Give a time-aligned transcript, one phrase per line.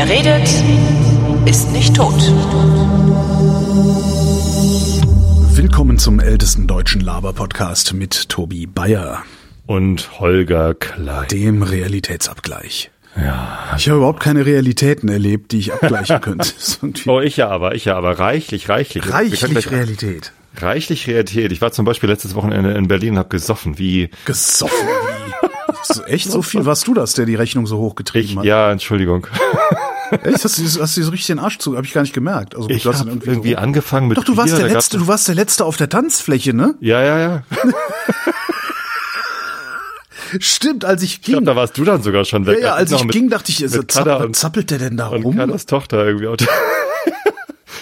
[0.00, 0.48] Wer redet,
[1.44, 2.14] ist nicht tot.
[5.56, 9.24] Willkommen zum ältesten deutschen Laber-Podcast mit Tobi Bayer,
[9.66, 11.26] Und Holger Klein.
[11.32, 12.92] dem Realitätsabgleich.
[13.16, 13.74] Ja.
[13.76, 16.48] Ich habe überhaupt keine Realitäten erlebt, die ich abgleichen könnte.
[17.08, 18.20] Oh, ich ja aber, ich ja aber.
[18.20, 19.12] Reichlich, reichlich.
[19.12, 20.32] Reichlich Realität.
[20.58, 21.50] Reichlich Realität.
[21.50, 25.28] Ich war zum Beispiel letztes Wochenende in Berlin und habe gesoffen, wie Gesoffen wie.
[25.82, 28.36] So, echt so viel warst du das, der die Rechnung so hochgetrieben ich.
[28.36, 28.44] hat?
[28.44, 29.26] Ja, Entschuldigung.
[30.10, 30.44] Echt?
[30.44, 31.76] Hast du, hast du so richtig den Arsch zu?
[31.76, 32.54] Habe ich gar nicht gemerkt.
[32.56, 35.06] Also, Ich habe ihn irgendwie, so- angefangen mit Doch, du warst Bier, der letzte, du
[35.06, 36.74] warst der letzte auf der Tanzfläche, ne?
[36.80, 37.42] Ja, ja, ja.
[40.40, 41.46] Stimmt, als ich Ich glaube, ging.
[41.46, 42.58] da warst du dann sogar schon weg.
[42.60, 44.78] ja, ja, als ich mit- ging, dachte ich, so, mit Kada zapp, und- zappelt der
[44.78, 45.36] denn da und rum?
[45.36, 46.28] Carlas Tochter irgendwie.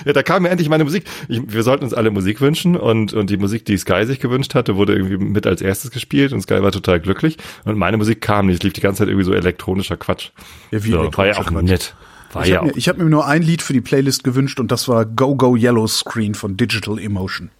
[0.04, 1.04] Ja, da kam mir endlich meine Musik.
[1.26, 4.54] Ich, wir sollten uns alle Musik wünschen und, und die Musik, die Sky sich gewünscht
[4.54, 7.38] hatte, wurde irgendwie mit als erstes gespielt und Sky war total glücklich.
[7.64, 8.58] Und meine Musik kam nicht.
[8.58, 10.28] Es lief die ganze Zeit irgendwie so elektronischer Quatsch.
[10.70, 11.64] Ja, wie so, war ja elektronischer auch Quatsch.
[11.64, 11.94] nett.
[12.32, 14.60] War Ich ja habe mir, ich hab mir nur ein Lied für die Playlist gewünscht
[14.60, 17.50] und das war Go Go Yellow Screen von Digital Emotion.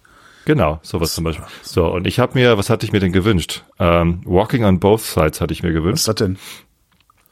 [0.45, 1.45] Genau, sowas zum Beispiel.
[1.61, 3.65] So, und ich habe mir, was hatte ich mir denn gewünscht?
[3.79, 5.99] Ähm, Walking on Both Sides hatte ich mir Was gewünscht.
[5.99, 6.37] ist das denn?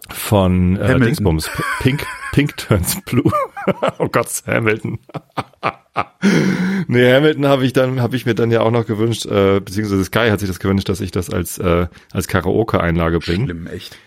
[0.10, 1.02] Von äh, Hamilton.
[1.02, 1.50] Dingsbums.
[1.80, 3.32] Pink, Pink Turns Blue.
[4.00, 5.00] oh Gott, Hamilton.
[6.88, 10.04] nee, Hamilton habe ich dann, habe ich mir dann ja auch noch gewünscht, äh, beziehungsweise
[10.04, 13.46] Sky hat sich das gewünscht, dass ich das als, äh, als Karaoke-Einlage bringe.
[13.46, 13.98] Schlimm, echt.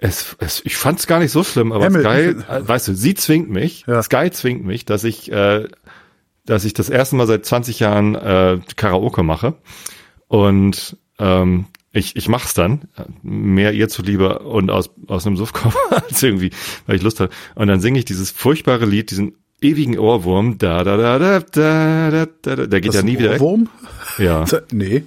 [0.00, 2.42] Es, es, ich fand es gar nicht so schlimm, aber Hamilton.
[2.42, 4.02] Sky, weißt du, sie zwingt mich, Ja.
[4.02, 5.68] Sky zwingt mich, dass ich, äh,
[6.46, 9.54] dass ich das erste Mal seit 20 Jahren äh, Karaoke mache.
[10.26, 12.82] Und ähm, ich, ich mach's dann,
[13.22, 16.50] mehr ihr zuliebe und aus, aus einem Suffkopf als irgendwie,
[16.86, 17.32] weil ich Lust habe.
[17.54, 22.10] Und dann singe ich dieses furchtbare Lied, diesen ewigen Ohrwurm, da da da da da
[22.10, 22.66] da da, da.
[22.66, 23.40] der geht Das ja nie ein wieder weg.
[23.42, 23.68] Ohrwurm?
[24.18, 24.44] Ja.
[24.72, 25.02] Nee.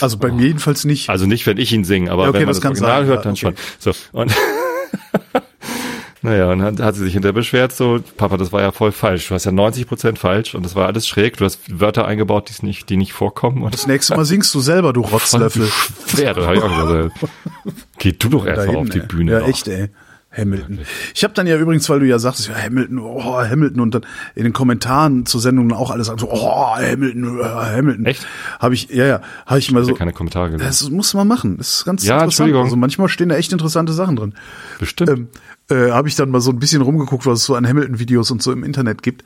[0.00, 1.08] Also bei mir jedenfalls nicht.
[1.08, 3.06] Also nicht, wenn ich ihn singe, aber Ja, okay, wenn man das das, Original sein,
[3.06, 3.40] hört, ja, dann okay.
[3.40, 3.54] schon.
[3.78, 4.32] So, und
[6.22, 9.28] naja, und dann hat sie sich hinterher beschwert, so, Papa, das war ja voll falsch.
[9.28, 11.38] Du hast ja 90 Prozent falsch und das war alles schräg.
[11.38, 13.62] Du hast Wörter eingebaut, die nicht, die nicht vorkommen.
[13.62, 15.68] Und das nächste Mal singst du selber, du Rotzlöffel.
[16.06, 17.12] schwer, da hab ich auch gesagt.
[17.98, 19.00] Geh du doch Da erst mal auf die.
[19.00, 19.32] Bühne.
[19.32, 19.48] Ja, doch.
[19.48, 19.88] echt, ey.
[20.32, 20.80] Hamilton.
[21.12, 24.06] Ich habe dann ja übrigens, weil du ja sagtest, ja, Hamilton, oh, Hamilton und dann
[24.36, 28.06] in den Kommentaren zur Sendung auch alles so, oh, Hamilton, äh, Hamilton.
[28.06, 28.26] Echt?
[28.60, 29.90] Habe ich, ja, ja, habe ich mal Ich so.
[29.92, 30.66] hab keine Kommentare gelesen.
[30.66, 31.56] Das muss man machen.
[31.58, 32.30] Das ist ganz Ja, interessant.
[32.32, 32.62] Entschuldigung.
[32.64, 34.34] Also manchmal stehen da echt interessante Sachen drin.
[34.78, 35.10] Bestimmt.
[35.10, 35.28] Ähm,
[35.68, 38.40] äh, habe ich dann mal so ein bisschen rumgeguckt, was es so an Hamilton-Videos und
[38.40, 39.24] so im Internet gibt.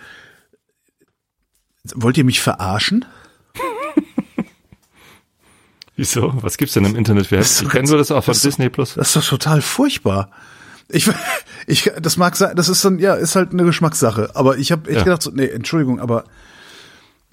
[1.94, 3.04] Wollt ihr mich verarschen?
[5.97, 6.32] Wieso?
[6.43, 8.94] Was gibt's denn im Internet für Ich kenne ganz- nur das auch von Disney Plus.
[8.94, 10.31] Das ist doch total furchtbar.
[10.89, 11.09] Ich,
[11.67, 14.31] ich, das mag sein, das ist dann, ja, ist halt eine Geschmackssache.
[14.34, 15.05] Aber ich habe echt Ja.
[15.05, 16.25] gedacht, so, nee, Entschuldigung, aber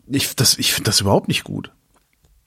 [0.07, 1.71] ich, das, ich finde das überhaupt nicht gut.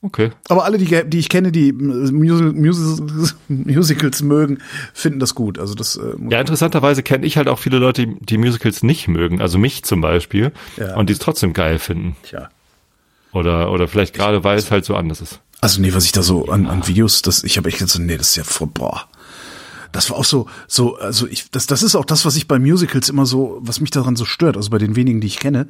[0.02, 0.32] Okay.
[0.50, 4.58] Aber alle, die, die ich kenne, die Musical, Musicals, Musicals mögen,
[4.92, 5.58] finden das gut.
[5.58, 9.08] Also das, äh, Ja, interessanterweise kenne ich halt auch viele Leute, die, die Musicals nicht
[9.08, 9.40] mögen.
[9.40, 10.52] Also mich zum Beispiel.
[10.76, 10.96] Ja.
[10.96, 12.16] Und die es trotzdem geil finden.
[12.22, 12.50] tja.
[13.32, 15.40] Oder, oder vielleicht gerade, weil es halt so anders ist.
[15.62, 18.00] Also nee, was ich da so an, an Videos, das, ich habe echt gedacht, so,
[18.02, 19.08] nee, das ist ja voll, boah.
[19.94, 22.58] Das war auch so, so, also ich, das, das ist auch das, was ich bei
[22.58, 25.68] Musicals immer so, was mich daran so stört, also bei den wenigen, die ich kenne.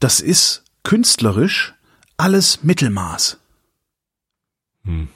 [0.00, 1.74] Das ist künstlerisch
[2.16, 3.36] alles Mittelmaß.
[4.84, 5.08] Hm.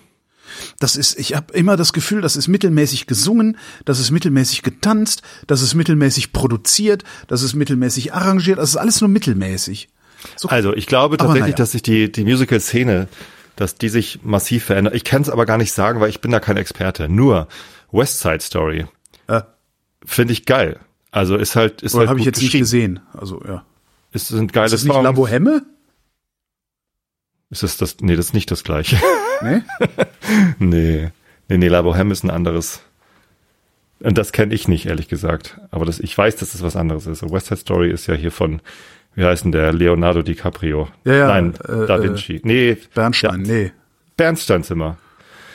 [0.79, 3.57] Das ist, ich habe immer das Gefühl, das ist mittelmäßig gesungen,
[3.87, 9.01] das ist mittelmäßig getanzt, das ist mittelmäßig produziert, das ist mittelmäßig arrangiert, das ist alles
[9.01, 9.89] nur mittelmäßig.
[10.37, 11.57] So, Also ich glaube tatsächlich, naja.
[11.57, 13.09] dass sich die, die Musical-Szene,
[13.57, 14.95] dass die sich massiv verändert.
[14.95, 17.09] Ich kann es aber gar nicht sagen, weil ich bin da kein Experte.
[17.09, 17.49] Nur
[17.91, 18.87] West Side Story
[19.29, 19.43] äh,
[20.05, 20.79] finde ich geil.
[21.11, 23.01] Also ist halt, ist halt habe ich jetzt nicht gesehen.
[23.13, 23.65] Also ja.
[24.13, 25.05] Es sind geile Ist das nicht Songs.
[25.05, 25.63] La Boheme?
[27.51, 27.97] Ist das das?
[28.01, 28.97] Nee, das ist nicht das gleiche.
[29.41, 29.63] Nee?
[30.59, 31.11] nee.
[31.49, 32.81] Nee, nee, La Boheme ist ein anderes.
[34.01, 35.61] Und das kenne ich nicht, ehrlich gesagt.
[35.71, 37.23] Aber das, ich weiß, dass das was anderes ist.
[37.23, 38.61] West Side Story ist ja hier von,
[39.15, 39.73] wie heißt denn der?
[39.73, 40.89] Leonardo DiCaprio.
[41.05, 42.41] Ja, ja, Nein, äh, Da Vinci.
[42.43, 43.73] Nee, Bernstein, ja, nee.
[44.17, 44.97] Bernsteinzimmer.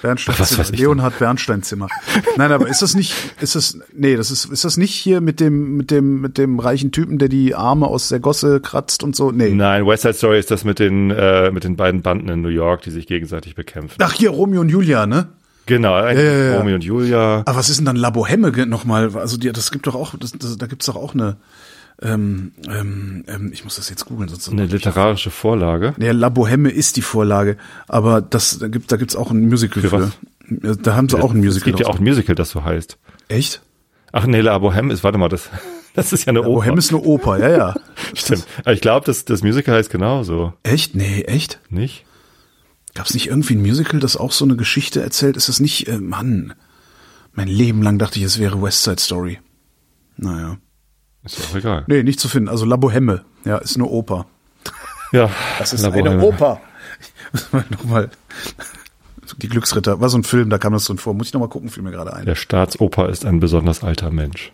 [0.04, 0.60] Bernstein Was Zimmer.
[0.60, 1.88] weiß ich Leonhard Bernstein Zimmer.
[2.36, 5.40] Nein, aber ist das nicht, ist das, nee, das ist, ist das nicht hier mit
[5.40, 9.16] dem, mit dem, mit dem reichen Typen, der die Arme aus der Gosse kratzt und
[9.16, 9.32] so?
[9.32, 9.52] Nee.
[9.52, 12.50] Nein, West Side Story ist das mit den, äh, mit den beiden Banden in New
[12.50, 13.96] York, die sich gegenseitig bekämpfen.
[14.04, 15.30] Ach, hier Romeo und Julia, ne?
[15.66, 16.58] Genau, ein ja, ja.
[16.58, 17.44] Romeo und Julia.
[17.46, 19.16] Aber was ist denn dann La Boheme nochmal?
[19.16, 21.38] Also die, das gibt doch auch, das, das, da gibt's doch auch eine,
[22.04, 24.50] ähm, ähm, ähm, ich muss das jetzt googeln, sonst.
[24.50, 25.94] Eine literarische Vorlage.
[25.98, 27.58] Nee, La Boheme ist die Vorlage,
[27.88, 29.90] aber das, da gibt, da gibt's auch ein Musical für.
[29.90, 30.12] Für was?
[30.62, 31.66] Ja, Da haben sie auch ein Es Musical.
[31.72, 32.98] gibt ja auch ein Musical, das so heißt.
[33.30, 33.62] Echt?
[34.12, 35.50] Ach nee, La Boheme ist, warte mal, das,
[35.96, 36.56] das ist ja eine La Oper.
[36.66, 37.76] Boheme ist eine Oper, ja, ja.
[38.14, 38.46] Stimmt.
[38.60, 40.96] Aber ich glaube, das, das Musical heißt genauso, Echt?
[40.96, 41.60] Nee, echt?
[41.70, 42.06] nicht?
[42.94, 45.36] Gab es nicht irgendwie ein Musical, das auch so eine Geschichte erzählt?
[45.38, 46.54] Ist das nicht, äh, Mann,
[47.34, 49.40] mein Leben lang dachte ich, es wäre West Side Story.
[50.18, 50.58] Naja.
[51.24, 51.84] Ist ja auch egal.
[51.88, 52.50] Nee, nicht zu finden.
[52.50, 54.25] Also La Boheme, ja, ist eine Oper.
[55.12, 55.30] Ja,
[55.60, 56.24] Das ist La eine Boheme.
[56.24, 56.62] Oper.
[57.31, 58.10] Muss man Nochmal.
[59.38, 61.14] Die Glücksritter, war so ein Film, da kam das drin vor.
[61.14, 62.25] Muss ich nochmal gucken, fiel mir gerade ein.
[62.25, 64.52] Der Staatsoper ist ein besonders alter Mensch.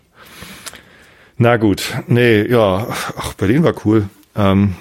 [1.36, 4.08] Na gut, nee, ja, ach, Berlin war cool.
[4.36, 4.74] Ähm,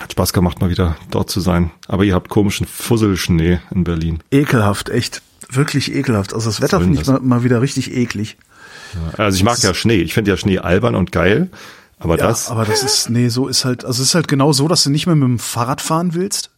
[0.00, 1.70] hat Spaß gemacht, mal wieder dort zu sein.
[1.88, 4.22] Aber ihr habt komischen Fusselschnee in Berlin.
[4.30, 5.22] Ekelhaft, echt.
[5.50, 6.32] Wirklich ekelhaft.
[6.32, 7.08] Also das Wetter finde ich das?
[7.08, 8.36] mal, mal wieder richtig eklig.
[9.16, 10.00] Also ich mag ja Schnee.
[10.02, 11.50] Ich finde ja Schnee albern und geil.
[11.98, 14.52] Aber Ja, das, aber das ist, nee, so ist halt, also es ist halt genau
[14.52, 16.50] so, dass du nicht mehr mit dem Fahrrad fahren willst,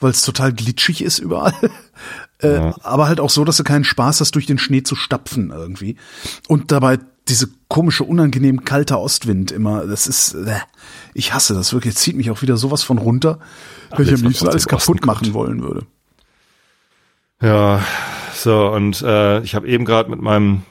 [0.00, 1.52] weil es total glitschig ist überall.
[2.38, 5.50] äh, Aber halt auch so, dass du keinen Spaß hast, durch den Schnee zu stapfen
[5.50, 5.96] irgendwie.
[6.48, 6.98] Und dabei
[7.28, 10.58] diese komische, unangenehm kalte Ostwind immer, das ist, äh,
[11.12, 13.38] ich hasse das wirklich, zieht mich auch wieder sowas von runter,
[13.90, 15.86] dass ich am liebsten alles kaputt machen wollen würde.
[17.42, 17.82] ja,
[18.34, 20.62] so, und äh, ich habe eben gerade mit meinem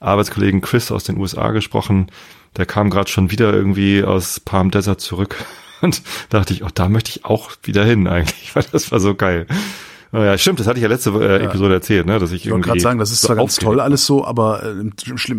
[0.00, 2.08] Arbeitskollegen Chris aus den USA gesprochen.
[2.56, 5.36] Der kam gerade schon wieder irgendwie aus Palm Desert zurück.
[5.82, 9.14] Und dachte ich, oh, da möchte ich auch wieder hin eigentlich, weil das war so
[9.14, 9.46] geil.
[10.12, 12.50] Oh ja, stimmt, das hatte ich ja letzte äh, Episode erzählt, ne, dass ich Ich
[12.50, 14.92] wollte irgendwie gerade sagen, das ist so zwar ganz toll alles so, aber äh, im,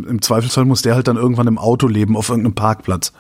[0.08, 3.14] im Zweifelsfall muss der halt dann irgendwann im Auto leben auf irgendeinem Parkplatz.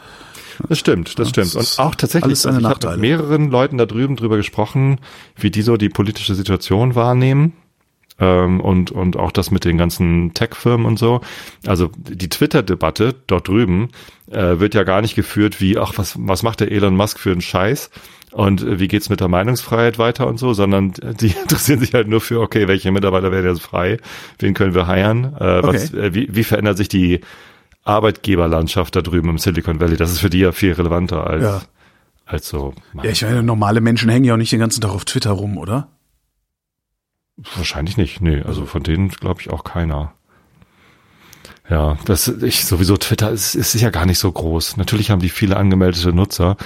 [0.67, 1.55] Das stimmt, das stimmt.
[1.55, 4.99] das Und auch tatsächlich, also ich habe mit mehreren Leuten da drüben drüber gesprochen,
[5.35, 7.53] wie die so die politische Situation wahrnehmen.
[8.19, 11.21] Ähm, und, und auch das mit den ganzen Tech-Firmen und so.
[11.67, 13.89] Also die Twitter-Debatte dort drüben
[14.31, 17.31] äh, wird ja gar nicht geführt wie, ach, was, was macht der Elon Musk für
[17.31, 17.91] einen Scheiß?
[18.31, 22.07] Und äh, wie geht's mit der Meinungsfreiheit weiter und so, sondern die interessieren sich halt
[22.07, 23.97] nur für, okay, welche Mitarbeiter werden jetzt frei,
[24.39, 26.07] wen können wir heiren, äh, was, Okay.
[26.07, 27.21] äh, wie, wie verändert sich die
[27.83, 29.95] Arbeitgeberlandschaft da drüben im Silicon Valley?
[29.97, 31.61] Das ist für die ja viel relevanter als, Ja.
[32.25, 32.73] als so.
[33.01, 35.57] Ja, ich meine, normale Menschen hängen ja auch nicht den ganzen Tag auf Twitter rum,
[35.57, 35.87] oder?
[37.55, 40.13] Wahrscheinlich nicht, nee, also von denen glaube ich auch keiner.
[41.69, 44.77] Ja, das ich sowieso Twitter ist, ist ja gar nicht so groß.
[44.77, 46.57] Natürlich haben die viele angemeldete Nutzer,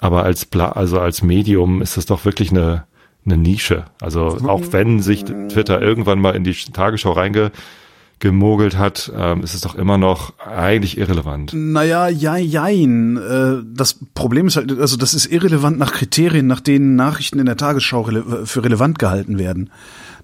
[0.00, 2.86] aber als Bla, also als Medium ist das doch wirklich eine
[3.26, 3.84] eine Nische.
[4.00, 9.60] Also auch wenn sich Twitter irgendwann mal in die Tagesschau reingemogelt hat, ähm, ist es
[9.60, 11.52] doch immer noch eigentlich irrelevant.
[11.54, 13.16] Naja, ja, jein.
[13.16, 17.46] Äh, Das Problem ist halt, also das ist irrelevant nach Kriterien, nach denen Nachrichten in
[17.46, 18.04] der Tagesschau
[18.44, 19.70] für relevant gehalten werden.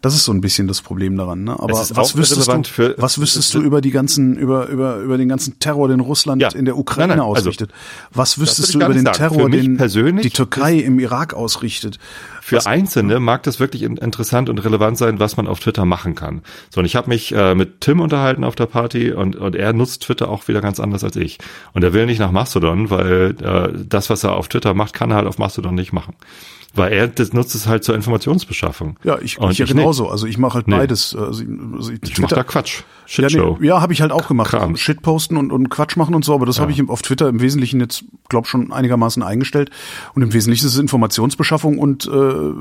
[0.02, 1.44] Das ist so ein bisschen das Problem daran.
[1.44, 1.52] Ne?
[1.52, 5.28] Aber was wüsstest, du, für- was wüsstest du über die ganzen, über, über, über den
[5.28, 6.48] ganzen Terror, den Russland Ja.
[6.50, 7.70] in der Ukraine Nein, nein, also, ausrichtet?
[8.12, 9.16] was wüsstest du über den sagen.
[9.16, 11.98] Terror, den persönlich die Türkei im Irak ausrichtet?
[12.44, 15.84] Für Was- Einzelne mag das wirklich in- interessant und relevant sein, was man auf Twitter
[15.84, 16.42] machen kann.
[16.70, 19.72] So, und ich habe mich äh, mit Tim unterhalten auf der Party und, und er
[19.72, 21.38] nutzt Twitter auch wieder ganz anders als ich.
[21.72, 25.10] Und er will nicht nach Mastodon, weil äh, das, was er auf Twitter macht, kann
[25.12, 26.14] er halt auf Mastodon nicht machen.
[26.74, 28.96] Weil er das nutzt es halt zur Informationsbeschaffung.
[29.04, 30.08] Ja, ich, Und ich ja ich genauso.
[30.08, 30.76] Also ich mache halt Nee.
[30.78, 31.14] beides.
[31.14, 31.44] Also,
[31.76, 32.80] also Ich mach da Quatsch.
[33.08, 33.58] Ja, Shitshow.
[33.60, 34.48] nee, ja habe ich halt auch gemacht.
[34.50, 34.74] Kram.
[34.76, 37.42] Shit posten und, und Quatsch machen und so, aber das habe ich auf Twitter im
[37.42, 39.68] Wesentlichen jetzt, glaub schon einigermaßen eingestellt.
[40.14, 42.10] Und im Wesentlichen ist es Informationsbeschaffung und äh,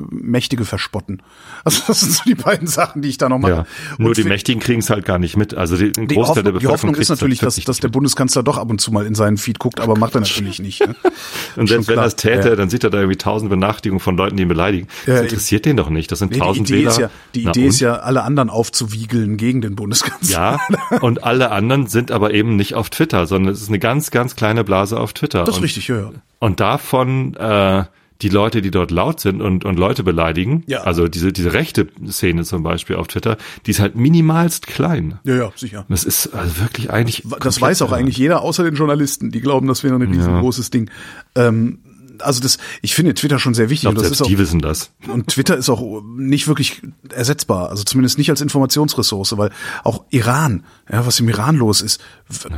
[0.10, 1.22] Mächtige verspotten.
[1.64, 3.52] Also das sind so die beiden Sachen, die ich da noch mache.
[3.52, 3.66] ja.
[3.98, 5.54] Nur die Mächtigen kriegen es halt gar nicht mit.
[5.54, 7.80] Also die, ein die Großteil der Hoffnung, die Bevölkerung Hoffnung ist kriegt's natürlich, dass, dass
[7.80, 10.60] der Bundeskanzler doch ab und zu mal in seinen Feed guckt, aber macht er natürlich
[10.60, 10.80] nicht.
[10.86, 10.96] Ne?
[11.56, 12.56] Und selbst wenn er es täte, Ja.
[12.56, 14.88] dann sieht er da irgendwie tausend Benachrichtigungen von Leuten, die ihn beleidigen.
[15.06, 16.12] Ja, das interessiert den doch nicht.
[16.12, 16.90] Das sind Nee, die tausend Idee Wähler.
[16.92, 20.60] ist ja, die Na Idee ist ja, alle anderen aufzuwiegeln gegen den Bundeskanzler.
[20.92, 24.12] Ja, und alle anderen sind aber eben nicht auf Twitter, sondern es ist eine ganz,
[24.12, 25.44] ganz kleine Blase auf Twitter.
[25.44, 26.12] Das ist richtig, ja, ja.
[26.40, 27.84] Und davon äh,
[28.22, 30.82] die Leute, die dort laut sind und, und Leute beleidigen, Ja.
[30.82, 35.20] also diese, diese rechte Szene zum Beispiel auf Twitter, die ist halt minimalst klein.
[35.24, 35.86] Ja, ja, sicher.
[35.90, 37.24] Das ist also wirklich eigentlich.
[37.40, 39.32] Das weiß auch eigentlich jeder, außer den Journalisten.
[39.32, 40.90] Die glauben, das wäre ein riesengroßes Ding.
[41.36, 41.80] Ähm,
[42.22, 43.90] also das, ich finde Twitter schon sehr Ich wichtig.
[43.90, 44.92] und, das selbst ist auch, die wissen das.
[45.08, 46.82] und Twitter ist auch nicht wirklich
[47.14, 47.70] ersetzbar.
[47.70, 49.50] Also zumindest nicht als Informationsressource, weil
[49.84, 52.50] auch Iran, ja, was im Iran los ist, w-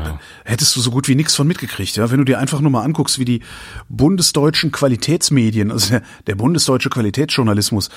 [0.46, 1.96] hättest du so gut wie nichts von mitgekriegt.
[1.96, 3.42] Ja, wenn du dir einfach nur mal anguckst, wie die
[3.90, 7.90] bundesdeutschen Qualitätsmedien, also der, der bundesdeutsche Qualitätsjournalismus,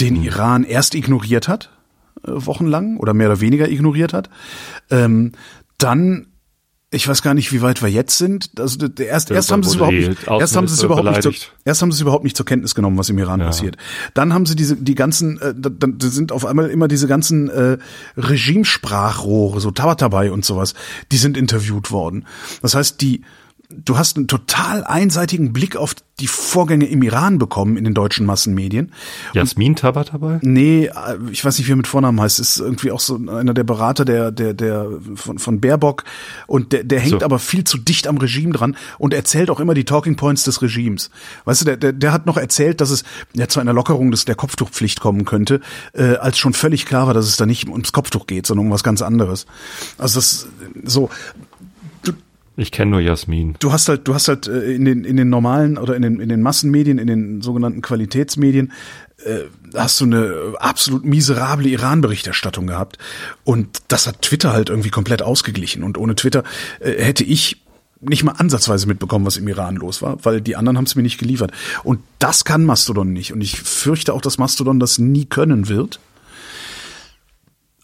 [0.00, 1.70] den Iran erst ignoriert hat,
[2.26, 4.30] äh, wochenlang oder mehr oder weniger ignoriert hat,
[4.90, 5.32] ähm,
[5.78, 6.26] dann
[6.94, 8.50] ich weiß gar nicht, wie weit wir jetzt sind.
[8.58, 11.32] Also erst, erst haben sie es überhaupt nicht, erst haben sie es überhaupt nicht, zur,
[11.32, 11.52] beleidigt.
[11.64, 13.76] erst haben sie es überhaupt nicht zur Kenntnis genommen, was im Iran passiert.
[14.14, 17.06] Dann haben sie diese die ganzen, äh, da, da da sind auf einmal immer diese
[17.08, 17.78] ganzen äh,
[18.16, 20.74] Regimesprachrohre, so Tabatabai und sowas,
[21.12, 22.26] die sind interviewt worden.
[22.62, 23.22] Das heißt, die
[23.70, 28.24] du hast einen total einseitigen Blick auf die Vorgänge im Iran bekommen in den deutschen
[28.24, 28.92] Massenmedien.
[29.32, 30.38] Jasmin Tabatabai?
[30.42, 30.90] Nee, äh,
[31.32, 32.38] ich weiß nicht, wie er mit Vornamen heißt.
[32.38, 36.04] Ist irgendwie auch so einer der Berater der der der von, von Baerbock
[36.46, 37.22] und der der hängt So.
[37.22, 40.62] aber viel zu dicht am Regime dran und erzählt auch immer die Talking Points des
[40.62, 41.10] Regimes.
[41.46, 43.02] Weißt du, der der, der hat noch erzählt, dass es
[43.32, 45.60] ja zu einer Lockerung des der Kopftuchpflicht kommen könnte,
[45.94, 48.72] äh, als schon völlig klar war, dass es da nicht ums Kopftuch geht, sondern um
[48.72, 49.46] was ganz anderes.
[49.98, 50.46] Also das
[50.84, 51.10] so
[52.56, 53.56] Ich kenne nur Jasmin.
[53.58, 56.20] Du hast halt, du hast halt äh, in den in den normalen oder in den
[56.20, 58.72] in den Massenmedien, in den sogenannten Qualitätsmedien,
[59.24, 59.40] äh,
[59.74, 62.98] hast du eine absolut miserable Iran-Berichterstattung gehabt
[63.42, 66.44] und das hat Twitter halt irgendwie komplett ausgeglichen und ohne Twitter
[66.78, 67.60] äh, hätte ich
[68.00, 71.02] nicht mal ansatzweise mitbekommen, was im Iran los war, weil die anderen haben es mir
[71.02, 71.52] nicht geliefert.
[71.82, 73.32] Und das kann Mastodon nicht.
[73.32, 76.00] Und ich fürchte auch, dass Mastodon das nie können wird.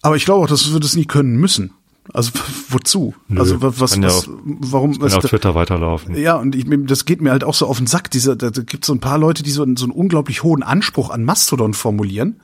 [0.03, 1.73] Aber ich glaube auch, dass wir das nie können müssen.
[2.13, 2.33] Also
[2.71, 3.15] wozu?
[3.29, 6.17] Nö, also was, was, ja was auf- warum Kann ist auf da- Twitter weiterlaufen.
[6.17, 8.11] ja, und ich, das geht mir halt auch so auf den Sack.
[8.11, 11.11] Dieser, da, gibt so ein paar Leute, die so, einen- so einen unglaublich hohen Anspruch
[11.11, 12.41] an Mastodon formulieren.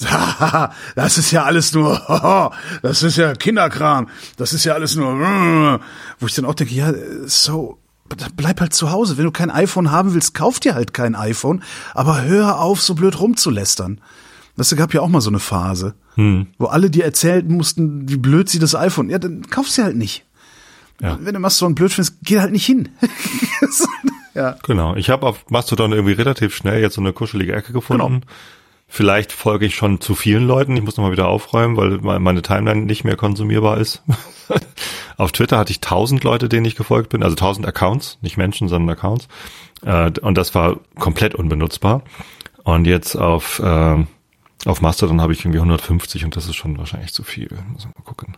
[0.96, 2.50] Das ist ja alles nur,
[2.82, 5.80] das ist ja Kinderkram, das ist ja alles nur,
[6.18, 6.92] wo ich dann auch denke, ja,
[7.26, 7.78] so,
[8.36, 9.16] bleib halt zu Hause.
[9.18, 11.62] Wenn du kein iPhone haben willst, kauf dir halt kein iPhone,
[11.94, 14.00] aber hör auf, so blöd rumzulästern.
[14.56, 15.94] Das gab ja auch mal so eine Phase,
[16.58, 19.96] wo alle dir erzählen mussten, wie blöd sie das iPhone, ja, dann kaufst du halt
[19.96, 20.24] nicht.
[21.00, 21.18] Ja.
[21.20, 22.90] Wenn du Mastodon blöd findest, geh halt nicht hin.
[24.34, 24.56] ja.
[24.64, 24.94] Genau.
[24.96, 28.20] Ich habe auf Mastodon irgendwie relativ schnell jetzt so eine kuschelige Ecke gefunden.
[28.20, 28.26] Genau.
[28.88, 30.76] Vielleicht folge ich schon zu vielen Leuten.
[30.76, 34.02] Ich muss nochmal wieder aufräumen, weil me- meine Timeline nicht mehr konsumierbar ist.
[35.16, 38.68] auf Twitter hatte ich tausend Leute, denen ich gefolgt bin, also tausend Accounts, nicht Menschen,
[38.68, 39.28] sondern Accounts.
[39.82, 42.02] Äh, und das war komplett unbenutzbar.
[42.64, 44.04] Und jetzt auf äh,
[44.64, 47.48] auf Mastodon habe ich irgendwie 150 und das ist schon wahrscheinlich zu viel.
[47.72, 48.36] Muss mal gucken,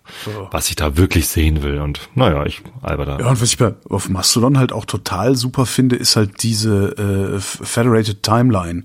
[0.50, 1.80] was ich da wirklich sehen will.
[1.80, 3.18] Und naja, ich alber da.
[3.18, 7.36] Ja, und was ich bei, auf Mastodon halt auch total super finde, ist halt diese
[7.36, 8.84] äh, Federated Timeline.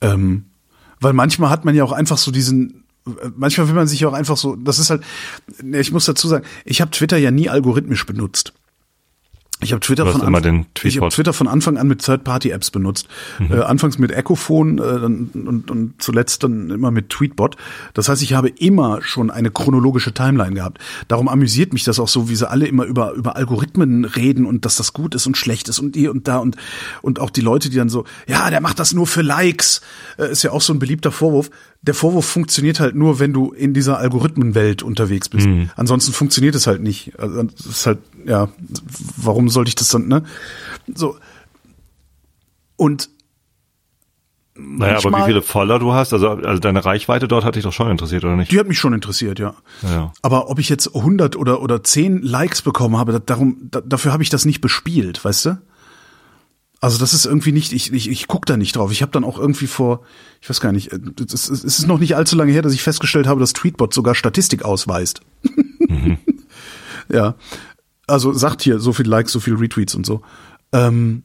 [0.00, 0.46] Ähm,
[1.00, 4.08] weil manchmal hat man ja auch einfach so diesen, äh, manchmal will man sich ja
[4.08, 5.02] auch einfach so, das ist halt,
[5.62, 8.54] ne, ich muss dazu sagen, ich habe Twitter ja nie algorithmisch benutzt.
[9.62, 11.12] Ich habe Twitter von ich Tweetbot.
[11.12, 13.08] Twitter von Anfang an mit Third-Party-Apps benutzt.
[13.38, 13.52] Mhm.
[13.52, 17.56] Äh, anfangs mit Echophon äh, und, und zuletzt dann immer mit Tweetbot.
[17.94, 20.78] Das heißt, ich habe immer schon eine chronologische Timeline gehabt.
[21.08, 24.64] Darum amüsiert mich das auch so, wie sie alle immer über über Algorithmen reden und
[24.64, 26.56] dass das gut ist und schlecht ist und hier und da und
[27.02, 29.80] und auch die Leute, die dann so, ja, der macht das nur für Likes,
[30.18, 31.50] äh, ist ja auch so ein beliebter Vorwurf.
[31.82, 35.46] Der Vorwurf funktioniert halt nur, wenn du in dieser Algorithmenwelt unterwegs bist.
[35.46, 35.70] Mhm.
[35.76, 37.18] Ansonsten funktioniert es halt nicht.
[37.18, 38.48] Also, das ist halt, ja,
[39.16, 40.22] warum sollte ich das dann, ne?
[40.94, 41.16] So.
[42.76, 43.08] Und
[44.54, 47.72] Naja, aber wie viele Follower du hast, also, also deine Reichweite dort hat dich doch
[47.72, 48.50] schon interessiert, oder nicht?
[48.52, 49.54] Die hat mich schon interessiert, ja.
[49.82, 50.12] Ja.
[50.22, 54.12] Aber ob ich jetzt 100 oder oder 10 Likes bekommen habe, da- darum da, dafür
[54.12, 55.58] habe ich das nicht bespielt, weißt du?
[56.82, 58.90] Also das ist irgendwie nicht, ich, ich, ich guck da nicht drauf.
[58.90, 60.00] Ich habe dann auch irgendwie vor,
[60.40, 62.72] ich weiß gar nicht, äh, es ist, es ist noch nicht allzu lange her, dass
[62.72, 65.20] ich festgestellt habe, dass Tweetbot sogar Statistik ausweist.
[67.12, 67.34] ja.
[68.10, 70.22] Also sagt hier so viel Likes, so viel Retweets und so.
[70.72, 71.22] Ähm,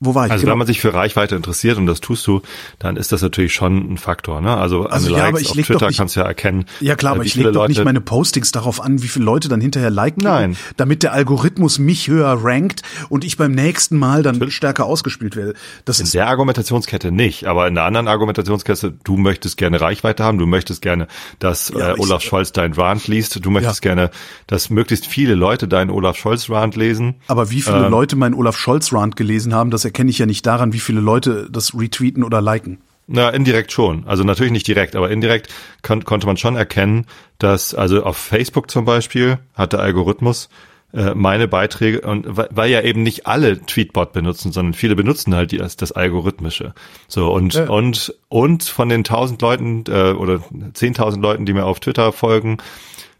[0.00, 0.32] wo war ich?
[0.32, 0.52] Also Genau.
[0.52, 2.40] wenn man sich für Reichweite interessiert und das tust du,
[2.78, 4.40] dann ist das natürlich schon ein Faktor.
[4.40, 4.56] Ne?
[4.56, 6.64] Also, Also ja, Likes ich auf Twitter nicht- kannst du ja erkennen.
[6.80, 9.48] Ja klar, äh, aber ich lege doch nicht meine Postings darauf an, wie viele Leute
[9.48, 10.56] dann hinterher liken, Nein.
[10.78, 15.54] damit der Algorithmus mich höher rankt und ich beim nächsten Mal dann stärker ausgespielt werde.
[15.84, 20.24] Das In ist der Argumentationskette nicht, aber in der anderen Argumentationskette, du möchtest gerne Reichweite
[20.24, 23.90] haben, du möchtest gerne, dass Ja, äh, Olaf Scholz dein Rant liest, du möchtest Ja.
[23.94, 24.10] gerne,
[24.46, 27.16] dass möglichst viele Leute deinen Olaf Scholz Rant lesen.
[27.28, 27.90] aber wie viele Ähm.
[27.90, 31.00] Leute meinen Olaf Scholz Rant gelesen haben, das erkenne ich ja nicht daran, wie viele
[31.00, 32.78] Leute das retweeten oder liken.
[33.08, 34.04] Na, indirekt schon.
[34.06, 35.48] Also natürlich nicht direkt, aber indirekt
[35.82, 37.06] kon konnte man schon erkennen,
[37.38, 40.48] dass, also auf Facebook zum Beispiel hat der Algorithmus
[40.92, 45.50] äh, meine Beiträge und weil, ja eben nicht alle Tweetbot benutzen, sondern viele benutzen halt
[45.50, 46.72] die, das, das Algorithmische.
[47.08, 47.68] So und Ja.
[47.68, 50.40] und und von den tausend Leuten äh, oder
[50.74, 52.58] zehntausend Leuten, die mir auf Twitter folgen,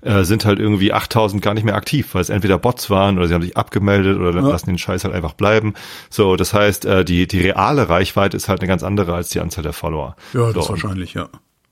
[0.03, 3.29] äh, sind halt irgendwie 8000 gar nicht mehr aktiv, weil es entweder Bots waren oder
[3.29, 4.49] sie haben sich abgemeldet oder Ja.
[4.49, 5.75] lassen den Scheiß halt einfach bleiben.
[6.09, 9.41] So, das heißt, äh, die, die reale Reichweite ist halt eine ganz andere als die
[9.41, 10.17] Anzahl der Follower.
[10.33, 11.29] Ja, das so, wahrscheinlich, ja.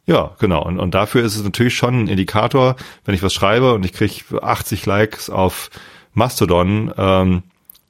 [0.07, 0.63] ja, genau.
[0.65, 3.93] Und, und dafür ist es natürlich schon ein Indikator, wenn ich was schreibe und ich
[3.95, 5.71] kriege 80 Likes auf
[6.15, 7.43] Mastodon, ähm,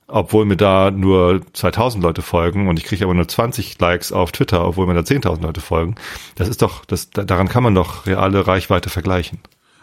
[0.07, 4.33] obwohl mir da nur 2000 Leute folgen und ich kriege aber nur 20 Likes auf
[4.33, 5.97] Twitter, obwohl mir da 10.000 Leute folgen.
[6.37, 9.39] Das ist doch, das, da- daran kann man doch reale Reichweite vergleichen.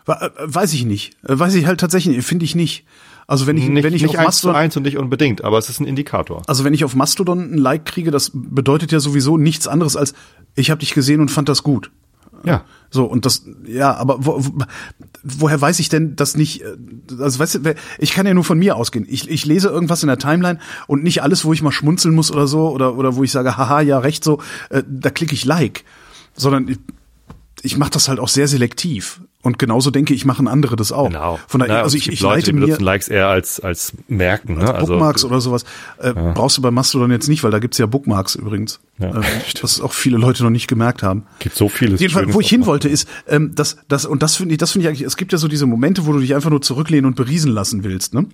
[0.08, 1.14] Äh, Weiß ich nicht.
[1.28, 2.86] Äh, Weiß ich halt tatsächlich, finde ich nicht.
[3.28, 5.44] Also wenn ich, nicht wenn ich nicht auf eins zu Mastodon, eins und nicht unbedingt,
[5.44, 6.44] aber es ist ein Indikator.
[6.46, 10.14] also wenn ich auf Mastodon ein Like kriege, das bedeutet ja sowieso nichts anderes als,
[10.54, 11.90] ich habe dich gesehen und fand das gut.
[12.44, 12.64] Ja.
[12.92, 14.54] So, und das, ja, aber wo, wo,
[15.24, 16.62] woher weiß ich denn das nicht?
[16.62, 16.76] äh,
[17.20, 19.08] Also, weißt du, ich kann ja nur von mir ausgehen.
[19.10, 22.32] Ich, ich lese irgendwas in der Timeline und nicht alles, wo ich mal schmunzeln muss
[22.32, 25.46] oder so, oder, oder wo ich sage, haha, ja, recht so, äh, da klicke ich
[25.46, 25.84] Like.
[26.36, 26.78] Sondern ich,
[27.64, 29.22] ich mache das halt auch sehr selektiv.
[29.46, 31.10] Und genauso denke ich, machen andere das auch.
[31.10, 31.40] Genau.
[31.48, 33.94] Von daher, Na, also ich, ich Leute, leite die mir benutzen Likes eher als, als
[34.08, 34.56] Merken.
[34.58, 34.74] Ne?
[34.74, 35.66] Also, Bookmarks oder sowas.
[36.00, 38.80] Äh, Brauchst du bei Mastodon jetzt nicht, weil da gibt's ja Bookmarks übrigens.
[38.98, 39.24] Ja, äh,
[39.62, 41.28] was auch viele Leute noch nicht gemerkt haben.
[41.38, 42.00] gibt so vieles.
[42.00, 44.86] Jedenfalls, wo ich hin wollte, ist, ähm, das, das, und das finde ich, das finde
[44.86, 47.16] ich eigentlich, es gibt ja so diese Momente, wo du dich einfach nur zurücklehnen und
[47.16, 48.26] beriesen lassen willst, ne?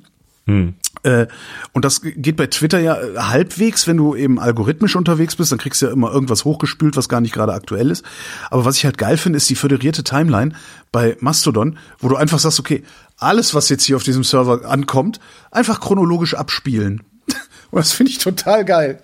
[0.48, 0.74] Hm.
[1.04, 1.28] Äh,
[1.72, 5.60] und das geht bei Twitter ja äh, halbwegs, wenn du eben algorithmisch unterwegs bist, dann
[5.60, 8.04] kriegst du ja immer irgendwas hochgespült, was gar nicht gerade aktuell ist.
[8.50, 10.54] Aber was ich halt geil finde, ist die föderierte Timeline
[10.92, 12.84] bei Mastodon, wo du einfach sagst, okay,
[13.18, 15.20] alles, was jetzt hier auf diesem Server ankommt,
[15.52, 17.04] einfach chronologisch abspielen.
[17.72, 19.02] Und das finde ich total geil.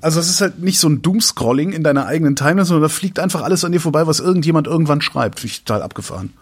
[0.00, 3.20] Also es ist halt nicht so ein Doomscrolling in deiner eigenen Timeline, sondern da fliegt
[3.20, 5.38] einfach alles an dir vorbei, was irgendjemand irgendwann schreibt.
[5.38, 6.32] Finde ich total abgefahren.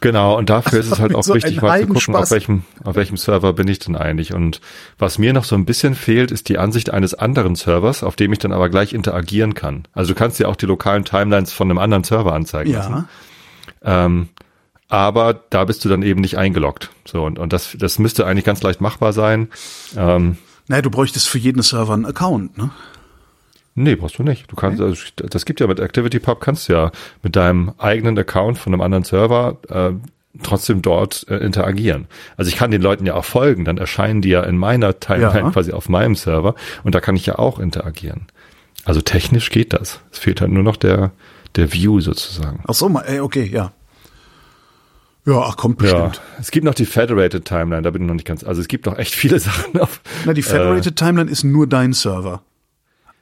[0.00, 2.96] Genau, und dafür ist es halt auch so wichtig, mal zu gucken, auf welchem, auf
[2.96, 4.32] welchem Server bin ich denn eigentlich.
[4.32, 4.62] Und
[4.98, 8.32] was mir noch so ein bisschen fehlt, ist die Ansicht eines anderen Servers, auf dem
[8.32, 9.84] ich dann aber gleich interagieren kann.
[9.92, 12.78] Also du kannst ja auch die lokalen Timelines von einem anderen Server anzeigen ja.
[12.78, 13.08] lassen.
[13.82, 14.28] Ähm,
[14.88, 16.90] aber da bist du dann eben nicht eingeloggt.
[17.04, 19.48] So, und, und das, das müsste eigentlich ganz leicht machbar sein.
[19.96, 22.70] Ähm, naja, du bräuchtest für jeden Server einen Account, ne?
[23.74, 24.50] Nee, brauchst du nicht.
[24.50, 26.90] Du kannst, also, das gibt ja mit ActivityPub, kannst ja
[27.22, 29.92] mit deinem eigenen Account von einem anderen Server äh,
[30.42, 32.06] trotzdem dort äh, interagieren.
[32.36, 35.46] Also ich kann den Leuten ja auch folgen, dann erscheinen die ja in meiner Timeline
[35.46, 35.50] ja.
[35.50, 38.26] quasi auf meinem Server und da kann ich ja auch interagieren.
[38.84, 40.00] Also technisch geht das.
[40.12, 41.10] Es fehlt halt nur noch der,
[41.56, 42.60] der View sozusagen.
[42.66, 43.72] Ach so, okay, ja.
[45.26, 46.16] Ja, ach, kommt bestimmt.
[46.16, 48.68] Ja, es gibt noch die Federated Timeline, da bin ich noch nicht ganz, also es
[48.68, 50.00] gibt noch echt viele Sachen auf.
[50.24, 52.42] Na, die Federated äh, Timeline ist nur dein Server.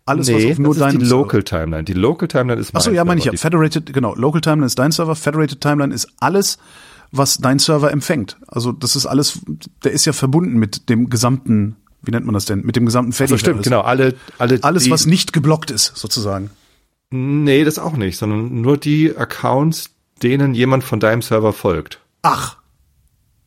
[0.09, 1.85] Alles, nee, was auf nur das ist die Local Timeline.
[1.85, 3.33] Die Local Timeline ist mein Achso, ja, meine ich ja.
[3.33, 4.15] Federated, genau.
[4.15, 5.15] Local Timeline ist dein Server.
[5.15, 6.59] Federated Timeline ist alles,
[7.13, 8.37] was dein Server empfängt.
[8.47, 9.41] Also das ist alles,
[9.85, 12.65] der ist ja verbunden mit dem gesamten, wie nennt man das denn?
[12.65, 13.35] Mit dem gesamten Fediverse.
[13.35, 13.81] Also stimmt, genau.
[13.83, 14.59] Alle, alle.
[14.63, 16.51] Alles, was nicht geblockt ist, sozusagen.
[17.11, 19.91] Nee, das auch nicht, sondern nur die Accounts,
[20.23, 22.01] denen jemand von deinem Server folgt.
[22.23, 22.57] Ach.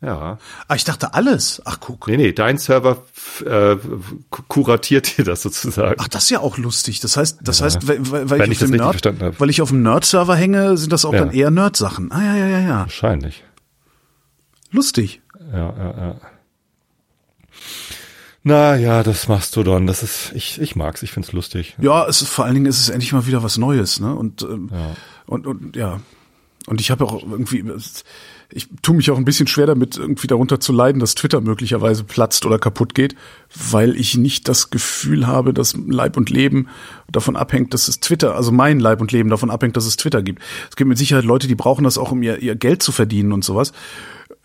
[0.01, 0.39] Ja.
[0.67, 1.61] Ah, ich dachte alles.
[1.63, 2.07] Ach, guck.
[2.07, 3.03] Nee, nee, dein Server
[3.45, 3.77] äh,
[4.47, 5.95] kuratiert dir das sozusagen.
[5.99, 7.01] Ach, das ist ja auch lustig.
[7.01, 7.65] Das heißt, das ja.
[7.65, 10.91] heißt, weil, weil, ich, ich, auf dem Nerd, weil ich auf dem Nerd-Server hänge, sind
[10.91, 11.19] das auch ja.
[11.19, 12.11] dann eher Nerd-Sachen.
[12.11, 12.79] Ah, ja, ja, ja, ja.
[12.79, 13.43] Wahrscheinlich.
[14.71, 15.21] Lustig.
[15.53, 16.15] Ja, ja, ja.
[18.43, 19.85] Na ja, das machst du dann.
[19.85, 21.75] Das ist, ich, ich mag's, ich find's lustig.
[21.79, 24.15] Ja, es ist vor allen Dingen ist es endlich mal wieder was Neues, ne?
[24.15, 24.95] Und, ähm, ja.
[25.27, 25.99] und, und ja.
[26.65, 27.63] Und ich habe auch irgendwie,
[28.51, 32.03] ich tue mich auch ein bisschen schwer damit, irgendwie darunter zu leiden, dass Twitter möglicherweise
[32.03, 33.15] platzt oder kaputt geht,
[33.71, 36.67] weil ich nicht das Gefühl habe, dass Leib und Leben
[37.09, 40.21] davon abhängt, dass es Twitter, also mein Leib und Leben davon abhängt, dass es Twitter
[40.21, 40.41] gibt.
[40.69, 43.31] Es gibt mit Sicherheit Leute, die brauchen das auch, um ihr, ihr Geld zu verdienen
[43.31, 43.71] und sowas.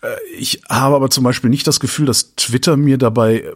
[0.01, 3.51] Äh, ich habe aber zum Beispiel nicht das Gefühl, dass Twitter mir dabei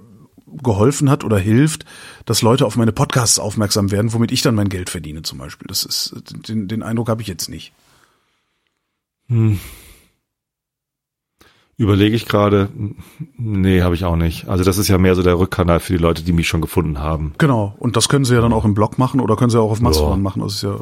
[0.63, 1.85] geholfen hat oder hilft,
[2.25, 5.67] dass Leute auf meine Podcasts aufmerksam werden, womit ich dann mein Geld verdiene zum Beispiel.
[5.67, 6.13] Das ist,
[6.47, 7.71] den, den Eindruck habe ich jetzt nicht.
[9.27, 9.59] Hm.
[11.81, 12.69] Überlege ich gerade,
[13.37, 14.47] nee, habe ich auch nicht.
[14.47, 16.99] Also das ist ja mehr so der Rückkanal für die Leute, die mich schon gefunden
[16.99, 17.33] haben.
[17.39, 19.71] Genau, und das können sie ja dann auch im Blog machen oder können sie auch
[19.71, 20.21] auf Mastodon ja.
[20.21, 20.43] machen.
[20.43, 20.75] Das ist ja,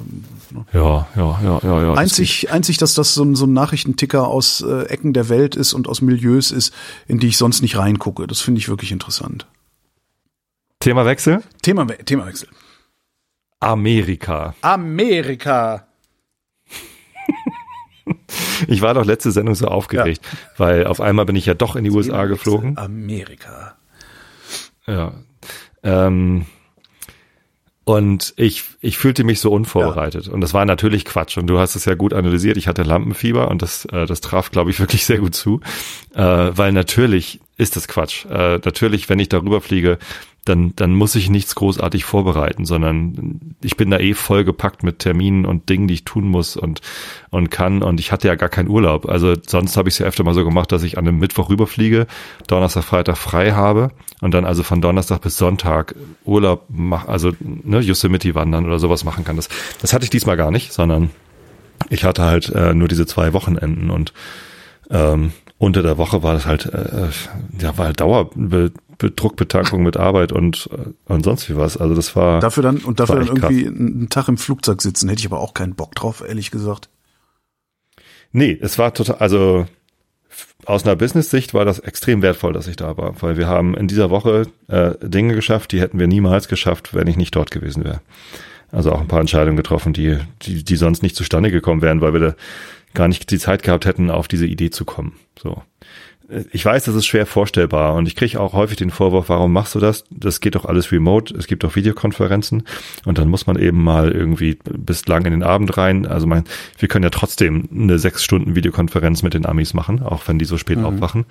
[0.51, 0.65] ne?
[0.73, 1.93] ja, ja, ja, ja, ja.
[1.93, 5.55] Einzig, das einzig, dass das so ein, so ein Nachrichtenticker aus äh, Ecken der Welt
[5.55, 6.73] ist und aus Milieus ist,
[7.07, 8.27] in die ich sonst nicht reingucke.
[8.27, 9.47] Das finde ich wirklich interessant.
[10.81, 11.43] Themawechsel?
[11.61, 12.49] Thema, Themawechsel.
[13.61, 14.53] Amerika.
[14.59, 15.87] Amerika.
[18.67, 20.39] Ich war doch letzte Sendung so aufgeregt, ja.
[20.57, 22.77] weil auf einmal bin ich ja doch in die USA geflogen.
[22.77, 23.75] Amerika.
[24.85, 25.13] Ja.
[25.83, 26.45] Ähm,
[27.89, 30.27] und ich, ich fühlte mich so unvorbereitet.
[30.27, 30.33] Ja.
[30.33, 31.39] Und das war natürlich Quatsch.
[31.39, 32.55] Und du hast es ja gut analysiert.
[32.55, 35.61] Ich hatte Lampenfieber und das, äh, das traf, glaube ich, wirklich sehr gut zu.
[36.13, 38.25] Äh, weil natürlich ist das Quatsch.
[38.25, 39.97] Äh, natürlich, wenn ich darüber fliege,
[40.45, 45.45] dann, dann muss ich nichts großartig vorbereiten, sondern ich bin da eh vollgepackt mit Terminen
[45.45, 46.81] und Dingen, die ich tun muss und,
[47.29, 47.83] und kann.
[47.83, 49.07] Und ich hatte ja gar keinen Urlaub.
[49.07, 51.49] Also sonst habe ich es ja öfter mal so gemacht, dass ich an einem Mittwoch
[51.49, 52.07] rüberfliege,
[52.47, 57.79] Donnerstag, Freitag frei habe und dann also von Donnerstag bis Sonntag Urlaub mache, also ne,
[57.79, 59.35] Yosemite wandern oder sowas machen kann.
[59.35, 59.49] Das,
[59.81, 61.11] das hatte ich diesmal gar nicht, sondern
[61.89, 64.13] ich hatte halt äh, nur diese zwei Wochenenden und
[64.89, 67.09] ähm, unter der Woche war das halt, äh,
[67.59, 67.99] ja, war halt
[68.99, 71.77] Dauerdruckbetankung mit Arbeit und, äh, und sonst wie was.
[71.77, 72.39] Also das war.
[72.39, 73.75] Dafür dann, und dafür dann irgendwie krass.
[73.75, 76.89] einen Tag im Flugzeug sitzen, hätte ich aber auch keinen Bock drauf, ehrlich gesagt.
[78.31, 79.65] Nee, es war total, also
[80.65, 83.87] aus einer Business-Sicht war das extrem wertvoll, dass ich da war, weil wir haben in
[83.87, 87.83] dieser Woche äh, Dinge geschafft, die hätten wir niemals geschafft, wenn ich nicht dort gewesen
[87.83, 88.01] wäre.
[88.71, 92.13] Also auch ein paar Entscheidungen getroffen, die, die, die sonst nicht zustande gekommen wären, weil
[92.13, 92.35] wir da
[92.93, 95.13] gar nicht die Zeit gehabt hätten, auf diese Idee zu kommen.
[95.41, 95.63] So.
[96.51, 99.73] Ich weiß, das ist schwer vorstellbar und ich kriege auch häufig den Vorwurf, warum machst
[99.73, 100.03] du das?
[100.11, 102.63] Das geht doch alles remote, es gibt doch Videokonferenzen
[103.05, 106.05] und dann muss man eben mal irgendwie bis lang in den Abend rein.
[106.05, 106.43] Also mein,
[106.77, 110.45] wir können ja trotzdem eine sechs Stunden Videokonferenz mit den Amis machen, auch wenn die
[110.45, 110.85] so spät mhm.
[110.85, 111.25] aufwachen.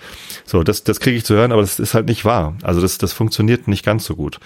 [0.45, 2.57] So, das, das kriege ich zu hören, aber das ist halt nicht wahr.
[2.63, 4.41] Also das, das funktioniert nicht ganz so gut.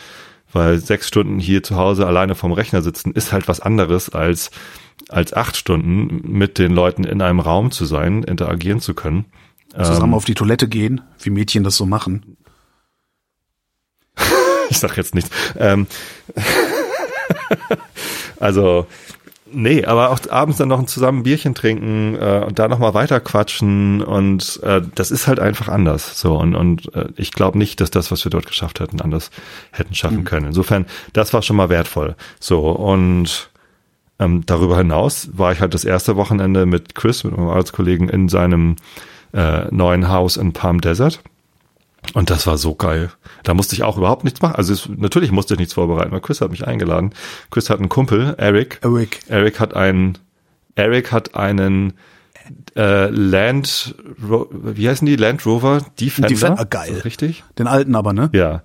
[0.53, 4.51] Weil sechs Stunden hier zu Hause alleine vorm Rechner sitzen ist halt was anderes als
[5.09, 9.25] als acht Stunden mit den Leuten in einem Raum zu sein, interagieren zu können
[9.75, 12.37] Zusammen auf die Toilette gehen, wie Mädchen das so machen.
[14.71, 15.31] ich sag jetzt nichts.
[15.59, 15.87] Ähm,
[18.41, 18.87] also,
[19.51, 23.21] nee, aber auch abends dann noch zusammen ein Bierchen trinken äh, und da nochmal weiter
[23.21, 26.19] quatschen und äh, das ist halt einfach anders.
[26.19, 29.31] So, und, und äh, ich glaube nicht, dass das, was wir dort geschafft hätten, anders
[29.71, 30.25] hätten schaffen mhm.
[30.25, 30.47] können.
[30.49, 32.17] Insofern, das war schon mal wertvoll.
[32.41, 33.51] So, und
[34.19, 38.29] ähm, darüber hinaus war ich halt das erste Wochenende mit Chris, mit meinem Arbeitskollegen, in
[38.29, 38.77] seinem
[39.33, 41.21] äh, neuen Haus in Palm Desert.
[42.15, 43.11] Und das war so geil.
[43.43, 44.57] Da musste ich auch überhaupt nichts machen.
[44.57, 47.15] Also es, natürlich musste ich nichts vorbereiten, weil Chris hat mich eingeladen.
[47.51, 48.81] Chris hat einen Kumpel, Eric.
[48.83, 49.21] Eric.
[49.29, 50.19] Eric hat einen,
[50.75, 51.95] Eric hat einen
[52.77, 55.17] äh, Land, wie heißen die?
[55.17, 56.29] Land Rover Defender.
[56.29, 56.97] Defender, geil.
[56.97, 57.45] So, richtig?
[57.59, 58.31] Den alten aber, ne?
[58.33, 58.63] Ja.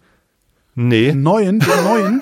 [0.76, 1.08] Nee.
[1.08, 2.20] Den neuen, den neuen.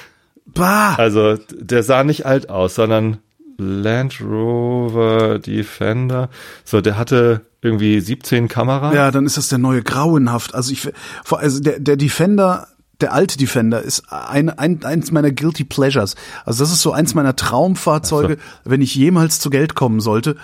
[0.46, 0.94] bah.
[0.96, 3.18] Also der sah nicht alt aus, sondern
[3.56, 6.28] Land Rover Defender.
[6.64, 8.94] So, der hatte irgendwie 17 Kameras.
[8.94, 10.54] Ja, dann ist das der neue grauenhaft.
[10.54, 10.88] Also ich,
[11.30, 12.68] also der, der Defender,
[13.00, 16.14] der alte Defender ist ein, ein, eins meiner Guilty Pleasures.
[16.44, 18.70] Also das ist so eins meiner Traumfahrzeuge, so.
[18.70, 20.36] wenn ich jemals zu Geld kommen sollte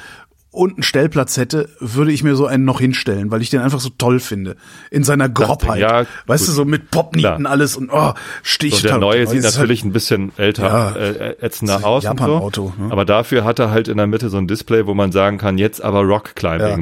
[0.53, 3.81] und einen Stellplatz hätte, würde ich mir so einen noch hinstellen, weil ich den einfach
[3.81, 4.57] so toll finde.
[4.91, 5.81] In seiner Grobheit.
[5.81, 6.49] Ja, weißt gut.
[6.49, 8.13] du, so mit Popnieten alles und oh,
[8.43, 8.77] Stich.
[8.77, 12.05] So, der neue sieht natürlich halt, ein bisschen älter, ja, äh, ätzender aus.
[12.05, 12.37] Japan so.
[12.37, 12.93] Auto, ne?
[12.93, 15.57] Aber dafür hat er halt in der Mitte so ein Display, wo man sagen kann,
[15.57, 16.77] jetzt aber Rock Climbing ja.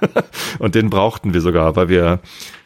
[0.58, 2.20] Und den brauchten wir sogar, weil wir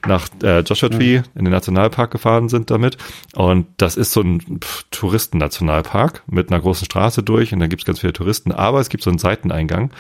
[0.06, 1.24] nach äh, Joshua Tree mhm.
[1.34, 2.96] in den Nationalpark gefahren sind damit.
[3.34, 8.00] Und das ist so ein Touristennationalpark mit einer großen Straße durch und da gibt's ganz
[8.00, 8.52] viele Touristen.
[8.52, 9.90] Aber es gibt so einen Seiteneingang,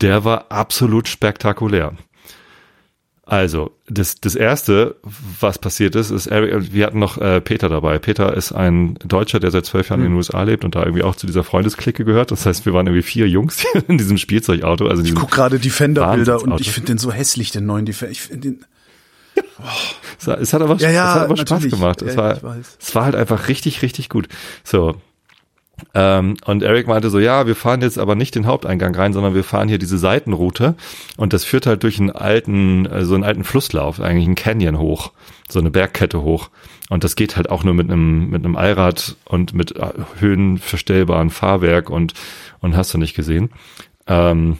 [0.00, 1.94] der war absolut spektakulär.
[3.26, 4.96] Also, das, das erste,
[5.40, 7.98] was passiert ist, ist, wir hatten noch äh, Peter dabei.
[7.98, 10.06] Peter ist ein Deutscher, der seit zwölf Jahren mhm.
[10.06, 12.32] in den USA lebt und da irgendwie auch zu dieser Freundesklicke gehört.
[12.32, 14.88] Das heißt, wir waren irgendwie vier Jungs in diesem Spielzeugauto.
[14.88, 18.12] Also ich guck gerade Defender-Bilder und ich finde den so hässlich, den neuen Defender.
[18.12, 18.64] Ich finde den.
[19.58, 20.34] Oh.
[20.40, 22.02] Es hat aber, ja, ja, es hat aber Spaß gemacht.
[22.02, 24.28] Ja, es, war, es war halt einfach richtig, richtig gut.
[24.62, 24.96] So,
[25.94, 29.34] ähm, und Eric meinte so, ja, wir fahren jetzt aber nicht den Haupteingang rein, sondern
[29.34, 30.74] wir fahren hier diese Seitenroute
[31.16, 34.78] und das führt halt durch einen alten, äh, so einen alten Flusslauf, eigentlich einen Canyon
[34.78, 35.12] hoch,
[35.48, 36.50] so eine Bergkette hoch.
[36.90, 41.30] Und das geht halt auch nur mit einem, mit einem Allrad und mit äh, höhenverstellbaren
[41.30, 42.14] Fahrwerk und,
[42.60, 43.50] und hast du nicht gesehen.
[44.06, 44.58] Ähm,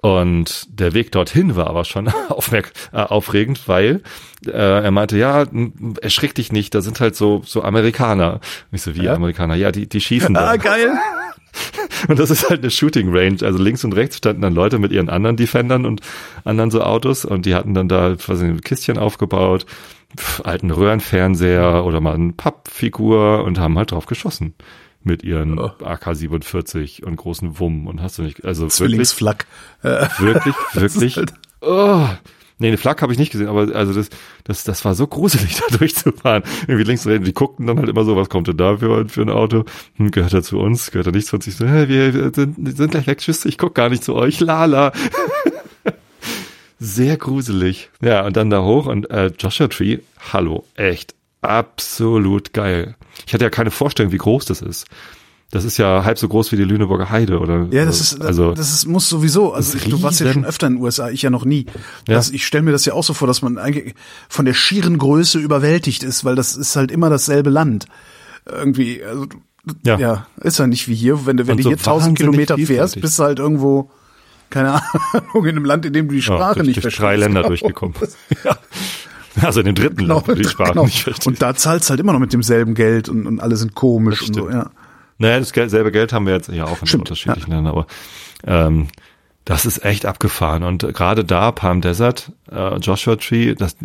[0.00, 4.02] und der Weg dorthin war aber schon aufmerk äh, aufregend, weil
[4.46, 5.46] äh, er meinte, ja,
[6.00, 8.34] erschrick dich nicht, da sind halt so so Amerikaner.
[8.34, 9.14] Und ich so, wie ja?
[9.14, 9.56] Amerikaner?
[9.56, 10.50] Ja, die, die schießen da.
[10.50, 10.92] Ah, geil.
[12.08, 13.38] Und das ist halt eine Shooting Range.
[13.42, 16.00] Also links und rechts standen dann Leute mit ihren anderen Defendern und
[16.44, 19.66] anderen so Autos und die hatten dann da quasi ein Kistchen aufgebaut,
[20.44, 24.54] alten Röhrenfernseher oder mal eine Pappfigur und haben halt drauf geschossen
[25.02, 25.72] mit ihren oh.
[25.82, 29.46] AK-47 und großen Wumm und hast du nicht, also Zwillingsflak.
[29.82, 31.16] Wirklich, wirklich, wirklich.
[31.16, 32.06] Halt oh.
[32.60, 34.10] Nee, eine Flak habe ich nicht gesehen, aber also das,
[34.42, 36.42] das, das war so gruselig, da durchzufahren.
[36.66, 39.08] Irgendwie links und rechts, die guckten dann halt immer so, was kommt denn da für,
[39.08, 39.64] für ein Auto?
[39.96, 40.90] Hm, gehört er zu uns?
[40.90, 41.46] Gehört er nicht zu uns?
[41.46, 44.40] Ich so, hey, wir sind, sind gleich weg, tschüss, ich guck gar nicht zu euch,
[44.40, 44.92] lala.
[46.80, 47.90] Sehr gruselig.
[48.00, 49.98] Ja, und dann da hoch und äh, Joshua Tree,
[50.32, 52.96] hallo, echt absolut geil.
[53.26, 54.86] Ich hatte ja keine Vorstellung, wie groß das ist.
[55.50, 57.68] Das ist ja halb so groß wie die Lüneburger Heide, oder?
[57.70, 60.74] Ja, das ist, also, das ist, muss sowieso, also du warst ja schon öfter in
[60.74, 61.64] den USA, ich ja noch nie.
[62.04, 62.34] Das, ja.
[62.34, 63.94] Ich stelle mir das ja auch so vor, dass man eigentlich
[64.28, 67.86] von der schieren Größe überwältigt ist, weil das ist halt immer dasselbe Land.
[68.44, 69.26] Irgendwie, also,
[69.86, 72.58] ja, ja ist ja nicht wie hier, wenn du, wenn du so hier tausend Kilometer
[72.58, 73.90] fährst, bist du halt irgendwo,
[74.50, 77.02] keine Ahnung, in einem Land, in dem du die Sprache ja, nicht verstehst.
[77.02, 77.94] drei Länder durchgekommen.
[78.44, 78.58] ja.
[79.42, 80.84] Also in den dritten genau, Land, die Sprache genau.
[80.84, 81.26] nicht verstehst.
[81.26, 84.34] Und da zahlst halt immer noch mit demselben Geld und, und alle sind komisch und
[84.34, 84.70] so, ja.
[85.18, 87.56] Naja, das Geld, selbe Geld haben wir jetzt ja auch in Stimmt, unterschiedlichen ja.
[87.56, 87.86] Ländern, aber
[88.46, 88.88] ähm,
[89.44, 90.62] das ist echt abgefahren.
[90.62, 93.76] Und gerade da, Palm Desert, äh, Joshua Tree, das,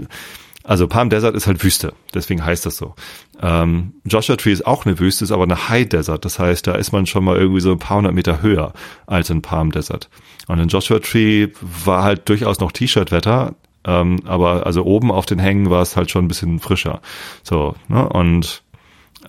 [0.64, 2.94] also Palm Desert ist halt Wüste, deswegen heißt das so.
[3.42, 6.76] Ähm, Joshua Tree ist auch eine Wüste, ist aber eine High Desert, das heißt, da
[6.76, 8.74] ist man schon mal irgendwie so ein paar hundert Meter höher
[9.08, 10.10] als in Palm Desert.
[10.48, 15.40] Und in Joshua Tree war halt durchaus noch T-Shirt-Wetter, ähm, aber also oben auf den
[15.40, 17.02] Hängen war es halt schon ein bisschen frischer.
[17.44, 18.08] So, ne?
[18.08, 18.64] Und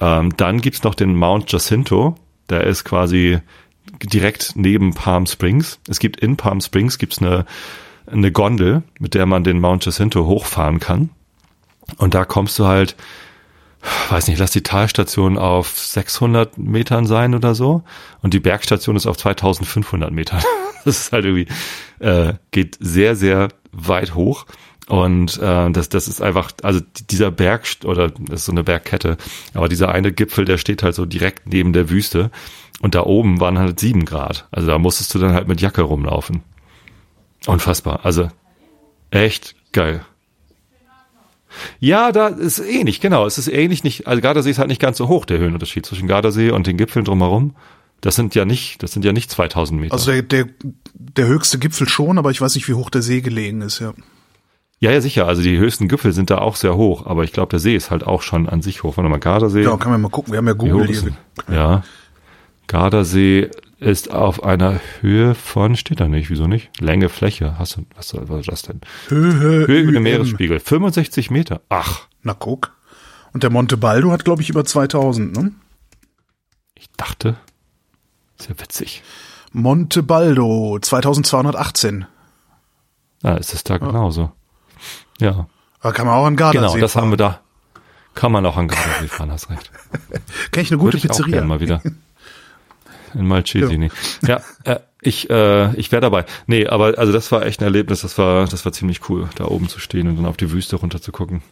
[0.01, 2.17] ähm, dann gibt's noch den Mount Jacinto,
[2.49, 3.39] der ist quasi
[4.03, 5.79] direkt neben Palm Springs.
[5.89, 7.47] Es gibt in Palm Springs gibt's eine,
[8.07, 11.11] eine Gondel, mit der man den Mount Jacinto hochfahren kann.
[11.99, 12.97] Und da kommst du halt,
[14.09, 17.83] weiß nicht, lass die Talstation auf 600 Metern sein oder so.
[18.23, 20.43] Und die Bergstation ist auf 2500 Metern.
[20.85, 21.47] Das ist halt irgendwie,
[21.99, 24.45] äh, geht sehr, sehr weit hoch.
[24.87, 29.17] Und äh, das, das ist einfach, also dieser Berg oder das ist so eine Bergkette,
[29.55, 32.31] aber dieser eine Gipfel, der steht halt so direkt neben der Wüste
[32.81, 34.47] und da oben waren halt sieben Grad.
[34.51, 36.43] Also da musstest du dann halt mit Jacke rumlaufen.
[37.47, 38.01] Unfassbar.
[38.05, 38.29] Also
[39.11, 40.05] echt geil.
[41.81, 43.27] Ja, da ist ähnlich, genau.
[43.27, 46.09] Es ist ähnlich nicht, also Gardasee ist halt nicht ganz so hoch, der Höhenunterschied zwischen
[46.09, 47.55] Gardasee und den Gipfeln drumherum.
[48.01, 49.95] Das sind ja nicht, das sind ja nicht 2000 Meter.
[49.95, 50.47] Also der, der,
[50.93, 53.95] der höchste Gipfel schon, aber ich weiß nicht, wie hoch der See gelegen ist, ja.
[54.79, 55.27] ja, ja, sicher.
[55.27, 57.91] Also die höchsten Gipfel sind da auch sehr hoch, aber ich glaube, der See ist
[57.91, 58.97] halt auch schon an sich hoch.
[58.97, 59.63] Warte mal, Gardasee.
[59.63, 60.33] Ja, kann man mal gucken.
[60.33, 61.13] Wir haben ja Google hier.
[61.51, 61.83] Ja.
[62.67, 63.51] Gardasee
[63.85, 66.71] ist auf einer Höhe von, steht da nicht, wieso nicht?
[66.81, 67.59] Länge, Fläche.
[67.59, 68.81] Hast du, was soll das denn?
[69.09, 70.03] Höhe, Höhe über dem.
[70.03, 70.59] Meeresspiegel.
[70.61, 71.61] 65 Meter.
[71.69, 72.73] Ach, Na guck.
[73.33, 75.53] Und der Monte Baldo hat, glaube ich, über 2000, ne?
[76.75, 77.37] ich dachte,
[78.39, 79.03] ist ja witzig.
[79.53, 82.07] Monte Baldo, 2218.
[83.23, 84.33] Ah, ist es da genauso.
[85.21, 85.47] Ja,
[85.83, 87.05] Da kann man auch an Gardasee genau, das fahren.
[87.05, 87.41] haben wir da.
[88.15, 89.71] Kann man auch an Gardasee fahren, hast recht.
[90.53, 91.33] Kenn ich eine gute Würde ich auch Pizzeria.
[91.33, 91.83] gerne mal wieder.
[93.15, 93.91] In Malcesi,
[94.27, 94.41] Ja.
[94.67, 96.25] Ja, äh, ich, äh, ich wäre dabei.
[96.47, 99.45] Nee, aber also das war echt ein Erlebnis, das war, das war ziemlich cool, da
[99.47, 101.43] oben zu stehen und dann auf die Wüste runter zu gucken.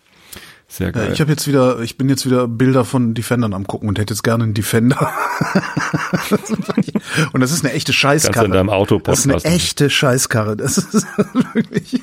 [0.68, 1.10] Sehr Ja, geil.
[1.12, 4.14] ich habe jetzt wieder, ich bin jetzt wieder Bilder von Defendern am gucken und hätte
[4.14, 5.12] jetzt gerne einen Defender.
[7.32, 8.46] und das ist eine echte Scheißkarre.
[8.46, 10.56] in deinem Auto das ist eine echte Scheißkarre.
[10.56, 11.06] Das ist
[11.52, 12.00] wirklich.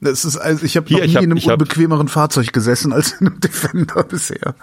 [0.00, 3.12] Das ist also ich habe noch Hier, nie hab- in einem unbequemeren Fahrzeug gesessen als
[3.12, 4.54] in einem Defender bisher.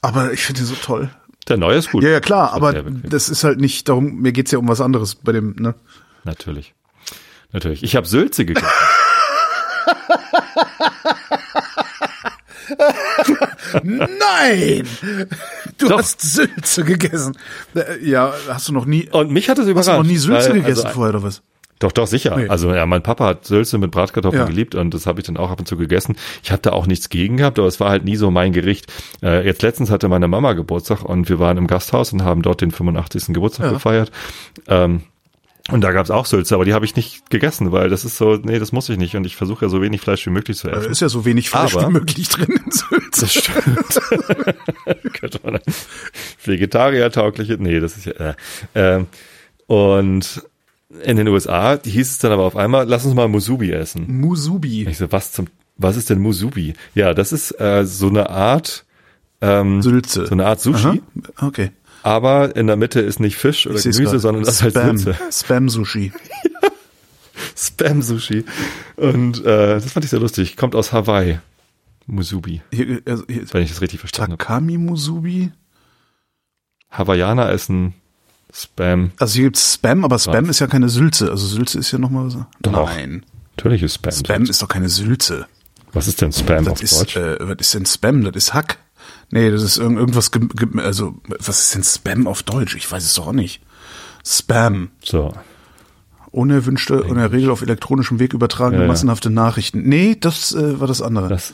[0.00, 1.10] Aber ich finde ihn so toll.
[1.48, 2.04] Der neue ist gut.
[2.04, 5.14] Ja, ja klar, aber das ist halt nicht darum, mir geht's ja um was anderes
[5.16, 5.74] bei dem, ne?
[6.24, 6.74] Natürlich.
[7.52, 7.82] Natürlich.
[7.82, 8.68] Ich habe Sülze gegessen.
[13.82, 14.86] Nein!
[15.78, 15.98] Du Doch.
[15.98, 17.36] hast Sülze gegessen.
[17.74, 19.88] Äh, Ja, hast du noch nie, Und mich hat es überrascht.
[19.88, 21.42] hast du noch nie Sülze weil, gegessen also, vorher oder was?
[21.82, 22.36] Doch, doch, sicher.
[22.36, 22.48] Nee.
[22.48, 24.46] Also ja, mein Papa hat Sülze mit Bratkartoffeln Ja.
[24.48, 26.16] geliebt und das habe ich dann auch ab und zu gegessen.
[26.42, 28.86] Ich habe da auch nichts gegen gehabt, aber es war halt nie so mein Gericht.
[29.22, 32.60] Äh, jetzt letztens hatte meine Mama Geburtstag und wir waren im Gasthaus und haben dort
[32.60, 33.34] den 85.
[33.34, 33.72] Geburtstag Ja.
[33.72, 34.12] gefeiert.
[34.68, 35.02] Ähm,
[35.70, 38.34] und da gab's auch Sülze, aber die habe ich nicht gegessen, weil das ist so,
[38.36, 40.68] nee, das muss ich nicht und ich versuche ja so wenig Fleisch wie möglich zu
[40.68, 40.90] Da essen.
[40.90, 43.20] ist ja so wenig Fleisch Aber- wie möglich drin in Sülze.
[43.20, 44.00] Das stimmt.
[45.20, 45.58] Könnte man
[46.44, 48.34] Vegetarier-taugliche, nee, das ist ja, äh,
[48.74, 49.06] ähm,
[49.66, 50.42] und
[51.04, 54.20] in den USA hieß es dann aber auf einmal, lass uns mal Musubi essen.
[54.20, 54.86] Musubi.
[54.88, 56.74] Ich so, was zum, was ist denn Musubi?
[56.94, 58.84] Ja, das ist äh, so eine Art,
[59.40, 60.26] ähm, Sülze.
[60.26, 61.02] so eine Art Sushi,
[61.36, 61.46] Aha.
[61.46, 61.70] Okay.
[62.02, 64.98] aber in der Mitte ist nicht Fisch oder Ich Gemüse, sondern das ist halt Spam.
[64.98, 65.18] Sülze.
[65.30, 66.12] Spam-Sushi.
[67.56, 68.44] Spam-Sushi.
[68.96, 70.56] Und äh, das fand ich sehr lustig.
[70.56, 71.38] Kommt aus Hawaii.
[72.06, 74.42] Musubi, Hier, also hier, wenn ich das richtig verstanden habe.
[74.44, 75.52] Takami Musubi.
[76.90, 77.94] Hawaiianer essen
[78.52, 79.12] Spam.
[79.18, 81.30] Also hier gibt's Spam, aber Spam ist ja keine Sülze.
[81.30, 82.44] Also Sülze ist ja nochmal so.
[82.60, 82.72] Doch.
[82.86, 83.24] Nein.
[83.56, 84.12] Natürlich ist Spam.
[84.12, 85.46] Spam ist doch keine Sülze.
[85.92, 87.16] Was ist denn Spam Das auf ist, Deutsch?
[87.16, 88.22] äh, was ist denn Spam?
[88.24, 88.78] Das ist Hack.
[89.30, 90.30] Nee, das ist irgend, irgendwas,
[90.84, 92.76] also, was ist denn Spam auf Deutsch?
[92.76, 93.62] Ich weiß es doch auch nicht.
[94.24, 94.90] Spam.
[95.02, 95.32] So.
[96.30, 98.88] Unerwünschte, in der Regel auf elektronischem Weg übertragene Ja, ja.
[98.88, 99.82] massenhafte Nachrichten.
[99.82, 101.28] Nee, das äh, war das andere.
[101.28, 101.52] Das,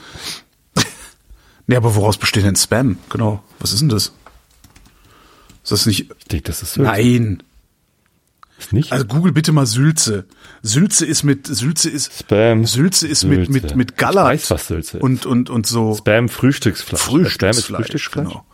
[1.66, 2.98] nee, aber woraus besteht denn Spam?
[3.08, 3.42] Genau.
[3.58, 4.12] Was ist denn das?
[5.72, 6.10] Ist das nicht.
[6.18, 6.90] ich denke, das ist Sülze.
[6.90, 7.42] Nein.
[8.58, 8.90] Ist nicht?
[8.92, 10.24] Also google bitte mal Sülze.
[10.62, 12.64] Sülze ist mit Sülze ist Spam.
[12.66, 13.76] Sülze ist mit mit Sülze.
[13.76, 15.02] mit Ich Gallert weiß, was Sülze ist.
[15.02, 17.00] und und und so Spam Frühstücksfleisch.
[17.00, 18.28] Spam ist Frühstücksfleisch, Frühstücksfleisch.
[18.28, 18.44] genau.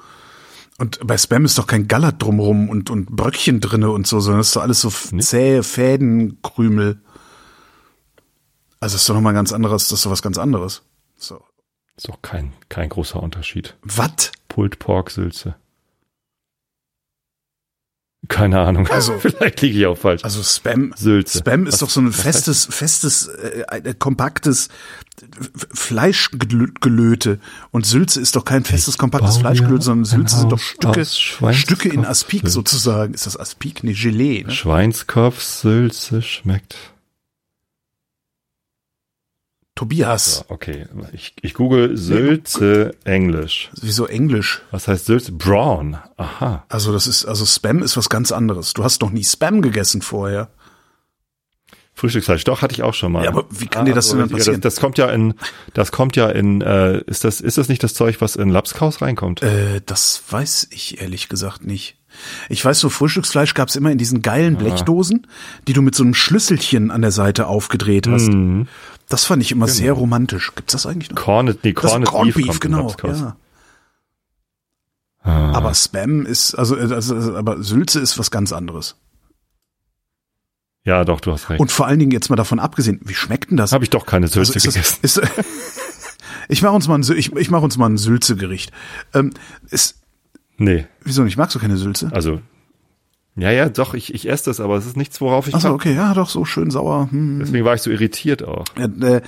[0.77, 4.41] Und bei Spam ist doch kein Gallert drumrum und und Bröckchen drinne und so, sondern
[4.41, 6.99] das ist doch alles so f- zähe Fädenkrümel.
[8.81, 10.83] Also das ist doch nochmal ganz anderes, das ist doch was ganz anderes.
[11.17, 11.41] So.
[11.97, 13.77] Ist doch kein, kein großer Unterschied.
[13.83, 14.33] Was?
[14.49, 15.55] Pulled Pork Sülze.
[18.29, 18.87] Keine Ahnung.
[18.89, 20.25] Also- vielleicht liege ich auch falsch.
[20.25, 21.39] Also Spam Sülze.
[21.39, 24.69] Spam ist Was- doch so ein festes festes äh, äh, kompaktes
[25.39, 27.39] F- Fleischgelöte
[27.71, 31.05] und Sülze ist doch kein festes kompaktes Fleischgelöte, sondern Sülze sind doch Stücke.
[31.53, 32.53] Stücke in Aspik Sülze.
[32.55, 33.15] sozusagen.
[33.15, 33.85] Ist das Aspik?
[33.85, 34.51] Nee, Gelee, ne?
[34.53, 36.77] Schweinskopf Sülze schmeckt.
[39.75, 40.37] Tobias.
[40.37, 40.87] So, okay.
[41.13, 43.71] Ich, ich google Sülze Englisch.
[43.81, 44.63] Wieso Englisch?
[44.71, 45.33] Was heißt Sülze?
[45.33, 45.99] Brown.
[46.17, 46.65] Aha.
[46.69, 48.73] Also das ist, also Spam ist was ganz anderes.
[48.73, 50.49] Du hast noch nie Spam gegessen vorher.
[51.97, 53.25] Frühstücksfleisch, doch, hatte ich auch schon mal.
[53.25, 54.61] Ja, aber wie kann dir das denn dann ja, passieren?
[54.61, 55.35] Das, das kommt ja in,
[55.75, 59.01] das kommt ja in, äh, ist das, ist das nicht das Zeug, was in Lapskaus
[59.01, 59.43] reinkommt?
[59.43, 61.97] Äh, das weiß ich ehrlich gesagt nicht.
[62.49, 65.27] Ich weiß, so Frühstücksfleisch gab's immer in diesen geilen Blechdosen,
[65.67, 68.29] die du mit so einem Schlüsselchen an der Seite aufgedreht hast.
[68.29, 68.67] Mhm.
[69.15, 70.53] Das fand ich immer sehr romantisch.
[70.57, 71.23] Gibt's das eigentlich noch?
[71.23, 72.93] Corned, nee, Das Corned Beef, genau.
[73.05, 73.37] Ja.
[75.23, 75.53] Ah.
[75.53, 78.97] Aber Spam ist, also, also, also, aber Sülze ist was ganz anderes.
[80.83, 81.61] Ja, doch, du hast recht.
[81.61, 83.71] Und vor allen Dingen jetzt mal davon abgesehen, wie schmeckt denn das?
[83.71, 84.99] Habe ich doch keine Sülze Also gegessen.
[85.03, 85.29] das, ist,
[86.49, 88.73] ich mache uns mal ein, ich, ich mach uns mal ein Sülzegericht.
[89.13, 89.33] Ähm,
[89.71, 90.03] ist,
[90.57, 91.37] Nee, wieso nicht?
[91.37, 92.11] Magst du keine Sülze?
[92.13, 92.41] also
[93.37, 95.55] Ja, ja, doch, ich, ich esse das, aber es ist nichts, worauf ich.
[95.55, 97.09] Achso, okay, ja, doch, so schön sauer.
[97.11, 97.41] Hm.
[97.41, 98.65] Deswegen war ich so irritiert auch.
[98.79, 99.23] Ja, äh,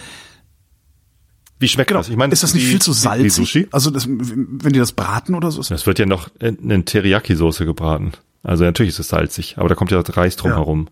[1.59, 2.01] Wie schmeckt genau.
[2.01, 2.09] das?
[2.09, 3.33] Ich meine, ist das nicht wie- viel zu salzig?
[3.33, 3.69] Sushi?
[3.73, 5.61] Also, das, wenn die das braten oder so?
[5.61, 8.12] Ist Das wird ja noch in, in Teriyaki-Soße gebraten.
[8.42, 10.57] Also natürlich ist es salzig, aber da kommt ja Reis drum Ja.
[10.59, 10.88] herum.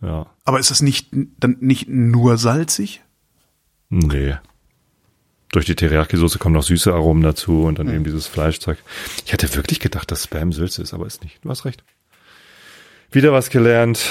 [0.00, 0.26] Ja.
[0.44, 1.08] aber ist das nicht
[1.40, 3.02] dann nicht nur salzig?
[3.90, 4.36] Nee.
[5.50, 8.78] Durch die Teriyaki-Soße kommen noch süße Aromen dazu und dann eben dieses Fleischzeug.
[9.24, 11.42] Ich hätte wirklich gedacht, dass Spam Sülze ist, aber ist nicht.
[11.42, 11.82] Du hast recht.
[13.10, 14.10] Wieder was gelernt.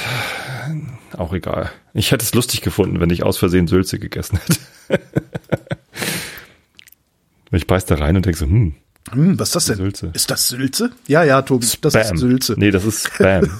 [1.15, 1.71] Auch egal.
[1.93, 4.39] Ich hätte es lustig gefunden, wenn ich aus Versehen Sülze gegessen
[4.87, 5.01] hätte.
[7.51, 8.75] ich beiß da rein und denke so, hm,
[9.11, 9.77] Hm, was ist das denn?
[9.77, 10.11] Sülze.
[10.13, 10.91] Ist das Sülze?
[11.07, 12.15] Ja, ja, Tobi, das Spam.
[12.15, 12.55] ist Sülze.
[12.57, 13.49] Nee, das ist Spam.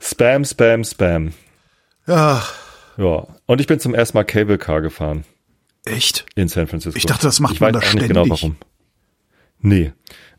[0.00, 1.32] Spam, Spam, Spam.
[2.06, 2.42] Ja,
[2.96, 3.26] Ja.
[3.46, 5.24] Und ich bin zum ersten Mal Cable Car gefahren
[5.84, 6.26] echt?
[6.34, 6.96] in San Francisco.
[6.96, 8.42] Ich dachte, das macht ich man weiß da auch nicht genau ständig.
[8.42, 8.56] warum.
[9.60, 9.92] Nee.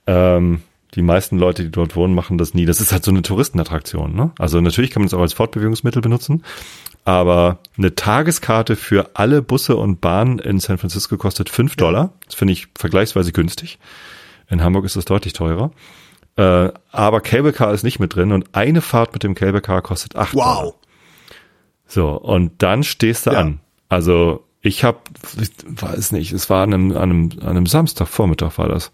[0.08, 0.62] Ähm,
[0.94, 2.66] die meisten Leute, die dort wohnen, machen das nie.
[2.66, 4.16] Das ist halt so eine Touristenattraktion.
[4.16, 4.32] Ne?
[4.40, 6.44] Also natürlich kann man es auch als Fortbewegungsmittel benutzen,
[7.04, 12.14] aber eine Tageskarte für alle Busse und Bahnen in San Francisco kostet fünf Dollar.
[12.26, 13.78] Das finde ich vergleichsweise günstig.
[14.50, 15.72] In Hamburg ist das deutlich teurer.
[16.38, 19.82] Äh, aber Cable Car ist nicht mit drin und eine Fahrt mit dem Cable Car
[19.82, 20.64] kostet acht Dollar.
[20.64, 20.76] Wow.
[21.88, 23.40] So, und dann stehst du Ja.
[23.40, 23.60] an.
[23.90, 24.98] Also ich habe,
[25.40, 28.92] ich weiß nicht, es war an einem, an einem, an einem Samstagvormittag war das.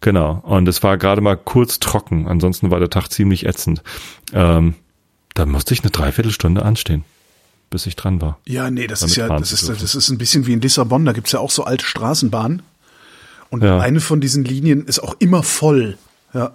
[0.00, 0.40] Genau.
[0.44, 2.26] Und es war gerade mal kurz trocken.
[2.26, 3.82] Ansonsten war der Tag ziemlich ätzend.
[4.32, 4.74] Ähm,
[5.34, 7.04] da musste ich eine Dreiviertelstunde anstehen,
[7.70, 8.38] bis ich dran war.
[8.46, 11.12] Ja, nee, das ist ja, das ist, das ist ein bisschen wie in Lissabon, da
[11.12, 12.62] gibt's ja auch so alte Straßenbahnen.
[13.48, 13.78] Und Ja.
[13.78, 15.96] eine von diesen Linien ist auch immer voll.
[16.34, 16.50] Ja.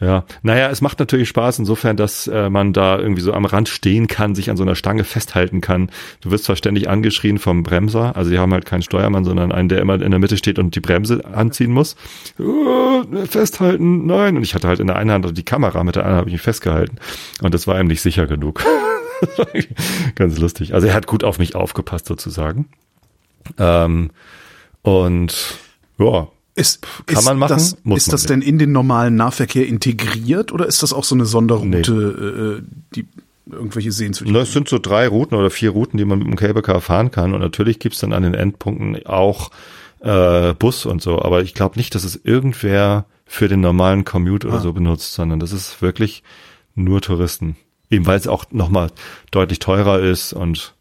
[0.00, 3.68] Ja, naja, es macht natürlich Spaß insofern, dass äh, man da irgendwie so am Rand
[3.68, 5.90] stehen kann, sich an so einer Stange festhalten kann.
[6.22, 9.68] Du wirst zwar ständig angeschrien vom Bremser, also die haben halt keinen Steuermann, sondern einen,
[9.68, 11.96] der immer in der Mitte steht und die Bremse anziehen muss.
[12.38, 14.38] Oh, festhalten, nein.
[14.38, 16.34] Und ich hatte halt in der einen Hand die Kamera, mit der anderen habe ich
[16.34, 16.96] mich festgehalten.
[17.42, 18.64] Und das war ihm nicht sicher genug.
[20.14, 20.72] Ganz lustig.
[20.72, 22.70] Also er hat gut auf mich aufgepasst sozusagen.
[23.58, 24.10] Ähm,
[24.80, 25.58] und
[25.98, 26.28] ja,
[26.60, 29.66] Ist, Kann ist man machen, Das, muss ist man das denn in den normalen Nahverkehr
[29.66, 33.06] integriert oder ist das auch so eine Sonderroute, äh, die
[33.50, 34.46] irgendwelche Sehenswürdigkeiten?
[34.46, 37.10] Es sind so drei Routen oder vier Routen, die man mit dem Cable Car fahren
[37.10, 37.34] kann.
[37.34, 39.50] Und natürlich gibt's dann an den Endpunkten auch
[40.00, 41.20] äh, Bus und so.
[41.20, 44.60] Aber ich glaube nicht, dass es irgendwer für den normalen Commute oder Ah.
[44.60, 46.22] so benutzt, sondern das ist wirklich
[46.74, 47.56] nur Touristen.
[47.90, 48.90] Eben weil es auch nochmal
[49.32, 50.74] deutlich teurer ist und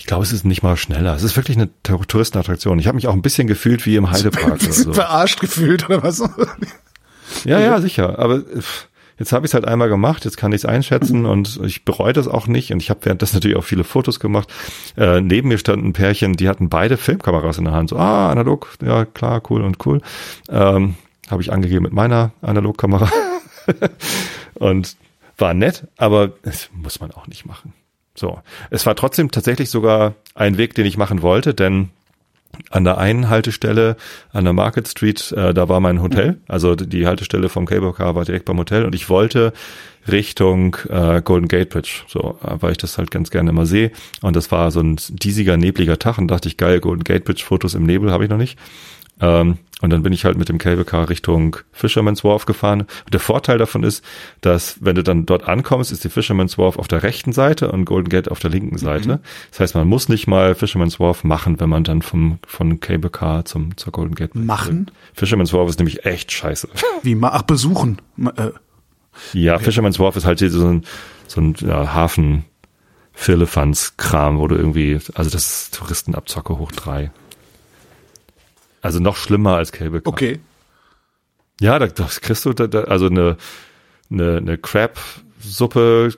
[0.00, 1.14] ich glaube, es ist nicht mal schneller.
[1.14, 2.78] Es ist wirklich eine Tour- Touristenattraktion.
[2.78, 4.92] Ich habe mich auch ein bisschen gefühlt wie im Heidepark oder so.
[4.94, 6.22] Verarscht gefühlt oder was?
[7.44, 8.18] Ja, ja, sicher.
[8.18, 8.42] Aber
[9.18, 12.14] jetzt habe ich es halt einmal gemacht, jetzt kann ich es einschätzen und ich bereue
[12.14, 12.72] das auch nicht.
[12.72, 14.48] Und ich habe währenddessen natürlich auch viele Fotos gemacht.
[14.96, 17.90] Äh, neben mir standen ein Pärchen, die hatten beide Filmkameras in der Hand.
[17.90, 20.00] So, ah, analog, ja klar, cool und cool.
[20.48, 20.94] Ähm,
[21.30, 23.10] habe ich angegeben mit meiner Analogkamera.
[24.54, 24.96] und
[25.36, 27.74] war nett, aber das muss man auch nicht machen.
[28.20, 28.38] So.
[28.68, 31.88] Es war trotzdem tatsächlich sogar ein Weg, den ich machen wollte, denn
[32.68, 33.96] an der einen Haltestelle
[34.32, 36.38] an der Market Street, äh, da war mein Hotel.
[36.46, 39.54] Also die Haltestelle vom Cable Car war direkt beim Hotel und ich wollte
[40.10, 43.90] Richtung äh, Golden Gate Bridge, so, äh, weil ich das halt ganz gerne immer sehe.
[44.20, 47.44] Und das war so ein diesiger, nebliger Tag und dachte ich, geil, Golden Gate Bridge
[47.44, 48.58] Fotos im Nebel habe ich noch nicht.
[49.20, 52.82] Ähm, und dann bin ich halt mit dem Cable Car Richtung Fisherman's Wharf gefahren.
[52.82, 54.04] Und der Vorteil davon ist,
[54.42, 57.86] dass wenn du dann dort ankommst, ist die Fisherman's Wharf auf der rechten Seite und
[57.86, 59.20] Golden Gate auf der linken Seite.
[59.50, 63.10] Das heißt, man muss nicht mal Fisherman's Wharf machen, wenn man dann vom von Cable
[63.10, 64.42] Car zum zur Golden Gate will.
[64.42, 64.90] Machen?
[65.14, 66.68] Fisherman's Wharf ist nämlich echt scheiße.
[67.02, 68.02] Wie ach, besuchen.
[68.36, 68.50] Äh,
[69.32, 70.84] Ja, Fisherman's Wharf ist halt hier so ein
[71.26, 72.44] so ein ja, Hafen
[73.12, 77.10] Firlefanz-Kram, wo du irgendwie, also das ist Touristenabzocke hoch drei.
[78.82, 80.12] Also noch schlimmer als Cable Car.
[80.12, 80.40] okay.
[81.60, 83.36] Ja, da, das kriegst du, da, da, also eine,
[84.10, 86.14] eine, eine Crab-Suppe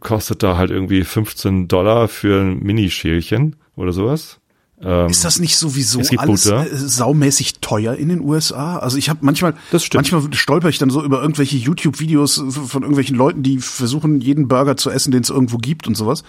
[0.00, 4.40] kostet da halt irgendwie 15 Dollar für ein Minischälchen oder sowas.
[4.82, 6.66] Ähm, Ist das nicht sowieso alles Butter.
[6.70, 8.78] äh, saumäßig teuer in den USA?
[8.78, 9.54] Also ich habe manchmal,
[9.94, 14.76] manchmal stolper ich dann so über irgendwelche YouTube-Videos von irgendwelchen Leuten, die versuchen, jeden Burger
[14.76, 16.22] zu essen, den es irgendwo gibt und sowas.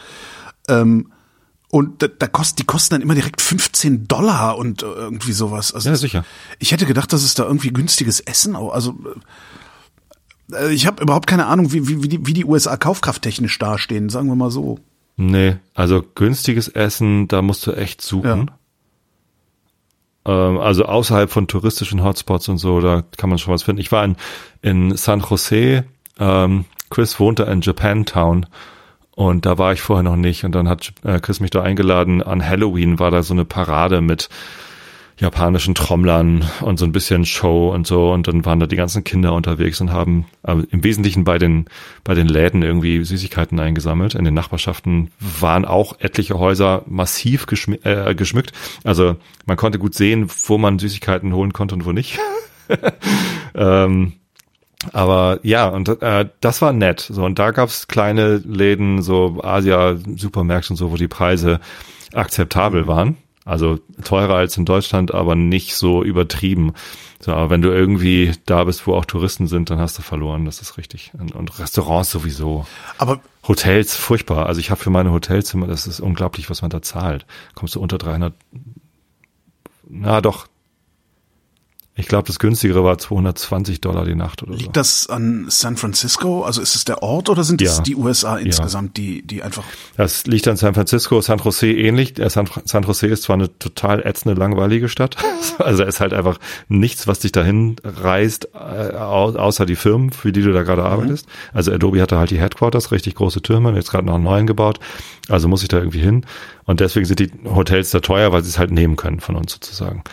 [0.68, 1.12] Ähm,
[1.72, 5.74] und da, da kost, die kosten dann immer direkt 15 Dollar und äh, irgendwie sowas.
[5.74, 6.26] Also Ja, sicher.
[6.60, 8.74] Ich hätte gedacht, dass es da irgendwie günstiges Essen auch.
[8.74, 8.94] Also
[10.52, 14.10] äh, ich habe überhaupt keine Ahnung, wie, wie, wie, die, wie die USA kaufkrafttechnisch dastehen,
[14.10, 14.80] sagen wir mal so.
[15.16, 18.52] Nee, also günstiges Essen, da musst du echt suchen.
[20.26, 23.82] Ähm, also außerhalb von touristischen Hotspots und so, da kann man schon was finden.
[23.82, 24.18] Ich war in,
[24.62, 25.86] in San Jose,
[26.20, 28.46] ähm, Chris wohnte in Japantown
[29.16, 32.24] und da war ich vorher noch nicht und dann hat äh, Chris mich da eingeladen.
[32.24, 34.30] An Halloween war da so eine Parade mit
[35.22, 39.04] japanischen Trommlern und so ein bisschen Show und so und dann waren da die ganzen
[39.04, 41.66] Kinder unterwegs und haben äh, im Wesentlichen bei den
[42.04, 44.16] bei den Läden irgendwie Süßigkeiten eingesammelt.
[44.16, 48.54] In den Nachbarschaften waren auch etliche Häuser massiv geschmi äh, geschmückt.
[48.84, 52.18] Also man konnte gut sehen, wo man Süßigkeiten holen konnte und wo nicht.
[53.54, 54.14] ähm,
[54.94, 57.02] aber ja, und äh, das war nett.
[57.02, 61.60] So, und da gab's kleine Läden, so Asia-Supermärkte und so, wo die Preise
[62.14, 63.18] akzeptabel waren.
[63.44, 66.74] Also teurer als in Deutschland, aber nicht so übertrieben.
[67.20, 70.46] So, aber wenn du irgendwie da bist, wo auch Touristen sind, dann hast du verloren.
[70.46, 71.12] Das ist richtig.
[71.18, 72.66] Und, und Restaurants sowieso.
[72.98, 74.46] Aber Hotels, furchtbar.
[74.46, 77.26] Also ich habe für meine Hotelzimmer, das ist unglaublich, was man da zahlt.
[77.56, 78.34] Kommst du unter 300,
[79.88, 80.48] na doch,
[81.94, 84.60] ich glaube, das günstigere war 220 Dollar die Nacht oder so.
[84.60, 86.44] liegt das an San Francisco?
[86.44, 87.84] Also ist es der Ort oder sind es Ja.
[87.84, 89.64] die USA insgesamt, die, die einfach
[89.98, 92.18] Das liegt an San Francisco, San Jose ähnlich.
[92.18, 95.18] Äh, San, San Jose ist zwar eine total ätzende, langweilige Stadt.
[95.60, 96.40] Also es ist halt einfach
[96.70, 100.84] nichts, was dich dahin reißt, äh, au- außer die Firmen, für die du da gerade
[100.84, 101.28] arbeitest.
[101.54, 104.80] Also Adobe hatte halt die Headquarters, richtig große Türme, jetzt gerade noch einen neuen gebaut.
[105.30, 106.26] Also muss ich da irgendwie hin.
[106.66, 109.52] Und deswegen sind die Hotels da teuer, weil sie es halt nehmen können von uns
[109.54, 110.04] sozusagen.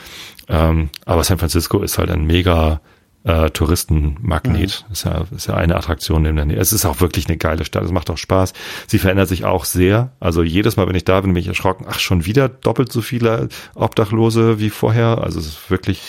[0.49, 2.80] Ähm, aber San Francisco ist halt ein mega
[3.24, 4.86] äh, Touristenmagnet.
[4.90, 6.57] Ist, ja, ist ja eine Attraktion in der Nähe.
[6.59, 7.84] Es ist auch wirklich eine geile Stadt.
[7.84, 8.53] Es macht auch Spaß.
[8.86, 10.12] Sie verändert sich auch sehr.
[10.20, 11.86] Also jedes Mal, wenn ich da bin, bin ich erschrocken.
[11.88, 15.18] Ach, schon wieder doppelt so viele Obdachlose wie vorher.
[15.22, 16.01] Also es ist wirklich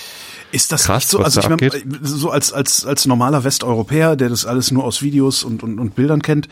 [0.51, 1.19] Ist das Krass, nicht so?
[1.19, 1.71] Also ich meine,
[2.01, 5.95] so als als als normaler Westeuropäer, der das alles nur aus Videos und und, und
[5.95, 6.47] Bildern kennt,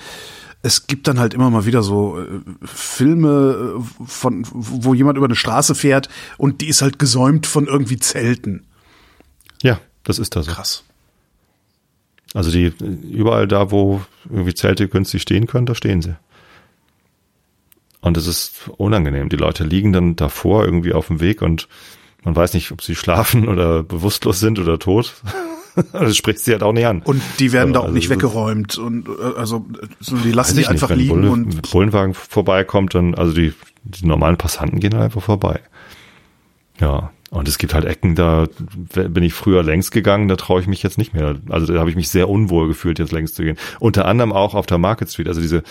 [0.67, 2.25] es gibt dann halt immer mal wieder so äh,
[2.65, 7.67] Filme äh, von wo jemand über eine Straße fährt und die ist halt gesäumt von
[7.67, 8.65] irgendwie Zelten.
[9.63, 10.51] ja, das ist da so.
[10.51, 10.83] Krass.
[12.33, 12.73] Also die
[13.09, 16.17] überall da, wo irgendwie Zelte günstig stehen können, da stehen sie.
[18.01, 19.29] Und es ist unangenehm.
[19.29, 21.69] Die Leute liegen dann davor irgendwie auf dem Weg und
[22.23, 25.15] man weiß nicht, ob sie schlafen oder bewusstlos sind oder tot.
[25.93, 27.01] Das spricht sie halt auch nicht an.
[27.01, 29.65] Und die werden da auch Also nicht weggeräumt und äh, also
[29.99, 33.15] so, die lassen Weiß die ich einfach nicht, wenn liegen und ein Bullenwagen vorbeikommt, dann,
[33.15, 33.53] also die,
[33.83, 35.59] die normalen Passanten gehen halt einfach vorbei.
[36.79, 37.11] Ja.
[37.29, 38.47] Und es gibt halt Ecken, da
[38.93, 41.35] bin ich früher längs gegangen, da traue ich mich jetzt nicht mehr.
[41.49, 43.57] Also da habe ich mich sehr unwohl gefühlt, jetzt längs zu gehen.
[43.79, 45.27] Unter anderem auch auf der Market Street.
[45.27, 45.63] Also diese,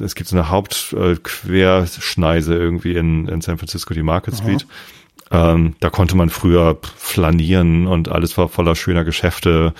[0.00, 4.66] es gibt so eine Hauptquerschneise irgendwie in, in San Francisco, die Market Street.
[5.30, 9.74] Ähm, da konnte man früher flanieren und alles war voller schöner Geschäfte.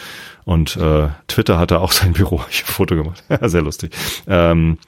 [0.45, 2.43] Und äh, Twitter hatte auch sein Büro.
[2.51, 3.23] Ich habe ein Foto gemacht.
[3.43, 3.93] Sehr lustig.
[4.27, 4.79] Ähm,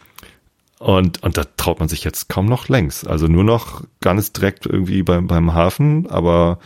[0.79, 3.05] und, und da traut man sich jetzt kaum noch längs.
[3.05, 6.59] Also nur noch ganz direkt irgendwie beim, beim Hafen, aber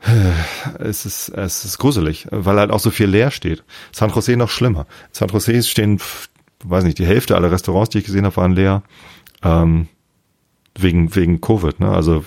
[0.00, 3.64] äh, es ist, es ist gruselig, weil halt auch so viel leer steht.
[3.92, 4.86] San Jose noch schlimmer.
[5.12, 5.98] San Jose stehen,
[6.64, 8.82] weiß nicht, die Hälfte aller Restaurants, die ich gesehen habe, waren leer.
[9.42, 9.88] Ähm,
[10.78, 11.88] wegen, wegen Covid, ne?
[11.90, 12.24] Also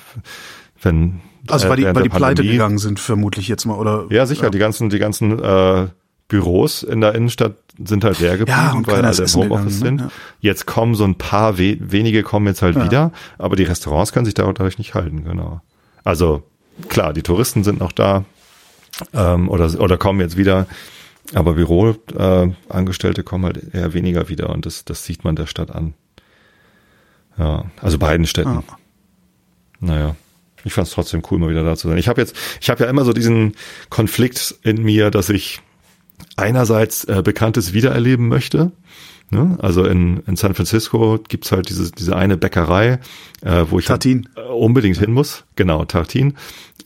[0.82, 4.06] wenn also äh, weil die während weil die pleite gegangen sind vermutlich jetzt mal oder
[4.10, 4.50] ja, sicher.
[4.50, 5.88] Die ganzen, die ganzen äh,
[6.28, 10.02] Büros in der Innenstadt sind halt leer geblieben, Ja, weil alle im Homeoffice gegangen, sind.
[10.02, 10.12] ne?
[10.42, 12.86] Jetzt kommen so ein paar we wenige kommen jetzt halt Ja.
[12.86, 15.62] wieder, aber die Restaurants können sich da- dadurch nicht halten, genau.
[16.04, 16.44] Also
[16.88, 18.26] klar, die Touristen sind noch da
[19.14, 20.68] ähm, oder oder kommen jetzt wieder,
[21.34, 25.72] aber Büroangestellte äh, kommen halt eher weniger wieder und das das sieht man der Stadt
[25.74, 25.94] an.
[27.38, 28.50] Ja, also beiden Städten.
[28.68, 28.78] Ah.
[29.80, 30.16] Naja,
[30.66, 31.98] ich fand es trotzdem cool, mal wieder da zu sein.
[31.98, 33.54] Ich habe jetzt, ich habe ja immer so diesen
[33.90, 35.62] Konflikt in mir, dass ich
[36.36, 38.72] einerseits äh, Bekanntes wiedererleben möchte.
[39.32, 39.58] Ne?
[39.62, 43.00] Also in, in San Francisco gibt's halt diese, diese eine Bäckerei,
[43.42, 44.28] äh, wo ich halt, Tartin.
[44.36, 45.44] äh, unbedingt hin muss.
[45.56, 46.34] Genau, Tartin.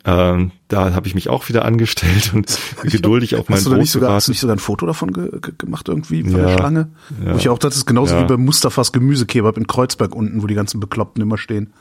[0.06, 3.92] Ähm, da habe ich mich auch wieder angestellt und geduldig auf mein Hast Brot nicht
[3.92, 6.48] sogar, hast du nicht sogar ein Foto davon ge ge gemacht irgendwie von Ja.
[6.48, 6.90] der Schlange?
[7.26, 7.34] Ja.
[7.34, 8.24] Wo ich auch, das ist genauso Ja.
[8.24, 11.72] wie bei Mustafas Gemüsekebab in Kreuzberg unten, wo die ganzen Bekloppten immer stehen.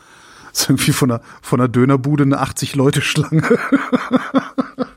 [0.52, 3.42] Das ist irgendwie von einer, von einer Dönerbude eine 80-Leute-Schlange.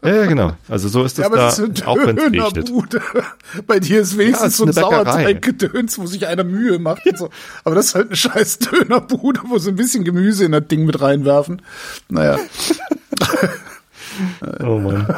[0.04, 0.52] Ja, ja, genau.
[0.70, 3.02] Also so ist das da, auch wenn es regnet.
[3.66, 4.74] Bei dir ist wenigstens Ja, es ist so ein.
[4.74, 7.30] Sauerteiggedöns, wo sich einer Mühe macht und so.
[7.64, 10.86] Aber das ist halt eine scheiß Dönerbude, wo sie ein bisschen Gemüse in das Ding
[10.86, 11.62] mit reinwerfen.
[12.10, 12.38] Naja.
[14.64, 15.14] Oh Mann.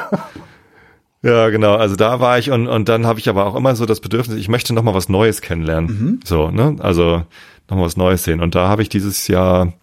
[1.21, 1.75] Ja, genau.
[1.75, 4.37] Also da war ich und, und dann habe ich aber auch immer so das Bedürfnis,
[4.37, 6.19] ich möchte noch mal was Neues kennenlernen.
[6.23, 6.77] So, ne?
[6.79, 7.23] Also
[7.69, 8.41] noch mal was Neues sehen.
[8.41, 9.73] Und da habe ich dieses Jahr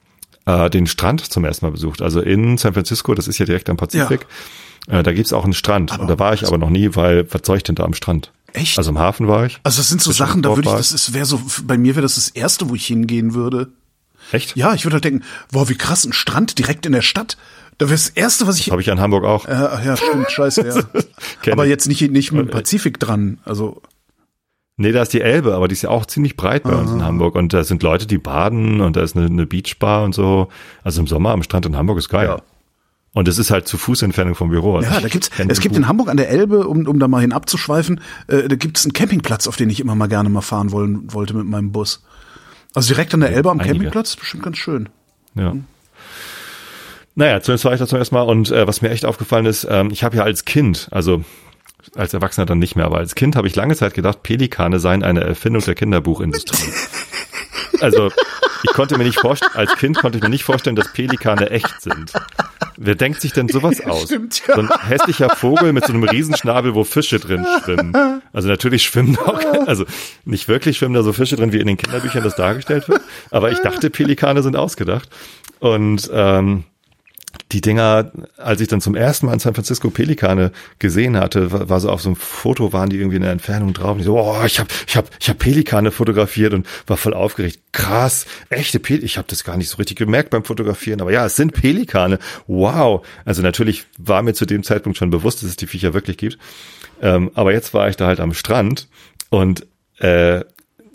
[0.46, 2.02] äh, den Strand zum ersten Mal besucht.
[2.02, 4.26] Also in San Francisco, das ist ja direkt am Pazifik.
[4.88, 5.92] Äh, da gibt's auch einen Strand.
[5.92, 7.94] Aber und da war ich aber noch nie, weil was soll ich denn da am
[7.94, 8.32] Strand?
[8.52, 8.78] Echt?
[8.78, 9.58] Also im Hafen war ich.
[9.64, 12.02] Also das sind so Sachen, da würde ich, das ist, wäre so, bei mir wäre
[12.02, 13.72] das das erste, wo ich hingehen würde.
[14.32, 14.56] Echt?
[14.56, 17.36] Ja, ich würde halt denken, wow, wie krass, ein Strand direkt in der Stadt.
[17.78, 18.70] Da wäre das erste, was ich.
[18.70, 19.48] Habe ich ja in Hamburg auch.
[19.48, 21.52] Ja, ach ja, stimmt, scheiße, ja.
[21.52, 23.38] Aber jetzt nicht, nicht mit dem Pazifik dran.
[23.44, 23.82] Also,
[24.76, 27.04] Nee, da ist die Elbe, aber die ist ja auch ziemlich breit bei uns in.
[27.04, 27.36] Hamburg.
[27.36, 30.48] Und da sind Leute, die baden und da ist eine, eine Beachbar und so.
[30.82, 32.26] Also im Sommer am Strand in Hamburg ist geil.
[32.26, 32.42] Ja.
[33.12, 34.76] Und es ist halt zu Fußentfernung vom Büro.
[34.76, 37.20] Also Ja, da gibt's, es gibt in Hamburg an der Elbe, um, um da mal
[37.20, 40.72] hin abzuschweifen, äh, da gibt's einen Campingplatz, auf den ich immer mal gerne mal fahren
[40.72, 42.02] wollen, wollte mit meinem Bus.
[42.74, 43.74] Also direkt an der Elbe am einige.
[43.74, 44.88] Campingplatz, ist bestimmt ganz schön.
[45.36, 45.54] Ja.
[47.14, 49.64] Naja, zumindest war ich da zum ersten Mal und äh, was mir echt aufgefallen ist,
[49.70, 51.22] ähm, ich habe ja als Kind, also
[51.94, 55.02] als Erwachsener dann nicht mehr, aber als Kind habe ich lange Zeit gedacht, Pelikane seien
[55.02, 56.72] eine Erfindung der Kinderbuchindustrie.
[57.80, 58.10] also
[58.62, 61.82] ich konnte mir nicht vorstellen, als Kind konnte ich mir nicht vorstellen, dass Pelikane echt
[61.82, 62.12] sind.
[62.76, 64.04] Wer denkt sich denn sowas aus?
[64.04, 64.54] Stimmt, ja.
[64.54, 67.92] So ein hässlicher Vogel mit so einem Riesenschnabel, wo Fische drin schwimmen.
[68.32, 69.84] Also natürlich schwimmen auch, also
[70.24, 73.02] nicht wirklich schwimmen da so Fische drin, wie in den Kinderbüchern das dargestellt wird.
[73.30, 75.08] Aber ich dachte, Pelikane sind ausgedacht.
[75.60, 76.64] Und ähm,
[77.54, 81.68] die Dinger, als ich dann zum ersten Mal in San Francisco Pelikane gesehen hatte, war,
[81.68, 83.92] war so auf so einem Foto, waren die irgendwie in der Entfernung drauf.
[83.92, 87.14] Und ich so, oh, ich habe ich hab, ich hab Pelikane fotografiert und war voll
[87.14, 87.60] aufgeregt.
[87.72, 89.06] Krass, echte Pelikane.
[89.06, 92.18] Ich habe das gar nicht so richtig gemerkt beim Fotografieren, aber ja, es sind Pelikane.
[92.46, 93.06] Wow.
[93.24, 96.36] Also natürlich war mir zu dem Zeitpunkt schon bewusst, dass es die Viecher wirklich gibt.
[97.00, 98.88] Ähm, aber jetzt war ich da halt am Strand
[99.30, 99.66] und
[99.98, 100.44] äh,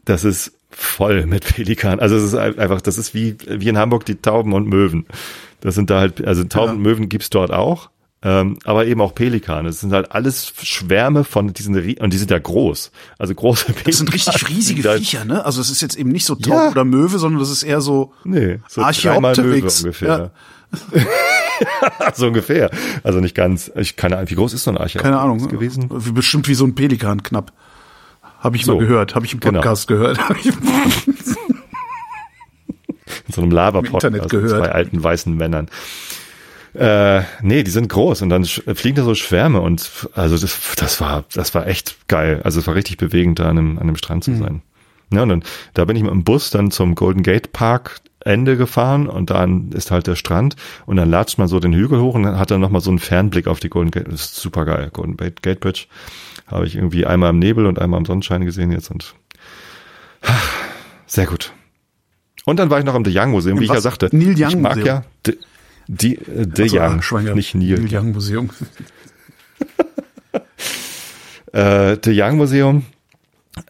[0.05, 1.99] das ist voll mit Pelikan.
[1.99, 5.05] Also es ist ein- einfach, das ist wie, wie in Hamburg die Tauben und Möwen.
[5.61, 7.89] Das sind da halt, also Tauben und Möwen gibt's dort auch,
[8.21, 9.69] ähm, aber eben auch Pelikane.
[9.69, 12.91] Es sind halt alles Schwärme von diesen, und die sind ja groß.
[13.17, 13.85] Also große Pelikane.
[13.85, 15.43] Das sind richtig riesige Viecher, ne?
[15.45, 16.69] Also es ist jetzt eben nicht so Taub Ja.
[16.71, 19.81] oder Möwe, sondern das ist eher so Nee, so Archaeopteryx.
[19.81, 20.31] ungefähr.
[22.13, 22.69] so ungefähr.
[23.03, 23.71] Also nicht ganz.
[23.75, 25.89] Ich keine Ahnung, wie groß ist so ein Archeopteryx keine Ahnung, gewesen?
[25.89, 27.51] Wie, bestimmt wie so ein Pelikan knapp.
[28.39, 28.75] Habe ich So.
[28.75, 29.59] mal gehört, habe ich im Genau.
[29.59, 30.19] Podcast gehört.
[33.29, 35.69] in so einem Laber-Podcast mit zwei alten weißen Männern.
[36.73, 41.01] Äh, nee, die sind groß und dann fliegen da so Schwärme und also das, das
[41.01, 42.41] war, das war echt geil.
[42.43, 44.33] Also es war richtig bewegend, da an einem, an einem Strand Mhm.
[44.33, 44.61] zu sein.
[45.11, 48.57] Ja, und dann, da bin ich mit dem Bus dann zum Golden Gate Park Ende
[48.57, 50.55] gefahren und dann ist halt der Strand
[50.85, 52.99] und dann latscht man so den Hügel hoch und dann hat er nochmal so einen
[52.99, 54.07] Fernblick auf die Golden Gate.
[54.07, 54.89] Das ist super geil.
[54.93, 55.85] Golden Gate, Bridge
[56.45, 59.15] habe ich irgendwie einmal im Nebel und einmal im Sonnenschein gesehen jetzt und
[61.07, 61.51] sehr gut.
[62.49, 63.83] Und dann war ich noch im De Young Museum, Im wie ich ja was?
[63.83, 64.09] sagte.
[64.11, 64.85] Neil ich Young mag Museum.
[64.87, 65.37] ja De,
[65.87, 67.35] die, äh, De Also, Young, ah, schwanger.
[67.35, 67.79] nicht Neil.
[67.79, 68.49] Neil Young Museum.
[71.51, 72.85] Äh, De Young Museum,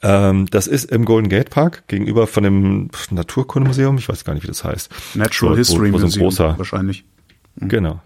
[0.01, 4.43] ähm, das ist im Golden Gate Park gegenüber von dem Naturkundemuseum, ich weiß gar nicht,
[4.43, 4.89] wie das heißt.
[5.15, 7.05] Natural Wo- wo- History wo so ein Museum großer- wahrscheinlich.
[7.55, 8.01] Genau,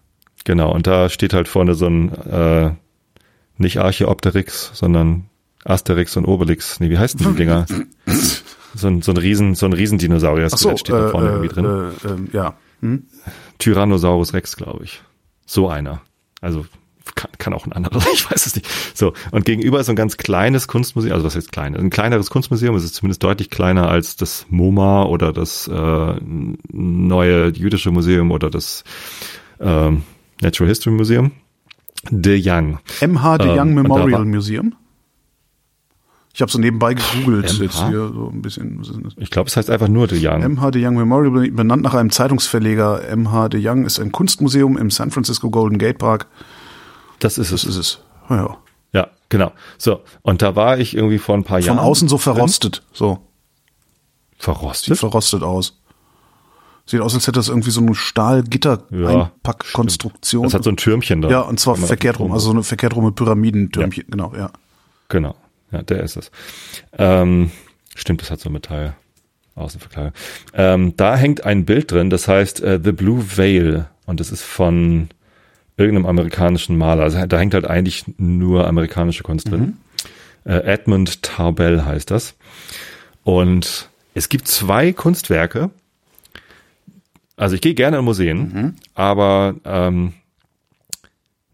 [0.45, 0.71] genau.
[0.71, 2.71] Und da steht halt vorne so ein, äh,
[3.57, 5.25] nicht Archeopteryx, sondern
[5.65, 6.79] Asterix und Obelix.
[6.79, 7.65] Nee, wie heißen die Dinger?
[8.75, 11.49] So ein, so ein Riesen, so ein Riesendinosaurier Ach so, steht da vorne äh, irgendwie
[11.49, 11.65] drin.
[11.65, 12.53] äh, äh, ja.
[12.81, 13.03] Hm?
[13.59, 15.01] Tyrannosaurus Rex, glaube ich.
[15.45, 16.01] So einer.
[16.41, 16.65] Also
[17.15, 18.67] kann, kann auch ein anderer sein, ich weiß es nicht.
[18.95, 21.75] So, und gegenüber ist so ein ganz kleines Kunstmuseum, also was heißt klein?
[21.75, 26.15] Ein kleineres Kunstmuseum, es ist zumindest deutlich kleiner als das MoMA oder das äh,
[26.71, 28.83] neue jüdische Museum oder das
[29.59, 30.03] ähm,
[30.41, 31.31] Natural History Museum.
[32.09, 32.79] De Young.
[33.01, 34.75] MH De Ähm, Young da Memorial war- Museum.
[36.35, 37.61] Ich habe so nebenbei gegoogelt MH?
[37.63, 38.81] jetzt hier so ein bisschen.
[39.03, 39.13] Das?
[39.17, 40.41] Ich glaube, es heißt einfach nur De Young.
[40.55, 43.03] MH De Young Memorial, benannt nach einem Zeitungsverleger.
[43.15, 46.25] MH De Young ist ein Kunstmuseum im San Francisco Golden Gate Park.
[47.19, 47.69] das ist Das es.
[47.69, 47.99] ist es.
[48.29, 48.57] Ja.
[48.93, 49.51] Ja, genau.
[49.77, 51.77] So, und da war ich irgendwie vor ein paar Von Jahren.
[51.79, 52.81] außen so verrostet.
[52.93, 53.19] So.
[54.33, 54.97] Sieht Verrostet?
[54.97, 55.79] verrostet aus.
[56.85, 60.43] Sieht aus, als hätte das irgendwie so eine Ja, Stahlgitter-Einpackkonstruktion.
[60.43, 61.29] Das hat so ein Türmchen da.
[61.29, 62.31] ja, und zwar verkehrt rum.
[62.31, 64.05] Also so eine verkehrt rumme Pyramidentürmchen.
[64.09, 64.51] Genau, ja.
[65.09, 65.35] Genau,
[65.73, 66.31] ja, der ist es.
[66.97, 67.51] Ähm,
[67.95, 68.95] stimmt, das hat so Metall
[69.55, 70.13] Außenverkleidung.
[70.53, 74.43] Ähm, da hängt ein Bild drin, das heißt äh, The Blue Veil und das ist
[74.43, 75.09] von
[75.77, 77.03] irgendeinem amerikanischen Maler.
[77.03, 79.77] Also da hängt halt eigentlich nur amerikanische Kunst drin.
[80.45, 82.35] Äh, Edmund Tarbell heißt das.
[83.23, 85.71] Und es gibt zwei Kunstwerke.
[87.35, 90.13] Also ich gehe gerne in Museen, aber ähm,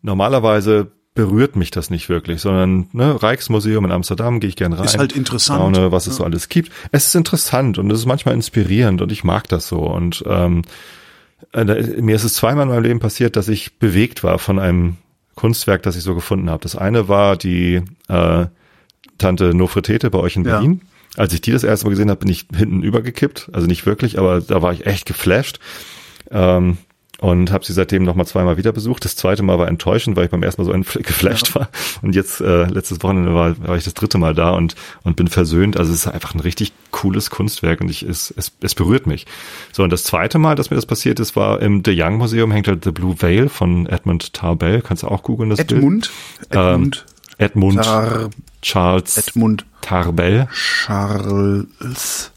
[0.02, 4.86] normalerweise berührt mich das nicht wirklich, sondern ne, Rijksmuseum in Amsterdam gehe ich gerne rein.
[4.86, 5.76] Ist halt interessant.
[5.76, 6.72] Staune, was es so alles gibt.
[6.94, 9.80] Es ist interessant und es ist manchmal inspirierend und ich mag das so.
[9.80, 10.62] Und ähm,
[11.52, 11.66] äh,
[12.02, 14.96] mir ist es zweimal in meinem Leben passiert, dass ich bewegt war von einem
[15.36, 16.64] Kunstwerk, das ich so gefunden habe.
[16.64, 18.46] Das eine war die äh,
[19.18, 20.54] Tante Nofretete bei euch in Ja.
[20.54, 20.82] Berlin.
[21.18, 23.50] Als ich die das erste Mal gesehen habe, bin ich hinten übergekippt.
[23.52, 25.60] Also nicht wirklich, aber da war ich echt geflasht.
[26.32, 26.78] Ähm,
[27.20, 29.04] und habe sie seitdem noch mal zweimal wieder besucht.
[29.04, 31.70] Das zweite Mal war enttäuschend, weil ich beim ersten Mal so geflasht war.
[32.02, 35.28] Und jetzt äh, letztes Wochenende war, war ich das dritte Mal da und und bin
[35.28, 35.78] versöhnt.
[35.78, 39.26] Also es ist einfach ein richtig cooles Kunstwerk und ich es es, es berührt mich.
[39.72, 42.52] So und das zweite Mal, dass mir das passiert ist, war im De Young Museum
[42.52, 44.82] hängt halt The Blue Veil von Edmund Tarbell.
[44.82, 46.12] Kannst du auch googeln das Edmund.
[46.40, 46.52] Bild?
[46.52, 47.06] Ähm, Edmund.
[47.38, 48.30] Edmund Tar
[48.62, 50.48] Charles Edmund Tarbell.
[50.54, 52.32] Charles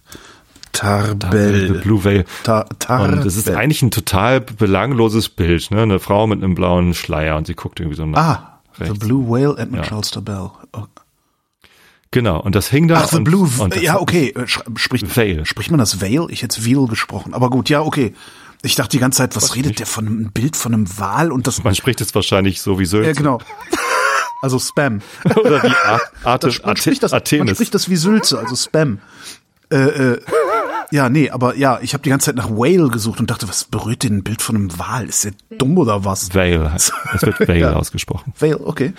[0.83, 1.69] Tarbell.
[1.75, 2.25] The Blue Veil.
[2.43, 3.19] Ta Tarbell.
[3.19, 5.83] Und es ist eigentlich ein total belangloses Bild, ne?
[5.83, 8.95] Eine Frau mit einem blauen Schleier und sie guckt irgendwie so nach ah, rechts.
[9.01, 9.83] The Blue Whale and Ja.
[9.83, 10.51] Charles Tarbell.
[10.73, 10.85] Oh.
[12.11, 13.03] Genau, und das hing da.
[13.05, 14.35] Ach, The und, Blue, und ja, okay.
[14.37, 15.47] äh, Spricht, Veil.
[15.47, 16.27] spricht man das Veil?
[16.29, 17.33] Ich hätte Veal gesprochen.
[17.33, 18.13] Aber gut, ja, okay.
[18.63, 21.47] Ich dachte die ganze Zeit, was redet der von einem Bild von einem Wal und
[21.47, 23.09] das, Man spricht jetzt wahrscheinlich so wie Sülze.
[23.09, 23.39] ja, genau.
[24.43, 25.03] Also Spam.
[25.37, 28.57] Oder wie Ar Arte, Das, man, Arte, spricht das, man spricht das wie Sülze, also
[28.57, 28.99] Spam.
[29.71, 30.21] Äh, äh,
[30.93, 33.65] ja, nee, aber ja, ich habe die ganze Zeit nach Whale gesucht und dachte, was
[33.65, 35.07] berührt denn ein Bild von einem Wal?
[35.09, 36.35] Ist der dumm oder was?
[36.35, 36.71] Vale.
[36.77, 37.73] Es wird Vale Ja.
[37.73, 38.33] ausgesprochen.
[38.39, 38.93] Whale, okay.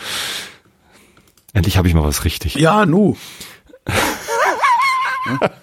[1.53, 2.55] Endlich habe ich mal was richtig.
[2.55, 3.15] Ja, nu.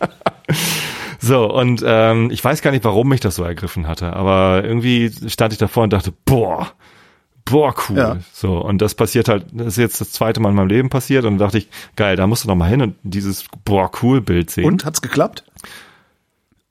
[1.22, 5.12] So, und ähm, ich weiß gar nicht, warum mich das so ergriffen hatte, aber irgendwie
[5.28, 6.72] stand ich davor und dachte, boah,
[7.44, 7.98] boah, cool.
[7.98, 8.16] Ja.
[8.32, 11.26] So, und das passiert halt, das ist jetzt das zweite Mal in meinem Leben passiert
[11.26, 14.50] und dachte ich, geil, da musst du noch mal hin und dieses boah, cool Bild
[14.50, 14.64] sehen.
[14.64, 15.44] Und hat's geklappt?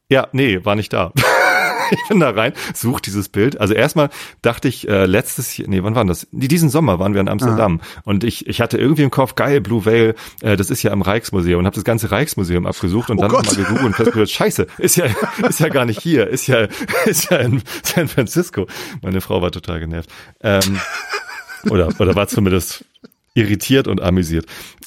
[0.10, 1.14] Ja, nee, war nicht da.
[1.92, 3.60] ich bin da rein, such dieses Bild.
[3.60, 4.10] Also erstmal
[4.42, 6.28] dachte ich, äh, letztes Jahr, nee, wann war das?
[6.32, 7.82] Nee, Diesen Sommer waren wir in Amsterdam.
[8.04, 11.02] Und ich, ich hatte irgendwie im Kopf, geil, Blue Vale, äh, das ist ja im
[11.02, 13.46] Rijksmuseum und habe das ganze Rijksmuseum abgesucht und Oh dann Gott.
[13.46, 15.06] mal gegoogelt und festgestellt, scheiße, ist ja,
[15.48, 16.68] ist ja gar nicht hier, ist ja,
[17.06, 18.68] ist ja in San Francisco.
[19.02, 20.10] Meine Frau war total genervt.
[20.42, 20.80] Ähm,
[21.70, 22.86] oder, oder war zumindest
[23.36, 24.46] irritiert und amüsiert.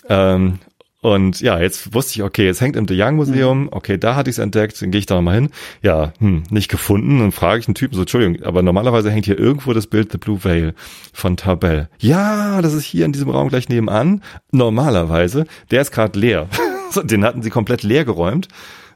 [0.08, 0.58] Ähm,
[1.02, 4.30] und ja, jetzt wusste ich, okay, es hängt im De Young Museum, okay, da hatte
[4.30, 5.50] ich es entdeckt, dann gehe ich da nochmal hin.
[5.82, 7.18] Ja, hm, nicht gefunden.
[7.18, 10.18] Dann frage ich einen Typen so, Entschuldigung, aber normalerweise hängt hier irgendwo das Bild The
[10.18, 10.74] Blue Veil
[11.12, 11.88] von Tarbell.
[11.98, 14.22] Ja, das ist hier in diesem Raum gleich nebenan.
[14.52, 16.46] Normalerweise, der ist gerade leer.
[17.02, 18.46] Den hatten sie komplett leer geräumt,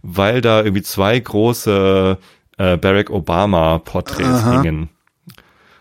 [0.02, 2.18] weil da irgendwie zwei große
[2.56, 4.62] äh, Barack Obama Porträts Aha.
[4.62, 4.90] hingen.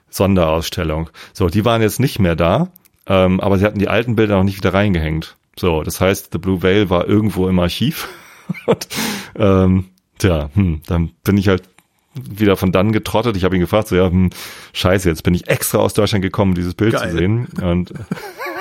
[0.10, 1.12] Sonderausstellung.
[1.34, 2.70] So, die waren jetzt nicht mehr da,
[3.06, 5.38] ähm, aber sie hatten die alten Bilder noch nicht wieder reingehängt.
[5.58, 8.08] So, das heißt, The Blue Veil war irgendwo im Archiv.
[8.66, 8.88] Und,
[9.36, 9.86] ähm,
[10.20, 11.64] tja, hm, dann bin ich halt
[12.14, 13.36] wieder von dann getrottet.
[13.36, 14.30] Ich habe ihn gefragt, so ja, hm,
[14.74, 17.12] scheiße, jetzt bin ich extra aus Deutschland gekommen, um dieses Bild Geil.
[17.12, 17.48] zu sehen.
[17.62, 17.94] Und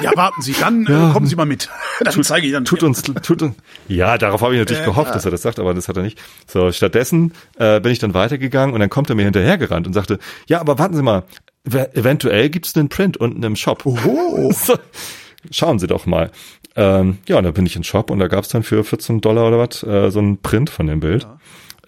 [0.00, 1.68] Ja, warten Sie, dann äh, kommen Sie mal mit.
[2.00, 2.64] Dann zeige ich dann.
[2.64, 3.54] tut uns, tut uns.
[3.86, 5.14] Ja, darauf habe ich natürlich Ja, gehofft, klar.
[5.14, 6.20] dass er das sagt, aber das hat er nicht.
[6.48, 10.18] So, stattdessen äh, bin ich dann weitergegangen und dann kommt er mir hinterhergerannt und sagte,
[10.48, 11.22] ja, aber warten Sie mal,
[11.64, 13.86] eventuell gibt es einen Print unten im Shop.
[13.86, 14.50] Oh.
[14.52, 14.74] So,
[15.52, 16.30] Schauen Sie doch mal.
[16.76, 18.82] Ähm, ja, und da bin ich in den Shop und da gab es dann für
[18.82, 21.26] 14 Dollar oder was äh, so einen Print von dem Bild.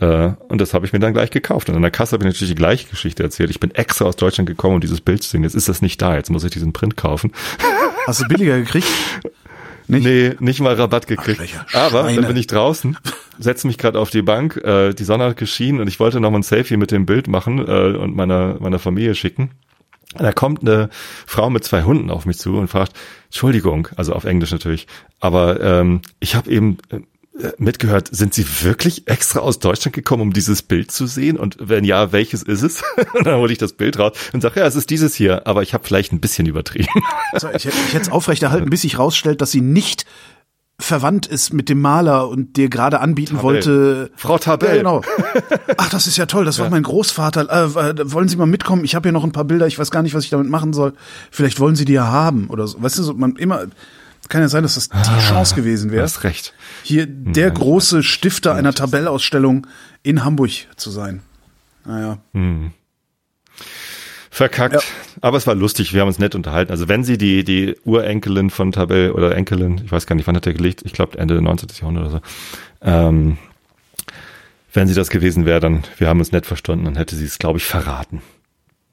[0.00, 1.68] Äh, und das habe ich mir dann gleich gekauft.
[1.68, 3.50] Und an der Kasse habe ich natürlich die gleiche Geschichte erzählt.
[3.50, 5.42] Ich bin extra aus Deutschland gekommen, um dieses Bild zu sehen.
[5.42, 6.16] Jetzt ist das nicht da.
[6.16, 7.32] Jetzt muss ich diesen Print kaufen.
[8.06, 8.86] Hast du billiger gekriegt?
[9.88, 10.04] Nicht?
[10.04, 11.40] Nee, nicht mal Rabatt gekriegt.
[11.40, 12.96] Arschlöcher, Aber dann bin ich draußen,
[13.38, 16.30] setze mich gerade auf die Bank, äh, die Sonne hat geschienen und ich wollte noch
[16.30, 19.50] mal ein Selfie mit dem Bild machen äh, und meiner, meiner Familie schicken.
[20.18, 20.88] Da kommt eine
[21.26, 22.92] Frau mit zwei Hunden auf mich zu und fragt,
[23.26, 24.86] Entschuldigung, also auf Englisch natürlich,
[25.20, 27.00] aber ähm, ich habe eben äh,
[27.58, 31.36] mitgehört, sind Sie wirklich extra aus Deutschland gekommen, um dieses Bild zu sehen?
[31.36, 32.82] Und wenn ja, welches ist es?
[33.14, 35.62] und dann hole ich das Bild raus und sage, ja, es ist dieses hier, aber
[35.62, 36.88] ich habe vielleicht ein bisschen übertrieben.
[37.36, 40.06] So, ich, hätte- ich hätte es aufrechterhalten, bis sich rausstellt, dass sie nicht
[40.78, 43.42] verwandt ist mit dem Maler und dir gerade anbieten Tabell.
[43.44, 44.10] wollte.
[44.16, 44.70] Frau Tabell.
[44.70, 45.02] Ja, genau.
[45.78, 46.44] Ach, das ist ja toll.
[46.44, 47.48] Das war mein Großvater.
[47.50, 48.84] Äh, wollen Sie mal mitkommen?
[48.84, 49.66] Ich habe hier noch ein paar Bilder.
[49.66, 50.92] Ich weiß gar nicht, was ich damit machen soll.
[51.30, 52.82] Vielleicht wollen Sie die ja haben oder so.
[52.82, 53.64] Weißt du, so, man immer
[54.28, 56.52] kann ja sein, dass das die Chance gewesen wäre, hast recht.
[56.82, 59.66] hier der große Stifter einer Tabellausstellung
[60.02, 61.22] in Hamburg zu sein.
[61.84, 62.18] Naja.
[64.36, 64.74] Verkackt.
[64.74, 64.80] Ja.
[65.22, 66.70] Aber es war lustig, wir haben uns nett unterhalten.
[66.70, 70.36] Also wenn sie die, die Urenkelin von Tabell oder Enkelin, ich weiß gar nicht, wann
[70.36, 71.70] hat er gelegt, ich glaube Ende 19.
[71.80, 72.20] Jahrhundert oder so,
[72.82, 73.38] ähm,
[74.74, 77.38] wenn sie das gewesen wäre, dann, wir haben uns nett verstanden, dann hätte sie es,
[77.38, 78.20] glaube ich, verraten.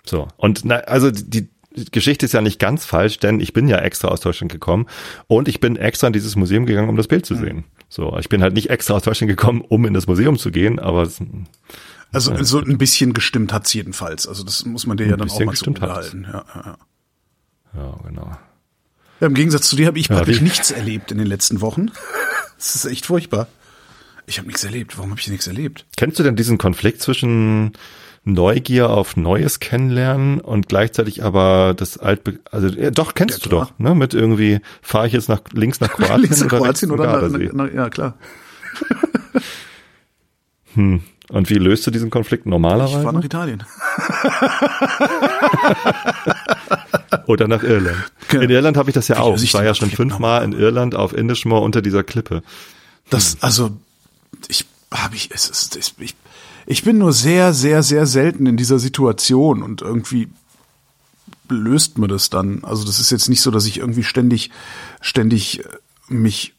[0.06, 0.30] So.
[0.38, 3.80] Und na, also die, die Geschichte ist ja nicht ganz falsch, denn ich bin ja
[3.80, 4.88] extra aus Deutschland gekommen
[5.28, 7.66] und ich bin extra in dieses Museum gegangen, um das Bild zu sehen.
[7.90, 10.80] So, ich bin halt nicht extra aus Deutschland gekommen, um in das Museum zu gehen,
[10.80, 11.06] aber
[12.14, 14.28] Also so ein bisschen gestimmt hat's jedenfalls.
[14.28, 16.06] Also das muss man dir ja dann auch mal gestimmt zugute hat's.
[16.14, 16.28] halten.
[16.32, 16.78] Ja, ja, ja.
[17.82, 18.32] ja, genau.
[19.20, 21.92] Ja, Im Gegensatz zu dir habe ich Ja, praktisch nichts erlebt in den letzten Wochen.
[22.58, 23.48] Das ist echt furchtbar.
[24.26, 24.98] Ich habe nichts erlebt.
[24.98, 25.86] Warum habe ich nichts erlebt?
[25.98, 27.74] Kennst du denn diesen Konflikt zwischen
[28.24, 33.50] Neugier auf Neues kennenlernen und gleichzeitig aber das Altbe also ja, doch kennst Ja, du
[33.50, 33.96] doch, ne?
[33.96, 37.12] Mit irgendwie fahre ich jetzt nach links nach Kroatien Links in oder Kroatien oder zum
[37.12, 37.50] na, Gardasee?
[37.52, 38.18] na, na, ja klar.
[41.34, 43.12] Und wie löst du diesen Konflikt Ich fahre normalerweise?
[43.12, 43.64] nach Italien.
[47.26, 47.98] Oder nach Irland?
[48.28, 48.44] Genau.
[48.44, 49.42] In Irland habe ich das ja Wie auch.
[49.42, 52.44] ich war ja schon fünfmal in Irland auf Indishmore unter dieser Klippe.
[53.10, 53.72] Das also
[54.48, 56.14] ich habe ich es ist es, ich
[56.68, 60.28] ich bin nur sehr sehr sehr selten in dieser Situation und irgendwie
[61.50, 62.64] löst mir das dann.
[62.64, 64.52] Also das ist jetzt nicht so, dass ich irgendwie ständig
[65.02, 65.64] ständig äh,
[66.10, 66.54] mich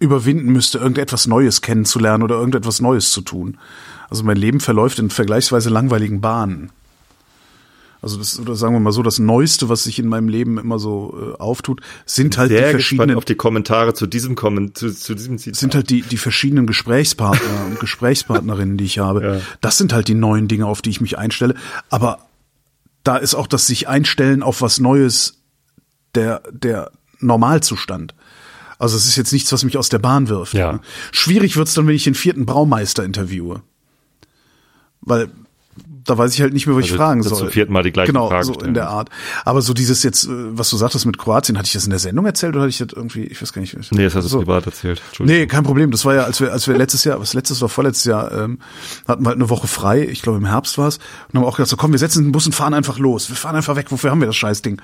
[0.00, 3.58] überwinden müsste, irgendetwas Neues kennenzulernen oder irgendetwas Neues zu tun.
[4.10, 6.70] Also mein Leben verläuft in vergleichsweise langweiligen Bahnen.
[8.02, 10.78] Also das, oder sagen wir mal so, das Neueste, was sich in meinem Leben immer
[10.78, 14.94] so äh, auftut, sind halt Sehr die verschiedenen auf die Kommentare zu diesem Kommen, zu,
[14.94, 15.60] zu diesem Zitat.
[15.60, 19.22] sind halt die, die verschiedenen Gesprächspartner und Gesprächspartnerinnen, die ich habe.
[19.22, 19.40] Ja.
[19.60, 21.54] Das sind halt die neuen Dinge, auf die ich mich einstelle.
[21.90, 22.26] Aber
[23.04, 25.42] da ist auch das sich einstellen auf was Neues
[26.14, 28.14] der, der Normalzustand.
[28.78, 30.54] Also es ist jetzt nichts, was mich aus der Bahn wirft.
[30.54, 30.72] Ja.
[30.72, 30.80] ne?
[31.12, 33.62] Schwierig wird's dann, wenn ich den vierten Braumeister interviewe.
[35.02, 35.30] Weil
[36.04, 37.46] da weiß ich halt nicht mehr, was ich Also, fragen dass du soll.
[37.46, 38.88] zum vierten Mal die gleiche genau, Frage so stellen in der.
[38.88, 39.10] Art.
[39.44, 41.98] Aber so dieses jetzt, äh, was du sagtest mit Kroatien, hatte ich das in der
[41.98, 43.76] Sendung erzählt oder hatte ich das irgendwie, ich weiß gar nicht.
[43.92, 44.38] Nee, das hast du so.
[44.40, 45.00] privat erzählt.
[45.08, 45.40] Entschuldigung.
[45.40, 45.90] Nee, kein Problem.
[45.90, 48.58] Das war ja, als wir, als wir letztes Jahr, was letztes oder vorletztes Jahr, ähm,
[49.06, 50.02] hatten wir halt eine Woche frei.
[50.02, 50.98] Ich glaube im Herbst war es.
[51.32, 53.28] Und haben auch gedacht, so komm, wir setzen den Bus und fahren einfach los.
[53.28, 53.86] Wir fahren einfach weg.
[53.90, 54.80] Wofür haben wir das Scheißding?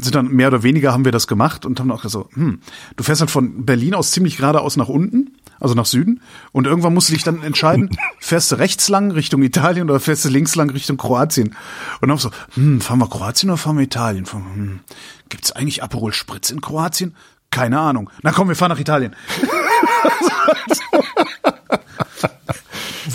[0.00, 2.60] Sind dann mehr oder weniger haben wir das gemacht und haben auch gesagt, so, hm,
[2.96, 5.31] du fährst halt von Berlin aus ziemlich geradeaus nach unten,
[5.62, 6.20] also nach Süden.
[6.52, 10.24] Und irgendwann musst du dich dann entscheiden, fährst du rechts lang Richtung Italien oder fährst
[10.24, 11.48] du links lang Richtung Kroatien?
[11.48, 14.26] Und dann auch so, hm, fahren wir Kroatien oder fahren wir Italien?
[14.30, 14.80] Hm,
[15.28, 17.14] gibt's eigentlich Aperol Spritz in Kroatien?
[17.50, 18.10] Keine Ahnung.
[18.22, 19.14] Na komm, wir fahren nach Italien.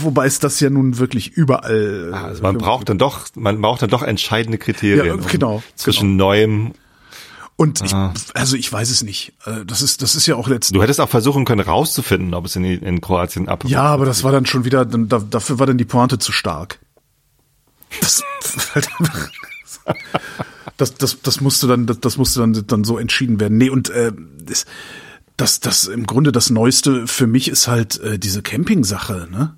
[0.01, 2.11] Wobei es das ja nun wirklich überall.
[2.13, 5.05] äh, Also man braucht dann doch, man braucht dann doch entscheidende Kriterien.
[5.05, 6.73] Ja, um genau, Zwischen neuem.
[7.57, 7.91] Und ich,
[8.35, 9.33] also ich weiß es nicht.
[9.45, 10.79] Äh, Das ist, das ist ja auch letztendlich.
[10.79, 13.63] Du hättest auch versuchen können, rauszufinden, ob es in, in Kroatien ab.
[13.65, 16.31] Ja, aber das war dann schon wieder, dann, da, dafür war dann die Pointe zu
[16.31, 16.79] stark.
[17.99, 18.21] Das,
[20.77, 23.57] das, das, das musste dann, das, das musste dann, dann so entschieden werden.
[23.57, 24.65] Nee, und äh, das,
[25.35, 29.55] das, das im Grunde das Neueste für mich ist halt äh, diese Camping-Sache, ne?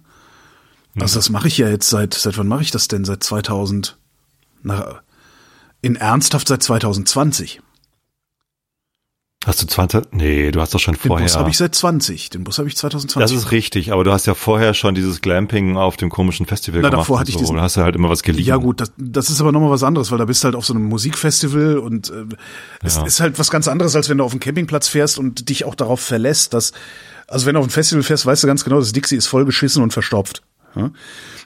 [0.99, 3.05] Also das mache ich ja jetzt seit, seit wann mache ich das denn?
[3.05, 3.97] Seit 2000,
[4.63, 4.99] na,
[5.81, 7.61] in ernsthaft seit 2020.
[9.45, 10.11] Hast du 20?
[10.11, 11.25] Nee, du hast doch schon Den vorher.
[11.25, 12.29] Bus habe ich seit 20.
[12.29, 13.21] Den Bus habe ich 2020.
[13.21, 16.81] das ist richtig, aber du hast ja vorher schon dieses Glamping auf dem komischen Festival
[16.81, 17.03] Na, gemacht.
[17.03, 17.39] davor und hatte ich so.
[17.39, 18.45] diesen- Da hast du halt immer was geliehen.
[18.45, 20.65] Ja gut, das, das ist aber nochmal was anderes, weil da bist du halt auf
[20.65, 22.25] so einem Musikfestival und äh,
[22.83, 23.05] es Ja.
[23.05, 25.75] ist halt was ganz anderes, als wenn du auf einen Campingplatz fährst und dich auch
[25.75, 26.73] darauf verlässt, dass,
[27.29, 29.81] also wenn du auf ein Festival fährst, weißt du ganz genau, das Dixie ist vollgeschissen
[29.81, 30.41] und verstopft.
[30.75, 30.91] Ja?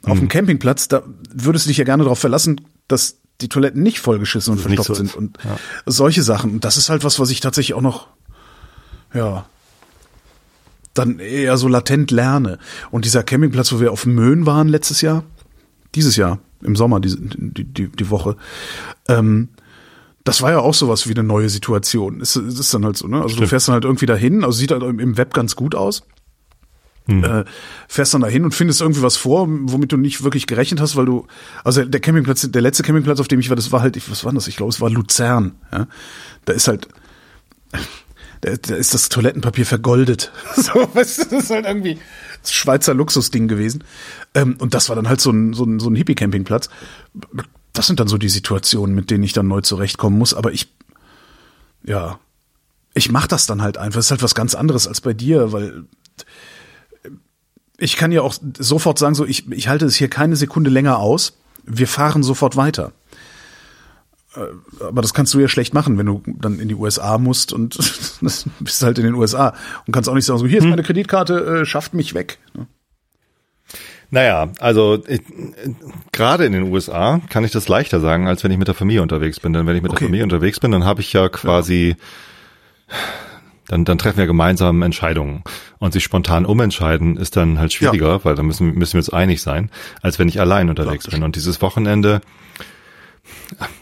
[0.02, 0.20] Auf Mhm.
[0.22, 4.54] einem Campingplatz, da würdest du dich ja gerne darauf verlassen, dass die Toiletten nicht vollgeschissen
[4.54, 5.58] und verstopft so sind und Ja.
[5.86, 6.52] solche Sachen.
[6.52, 8.08] Und das ist halt was, was ich tatsächlich auch noch,
[9.14, 9.46] ja,
[10.94, 12.60] dann eher so latent lerne.
[12.92, 15.24] Und dieser Campingplatz, wo wir auf Möhn waren letztes Jahr,
[15.96, 18.38] dieses Jahr, im Sommer, die, die, die, die Woche,
[19.08, 19.50] ähm,
[20.24, 22.22] das war ja auch sowas wie eine neue Situation.
[22.22, 23.18] Es ist, ist dann halt so, ne?
[23.18, 23.50] Also du Stimmt.
[23.50, 26.04] fährst dann halt irgendwie dahin, also sieht halt im Web ganz gut aus.
[27.08, 27.44] Äh,
[27.90, 31.06] fährst dann dahin und findest irgendwie was vor, womit du nicht wirklich gerechnet hast, weil
[31.06, 31.28] du,
[31.64, 34.32] also der Campingplatz, der letzte Campingplatz, auf dem ich war, das war halt, was war
[34.32, 34.48] das?
[34.48, 35.56] Ich glaube, es war Luzern.
[35.72, 35.88] Ja?
[36.46, 36.88] Da ist halt,
[38.42, 40.32] da, da ist das Toilettenpapier vergoldet.
[40.56, 42.00] So, weißt du, das ist halt irgendwie
[42.42, 43.84] das Schweizer Luxusding gewesen.
[44.34, 46.70] Ähm, und das war dann halt so ein, so ein, so ein Hippie-Campingplatz.
[47.74, 50.34] Das sind dann so die Situationen, mit denen ich dann neu zurechtkommen muss.
[50.34, 50.72] Aber ich,
[51.84, 52.20] ja,
[52.94, 53.98] ich mach das dann halt einfach.
[53.98, 55.86] Das ist halt was ganz anderes als bei dir, weil
[57.84, 60.98] ich kann ja auch sofort sagen, so ich, ich halte es hier keine Sekunde länger
[61.00, 61.34] aus.
[61.66, 62.92] Wir fahren sofort weiter.
[64.36, 67.54] Äh, Aber das kannst du ja schlecht machen, wenn du dann in die USA musst
[67.54, 67.78] und
[68.22, 69.54] das bist halt in den USA
[69.86, 72.40] und kannst auch nicht sagen, so hier ist meine Kreditkarte, äh, schafft mich weg.
[72.54, 72.68] ne?
[74.10, 75.74] Naja, also ich, äh,
[76.12, 79.02] gerade in den USA kann ich das leichter sagen, als wenn ich mit der Familie
[79.02, 79.54] unterwegs bin.
[79.54, 80.00] Denn wenn ich mit Okay.
[80.02, 81.96] der Familie unterwegs bin, dann habe ich ja quasi,
[83.68, 85.44] dann, dann treffen wir gemeinsam Entscheidungen.
[85.80, 89.42] Und sich spontan umentscheiden ist dann halt schwieriger, weil da müssen, müssen wir uns einig
[89.42, 89.70] sein,
[90.02, 91.24] als wenn ich allein unterwegs bin.
[91.24, 92.22] Und dieses Wochenende,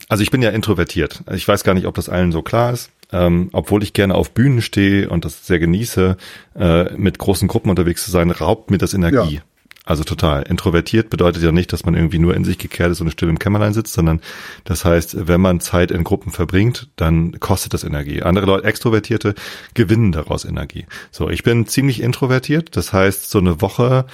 [0.08, 1.24] also ich bin ja introvertiert.
[1.32, 2.92] Ich weiß gar nicht, ob das allen so klar ist.
[3.14, 6.16] Ähm, obwohl ich gerne auf Bühnen stehe und das sehr genieße,
[6.56, 9.36] äh, mit großen Gruppen unterwegs zu sein, raubt mir das Energie.
[9.36, 9.42] Ja.
[9.84, 10.44] Also total.
[10.44, 13.40] Introvertiert bedeutet ja nicht, dass man irgendwie nur in sich gekehrt ist und still im
[13.40, 14.22] Kämmerlein sitzt, sondern
[14.64, 18.22] das heißt, wenn man Zeit in Gruppen verbringt, dann kostet das Energie.
[18.22, 19.34] Andere Leute, Extrovertierte,
[19.74, 20.86] gewinnen daraus Energie.
[21.10, 22.76] So, ich bin ziemlich introvertiert.
[22.76, 24.06] Das heißt, so eine Woche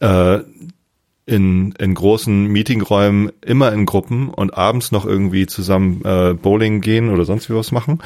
[0.00, 0.40] äh,
[1.24, 7.10] in, in großen Meetingräumen immer in Gruppen und abends noch irgendwie zusammen äh, Bowling gehen
[7.10, 8.02] oder sonst wie was machen,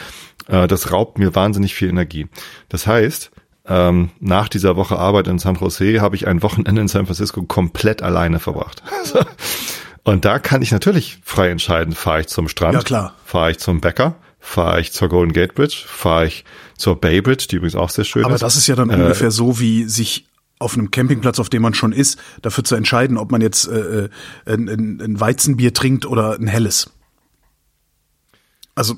[0.49, 2.27] äh, das raubt mir wahnsinnig viel Energie.
[2.69, 3.31] Das heißt,
[3.69, 7.43] ähm, nach dieser Woche Arbeit in San Jose habe ich ein Wochenende in San Francisco
[7.43, 8.83] komplett alleine verbracht.
[10.05, 13.15] und da kann ich natürlich frei entscheiden, fahre ich zum Strand, Ja, klar.
[13.25, 16.45] fahre ich zum Bäcker, fahre ich zur Golden Gate Bridge, fahre ich
[16.77, 18.43] zur Bay Bridge, die übrigens auch sehr schön Aber ist.
[18.43, 20.27] das ist ja dann ungefähr so, wie sich
[20.59, 24.05] auf einem Campingplatz, auf dem man schon ist, dafür zu entscheiden, ob man jetzt äh,
[24.05, 24.09] äh,
[24.47, 24.69] ein,
[25.03, 26.91] ein Weizenbier trinkt oder ein helles.
[28.75, 28.95] Also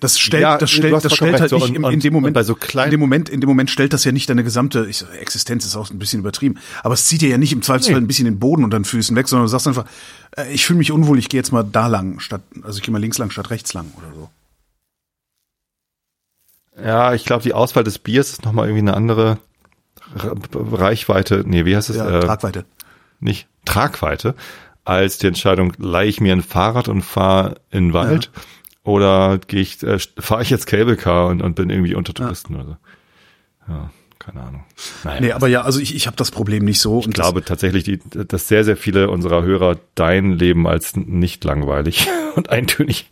[0.00, 2.34] Das stellt, Ja, das stellt, das stellt halt so, nicht und- in und- dem Moment,
[2.34, 5.04] bei so in dem Moment, in dem Moment stellt das ja nicht deine gesamte ich,
[5.20, 8.04] Existenz ist auch ein bisschen übertrieben, aber es zieht dir ja nicht im Zweifelsfall Nee.
[8.04, 9.86] ein bisschen den Boden unter den Füßen weg, sondern du sagst einfach,
[10.36, 12.92] äh, ich fühle mich unwohl, ich gehe jetzt mal da lang statt, also ich gehe
[12.92, 14.30] mal links lang statt rechts lang oder so.
[16.82, 19.38] Ja, ich glaube, die Auswahl des Biers ist nochmal irgendwie eine andere
[20.54, 21.96] Reichweite, nee, wie heißt es?
[21.96, 22.64] Ja, äh, Tragweite.
[23.20, 24.34] nicht Tragweite,
[24.84, 28.30] als die Entscheidung, leihe ich mir ein Fahrrad und fahre in den Wald
[28.86, 32.54] oder gehe ich, äh, fahre ich jetzt Cable Car und, und bin irgendwie unter Touristen
[32.54, 32.76] oder so.
[33.68, 34.64] Ja, keine Ahnung.
[35.02, 37.00] Naja, Nee, aber ja, also ich, ich habe das Problem nicht so.
[37.00, 42.06] ich glaube tatsächlich, die, dass sehr, sehr viele unserer Hörer dein Leben als nicht langweilig
[42.36, 43.10] und eintönig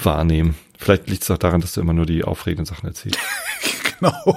[0.00, 0.54] wahrnehmen.
[0.78, 3.18] Vielleicht liegt es auch daran, dass du immer nur die aufregenden Sachen erzählst.
[3.98, 4.12] Genau.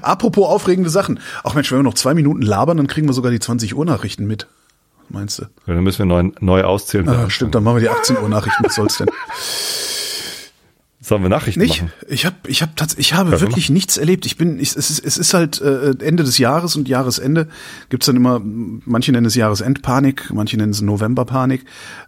[0.00, 1.20] Apropos aufregende Sachen.
[1.42, 3.84] Ach Mensch, wenn wir noch zwei Minuten labern, dann kriegen wir sogar die 20 Uhr
[3.84, 4.46] Nachrichten mit.
[5.08, 5.42] Meinst du?
[5.66, 7.08] Ja, Dann müssen wir neu, neu auszählen.
[7.08, 8.64] Ah, stimmt, dann machen wir die 18 Uhr Nachrichten.
[8.64, 9.08] Was soll's denn?
[11.00, 11.82] Sollen wir Nachrichten Nicht?
[11.82, 11.92] machen?
[12.08, 14.24] Ich habe, ich habe, ich habe Ja, wirklich nichts erlebt.
[14.24, 17.46] Ich bin, ich, es ist, es ist halt äh, Ende des Jahres und Jahresende
[17.90, 21.66] gibt's dann immer, manche nennen es Jahresendpanik, manche nennen es Novemberpanik,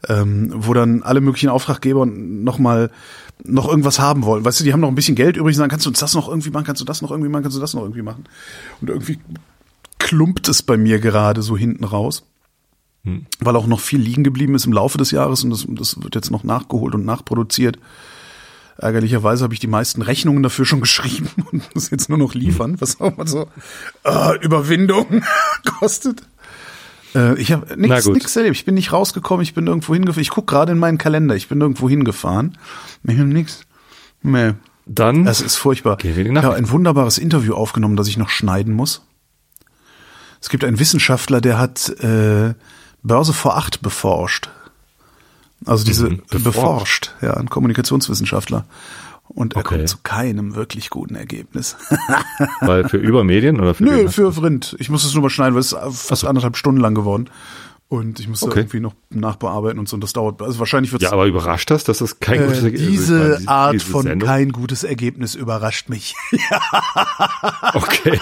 [0.08, 2.90] ähm, wo dann alle möglichen Auftraggeber noch mal
[3.44, 4.46] noch irgendwas haben wollen.
[4.46, 6.14] Weißt du, die haben noch ein bisschen Geld übrig und sagen, kannst du uns das
[6.14, 8.24] noch irgendwie machen, kannst du das noch irgendwie machen, kannst du das noch irgendwie machen.
[8.80, 9.18] Und irgendwie
[9.98, 12.24] klumpt es bei mir gerade so hinten raus.
[13.40, 16.14] Weil auch noch viel liegen geblieben ist im Laufe des Jahres und das, das wird
[16.14, 17.78] jetzt noch nachgeholt und nachproduziert.
[18.78, 22.80] Ärgerlicherweise habe ich die meisten Rechnungen dafür schon geschrieben und muss jetzt nur noch liefern,
[22.80, 23.46] was auch mal so
[24.04, 25.22] äh, Überwindung
[25.78, 26.22] kostet.
[27.14, 28.56] Äh, ich habe nichts nix erlebt.
[28.56, 30.22] Ich bin nicht rausgekommen, ich bin irgendwo hingefahren.
[30.22, 32.58] Ich gucke gerade in meinen Kalender, ich bin irgendwo hingefahren.
[33.04, 33.62] Ich habe nichts.
[34.22, 34.52] Nee.
[34.84, 35.96] Dann Das ist furchtbar.
[35.96, 39.02] Gehen wir in die Ich habe ein wunderbares Interview aufgenommen, das ich noch schneiden muss.
[40.40, 42.54] Es gibt einen Wissenschaftler, der hat äh,
[43.06, 44.50] Börse vor acht beforscht.
[45.64, 46.44] Also diese Mhm, beforscht.
[46.44, 47.10] beforscht.
[47.22, 48.66] ja, ein Kommunikationswissenschaftler.
[49.28, 49.76] Und er Okay.
[49.78, 51.76] kommt zu keinem wirklich guten Ergebnis.
[52.60, 54.76] weil für Übermedien oder für Nö, für Vrind.
[54.78, 56.28] Ich muss es nur mal schneiden, weil es ist fast so.
[56.28, 57.28] anderthalb Stunden lang geworden.
[57.88, 58.60] Und ich muss da Okay.
[58.60, 59.94] irgendwie noch nachbearbeiten und so.
[59.94, 62.64] Und das dauert, also wahrscheinlich wird Ja, aber überrascht das, dass das kein gutes äh,
[62.66, 63.48] Ergebnis diese ist?
[63.48, 64.28] Art Diese von Sendung?
[64.28, 66.14] kein gutes Ergebnis überrascht mich.
[67.74, 68.20] Okay.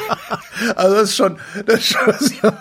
[0.77, 2.59] Also das ist schon, das ist schon ich habe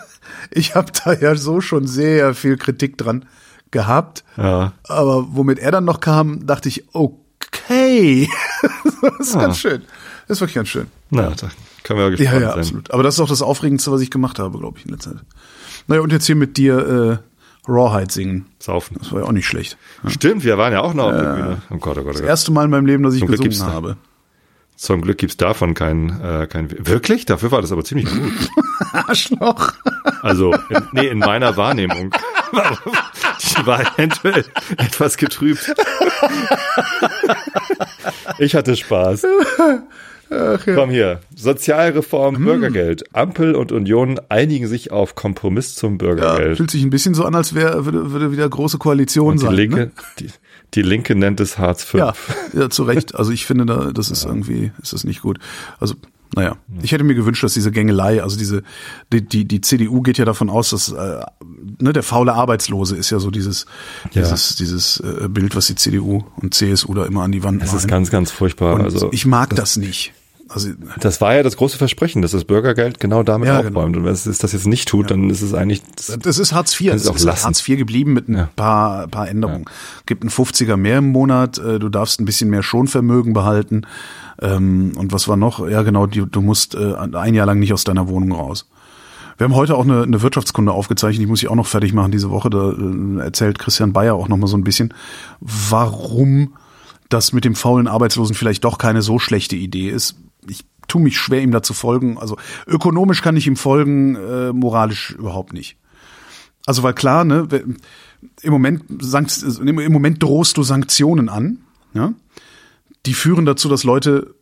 [0.52, 3.26] ich hab da ja so schon sehr viel Kritik dran
[3.72, 4.24] gehabt.
[4.38, 4.74] Ja.
[4.88, 8.28] Aber womit er dann noch kam, dachte ich, okay.
[9.02, 9.42] das ist Ah.
[9.42, 9.82] ganz schön.
[10.28, 10.88] Das ist wirklich ganz schön.
[11.10, 11.50] Na, da
[11.84, 12.60] können wir ja Ja, gespannt ja, sein.
[12.60, 12.92] absolut.
[12.92, 15.22] Aber das ist auch das Aufregendste, was ich gemacht habe, glaube ich, in letzter Zeit.
[15.88, 17.20] Naja, und jetzt hier mit dir
[17.68, 18.46] äh, Rawhide singen.
[18.60, 18.98] Saufen.
[19.00, 19.78] Das war ja auch nicht schlecht.
[20.08, 21.62] Stimmt, wir waren ja auch noch auf der Bühne.
[21.72, 22.30] Oh Gott, oh Gott, oh Das Gott.
[22.30, 23.98] erste Mal in meinem Leben, dass ich Zum gesungen habe.
[24.84, 26.68] Zum Glück gibt's davon kein, äh, kein.
[26.86, 27.26] Wirklich?
[27.26, 28.34] Dafür war das aber ziemlich gut.
[28.92, 29.72] Arschloch.
[30.22, 32.12] Also, in, nee, in meiner Wahrnehmung.
[32.52, 34.44] Die war eventuell
[34.78, 35.74] etwas getrübt.
[38.40, 39.26] Ich hatte Spaß.
[40.76, 41.20] Komm hier.
[41.36, 42.44] Sozialreform, Hm.
[42.46, 43.04] Bürgergeld.
[43.16, 46.58] Ampel und Union einigen sich auf Kompromiss zum Ja, Bürgergeld.
[46.58, 49.46] fühlt sich ein bisschen so an, als wäre würde, würde wieder große Koalition und die
[49.46, 49.54] sein.
[49.56, 49.92] Linke, Ne?
[50.20, 50.30] die,
[50.76, 51.98] die Linke nennt es Hartz V.
[51.98, 52.14] Ja,
[52.54, 53.16] ja, zu Recht.
[53.16, 55.40] Also ich finde, da, das ist irgendwie, ist das nicht gut.
[55.80, 55.96] Also,
[56.36, 58.64] naja, ich hätte mir gewünscht, dass diese Gängelei, also diese,
[59.12, 61.20] die, die, die CDU geht ja davon aus, dass äh,
[61.80, 63.68] ne, der faule Arbeitslose ist ja so dieses,
[64.14, 64.24] Ja.
[64.24, 67.68] dieses, dieses äh, Bild, was die CDU und CSU da immer an die Wand Das
[67.70, 67.80] malen.
[67.80, 68.74] ist ganz, ganz furchtbar.
[68.74, 70.12] und also, ich mag das, nicht.
[70.54, 73.74] Also Das war ja das große Versprechen, dass das Bürgergeld genau damit Ja, aufräumt.
[73.94, 74.00] genau.
[74.00, 75.82] Und wenn es das jetzt nicht tut, dann ist es eigentlich,
[76.22, 76.94] Das ist Hartz IV.
[76.94, 77.46] Es du auch ist lassen.
[77.46, 78.50] Hartz IV geblieben mit ein Ja.
[78.56, 79.66] paar, paar Änderungen.
[80.06, 83.82] Gibt einen 50er mehr im Monat, äh, du darfst ein bisschen mehr Schonvermögen behalten.
[84.42, 85.68] Ähm, und was war noch?
[85.68, 88.68] Ja, genau, du musst äh, ein Jahr lang nicht aus deiner Wohnung raus.
[89.38, 92.12] Wir haben heute auch eine, eine Wirtschaftskunde aufgezeichnet, die muss ich auch noch fertig machen
[92.12, 92.52] diese Woche.
[92.52, 94.94] Da äh, erzählt Christian Bayer auch noch mal so ein bisschen,
[95.40, 96.54] warum
[97.10, 100.16] das mit dem faulen Arbeitslosen vielleicht doch keine so schlechte Idee ist.
[100.94, 102.20] Ich tue mich schwer, ihm da zu folgen.
[102.20, 102.38] Also
[102.68, 105.76] ökonomisch kann ich ihm folgen, äh, moralisch überhaupt nicht.
[106.68, 107.48] Also weil klar, ne,
[108.44, 108.84] im Moment
[109.60, 111.64] im Moment drohst du Sanktionen an,
[111.96, 112.14] ja,
[113.08, 114.36] die führen dazu, dass Leute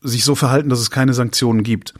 [0.00, 1.94] sich so verhalten, dass es keine Sanktionen gibt.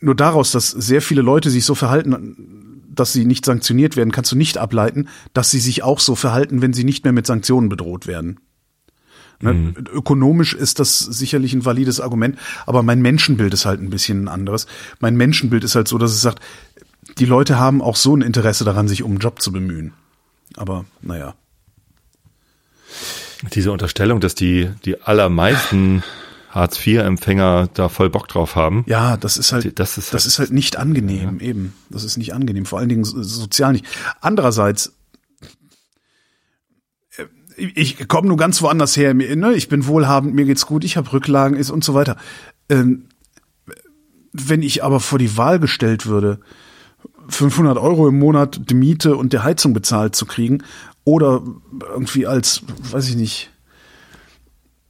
[0.00, 4.32] Nur daraus, dass sehr viele Leute sich so verhalten, dass sie nicht sanktioniert werden, kannst
[4.32, 7.70] du nicht ableiten, dass sie sich auch so verhalten, wenn sie nicht mehr mit Sanktionen
[7.70, 8.38] bedroht werden.
[9.42, 9.74] Ne?
[9.92, 14.28] Ökonomisch ist das sicherlich ein valides Argument, aber mein Menschenbild ist halt ein bisschen ein
[14.28, 14.66] anderes.
[15.00, 16.40] Mein Menschenbild ist halt so, dass es sagt,
[17.18, 19.92] die Leute haben auch so ein Interesse daran, sich um einen Job zu bemühen.
[20.56, 21.34] Aber naja.
[23.54, 26.02] diese Unterstellung, dass die, die allermeisten
[26.50, 28.84] Hartz-IV-Empfänger da voll Bock drauf haben.
[28.88, 31.72] Ja, das ist halt, Das ist das halt- ist halt nicht angenehm, eben.
[31.88, 33.86] Das ist nicht angenehm, vor allen Dingen so- sozial nicht.
[34.20, 34.92] Andererseits,
[37.60, 39.14] ich komme nur ganz woanders her.
[39.14, 39.52] Ne?
[39.54, 42.16] Ich bin wohlhabend, mir geht's gut, ich habe Rücklagen ist und so weiter.
[42.68, 43.06] Ähm,
[44.32, 46.40] wenn ich aber vor die Wahl gestellt würde,
[47.28, 50.62] 500 Euro im Monat die Miete und der Heizung bezahlt zu kriegen
[51.04, 51.42] oder
[51.92, 53.50] irgendwie als, weiß ich nicht,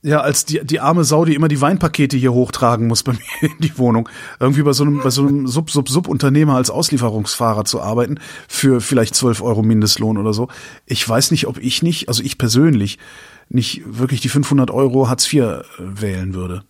[0.02, 3.50] ja, als die, die arme Sau, die immer die Weinpakete hier hochtragen muss bei mir
[3.50, 4.08] in die Wohnung.
[4.38, 9.42] Irgendwie bei so einem, bei so einem Sub-Sub-Sub-Unternehmer als Auslieferungsfahrer zu arbeiten für vielleicht 12
[9.42, 10.48] Euro Mindestlohn oder so.
[10.86, 12.98] Ich weiß nicht, ob ich nicht, also ich persönlich,
[13.48, 16.62] nicht wirklich die 500 Euro Hartz IV wählen würde.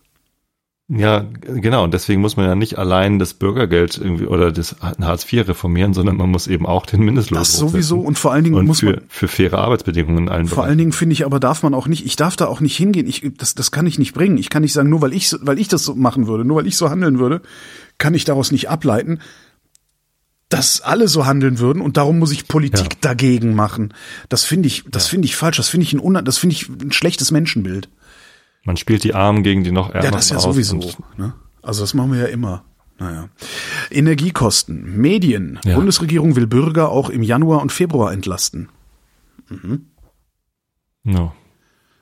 [0.93, 1.85] Ja, genau.
[1.85, 5.93] Und deswegen muss man ja nicht allein das Bürgergeld irgendwie oder das Hartz IV reformieren,
[5.93, 7.39] sondern man muss eben auch den Mindestlohn.
[7.39, 8.01] Das sowieso.
[8.01, 9.01] Und vor allen Dingen und muss für, man.
[9.07, 12.05] für faire Arbeitsbedingungen in allen Vor allen Dingen finde ich aber darf man auch nicht,
[12.05, 13.07] ich darf da auch nicht hingehen.
[13.07, 14.37] Ich, das, das kann ich nicht bringen.
[14.37, 16.67] Ich kann nicht sagen, nur weil ich, weil ich das so machen würde, nur weil
[16.67, 17.41] ich so handeln würde,
[17.97, 19.19] kann ich daraus nicht ableiten,
[20.49, 22.97] dass alle so handeln würden und darum muss ich Politik Ja.
[22.99, 23.93] dagegen machen.
[24.27, 25.55] Das finde ich, das finde ich falsch.
[25.55, 27.87] Das finde ich ein, das finde ich ein schlechtes Menschenbild.
[28.63, 30.79] Man spielt die Armen gegen die noch ärmeren Ja, das ja aus sowieso.
[31.17, 31.33] Ne?
[31.61, 32.63] Also das machen wir ja immer.
[32.99, 33.29] Naja.
[33.89, 35.59] Energiekosten, Medien.
[35.65, 35.75] Ja.
[35.75, 38.69] Bundesregierung will Bürger auch im Januar und Februar entlasten.
[41.03, 41.33] No.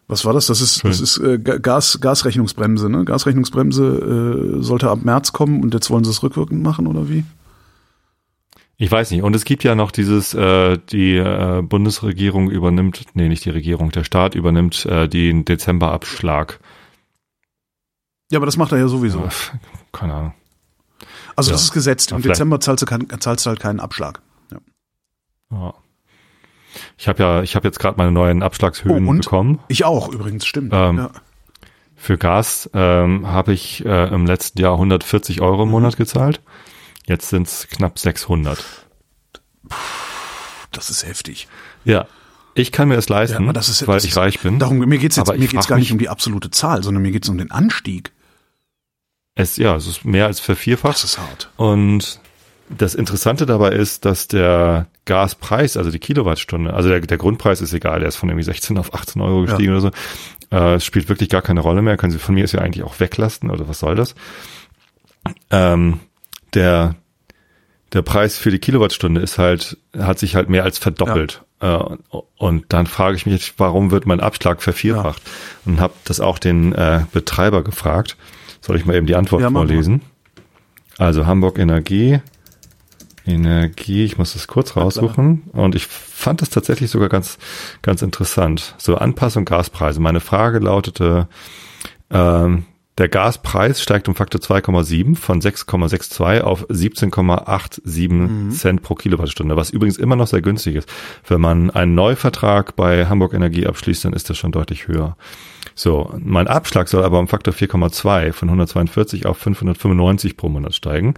[0.07, 0.47] Was war das?
[0.47, 3.05] Das ist, das ist äh, Ga- Gas, Gasrechnungsbremse, ne?
[3.05, 7.24] Gasrechnungsbremse äh, sollte ab März kommen und jetzt wollen sie es rückwirkend machen, oder wie?
[8.82, 9.23] Ich weiß nicht.
[9.23, 13.91] Und es gibt ja noch dieses, äh, die äh, Bundesregierung übernimmt, nee, nicht die Regierung,
[13.91, 16.59] der Staat übernimmt äh, den Dezemberabschlag.
[18.32, 19.19] Ja, aber das macht er ja sowieso.
[19.25, 19.30] Äh,
[19.91, 20.34] Keine Ahnung.
[21.36, 21.55] Also ja.
[21.55, 22.11] das ist gesetzt.
[22.13, 24.21] Im Ja, Dezember zahlst du, kein, zahlst du halt keinen Abschlag.
[24.51, 24.57] Ja.
[25.51, 25.73] Ja.
[26.97, 29.21] Ich habe ja, ich habe jetzt gerade meine neuen Abschlagshöhen Oh, und?
[29.21, 29.59] bekommen.
[29.67, 30.71] Ich auch übrigens, stimmt.
[30.73, 31.11] Ähm, ja.
[31.95, 35.71] Für Gas ähm, habe ich äh, im letzten Jahr 140 Euro im Mhm.
[35.73, 36.41] Monat gezahlt.
[37.10, 38.64] Jetzt sind es knapp 600.
[40.72, 41.47] Das ist heftig.
[41.84, 42.05] Ja,
[42.53, 44.60] ich kann mir es leisten, aber das ist, weil das ich ist, reich bin.
[44.60, 47.01] Darum, mir geht's jetzt, Aber ich mir geht's gar nicht um die absolute Zahl, sondern
[47.01, 48.12] mir geht's um den Anstieg.
[49.34, 50.97] Es, ja, es ist mehr als vervierfacht.
[50.97, 51.49] Das ist hart.
[51.57, 52.20] Und
[52.70, 57.74] das Interessante dabei ist, dass der Gaspreis, also die Kilowattstunde, also der, der Grundpreis ist
[57.74, 59.91] egal, der ist von irgendwie 16 auf 18 Euro gestiegen oder so.
[60.51, 61.97] Äh, es spielt wirklich gar keine Rolle mehr.
[61.97, 64.14] Können Sie von mir ist ja eigentlich auch weglassen oder was soll das?
[65.49, 65.99] Ähm,
[66.54, 66.95] der
[67.93, 71.43] der Preis für die Kilowattstunde ist halt, hat sich halt mehr als verdoppelt.
[71.60, 71.80] Äh,
[72.38, 75.22] und dann frage ich mich, warum wird mein Abschlag vervierfacht?
[75.66, 78.16] Und habe das auch den äh, Betreiber gefragt.
[78.62, 80.02] Soll ich mal eben die Antwort Ja, vorlesen?
[80.97, 82.20] Also Hamburg Energie,
[83.26, 85.43] Energie, ich muss das kurz raussuchen.
[85.54, 87.38] Und ich fand das tatsächlich sogar ganz,
[87.82, 88.76] ganz interessant.
[88.78, 90.00] So Anpassung Gaspreise.
[90.00, 91.28] Meine Frage lautete,
[92.12, 92.66] ähm,
[93.00, 99.97] der Gaspreis steigt um Faktor 2,7 von 6,62 auf 17,87 Cent pro Kilowattstunde, was übrigens
[99.97, 100.89] immer noch sehr günstig ist.
[101.26, 105.16] Wenn man einen Neuvertrag bei Hamburg Energie abschließt, dann ist das schon deutlich höher.
[105.76, 111.14] So, mein Abschlag soll aber um Faktor 4,2 von 142 auf 595 pro Monat steigen.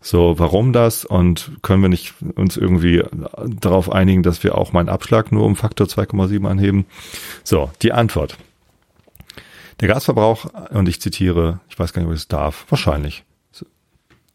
[0.00, 1.04] So, warum das?
[1.04, 3.02] Und können wir nicht uns irgendwie
[3.44, 6.86] darauf einigen, dass wir auch meinen Abschlag nur um Faktor 2,7 anheben?
[7.42, 8.38] So, die Antwort.
[9.80, 13.24] Der Gasverbrauch, und ich zitiere, ich weiß gar nicht, ob ich es darf, wahrscheinlich.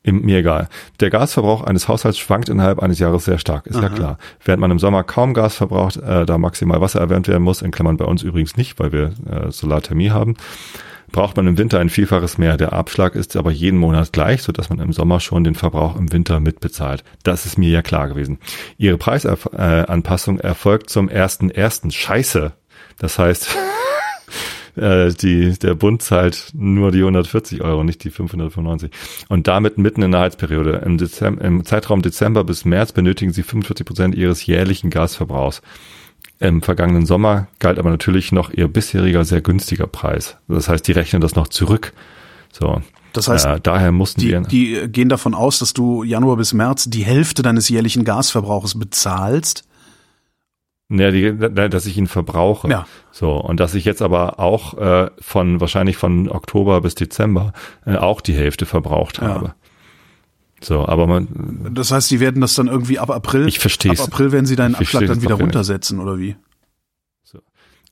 [0.04, 0.70] Mir egal.
[1.02, 4.18] Der Gasverbrauch eines Haushalts schwankt innerhalb eines Jahres sehr stark, ist ja klar.
[4.44, 7.72] Während man im Sommer kaum Gas verbraucht, äh, da maximal Wasser erwärmt werden muss, in
[7.72, 10.36] Klammern bei uns übrigens nicht, weil wir äh, Solarthermie haben,
[11.12, 12.56] braucht man im Winter ein Vielfaches mehr.
[12.56, 16.12] Der Abschlag ist aber jeden Monat gleich, sodass man im Sommer schon den Verbrauch im
[16.12, 17.04] Winter mitbezahlt.
[17.24, 18.40] Das ist mir ja klar gewesen.
[18.78, 21.92] Ihre Preisanpassung erfolgt zum ersten ersten.
[21.92, 22.54] Scheiße.
[23.00, 23.50] Das heißt,
[24.80, 28.92] äh, die, der Bund zahlt nur die 140 Euro, nicht die 595.
[29.28, 30.82] Und damit mitten in der Heizperiode.
[30.86, 35.62] Im, Dezember, Im Zeitraum Dezember bis März benötigen sie 45 Prozent ihres jährlichen Gasverbrauchs.
[36.40, 40.38] Im vergangenen Sommer galt aber natürlich noch ihr bisheriger sehr günstiger Preis.
[40.48, 41.94] Das heißt, die rechnen das noch zurück.
[42.52, 42.82] So.
[43.14, 44.42] Das heißt, äh, daher mussten Die, wir.
[44.42, 49.66] die gehen davon aus, dass du Januar bis März die Hälfte deines jährlichen Gasverbrauches bezahlst.
[50.92, 52.68] Ja, die, dass ich ihn verbrauche.
[52.68, 52.88] Ja.
[53.12, 57.54] So, und dass ich jetzt aber auch äh, von wahrscheinlich von Oktober bis Dezember
[57.86, 59.28] äh, auch die Hälfte verbraucht Ja.
[59.28, 59.54] habe.
[60.62, 63.48] So, aber man, Das heißt, die werden das dann irgendwie ab April.
[63.48, 64.02] Ich versteh's.
[64.02, 66.36] Ab April werden sie deinen Abschlag dann wieder runtersetzen oder wie?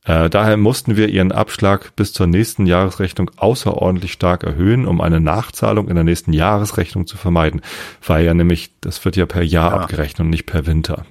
[0.04, 5.20] Äh, daher mussten wir ihren Abschlag bis zur nächsten Jahresrechnung außerordentlich stark erhöhen, um eine
[5.20, 7.60] Nachzahlung in der nächsten Jahresrechnung zu vermeiden.
[8.06, 9.76] Weil ja nämlich, das wird ja per Jahr Ja.
[9.80, 11.04] abgerechnet und nicht per Winter.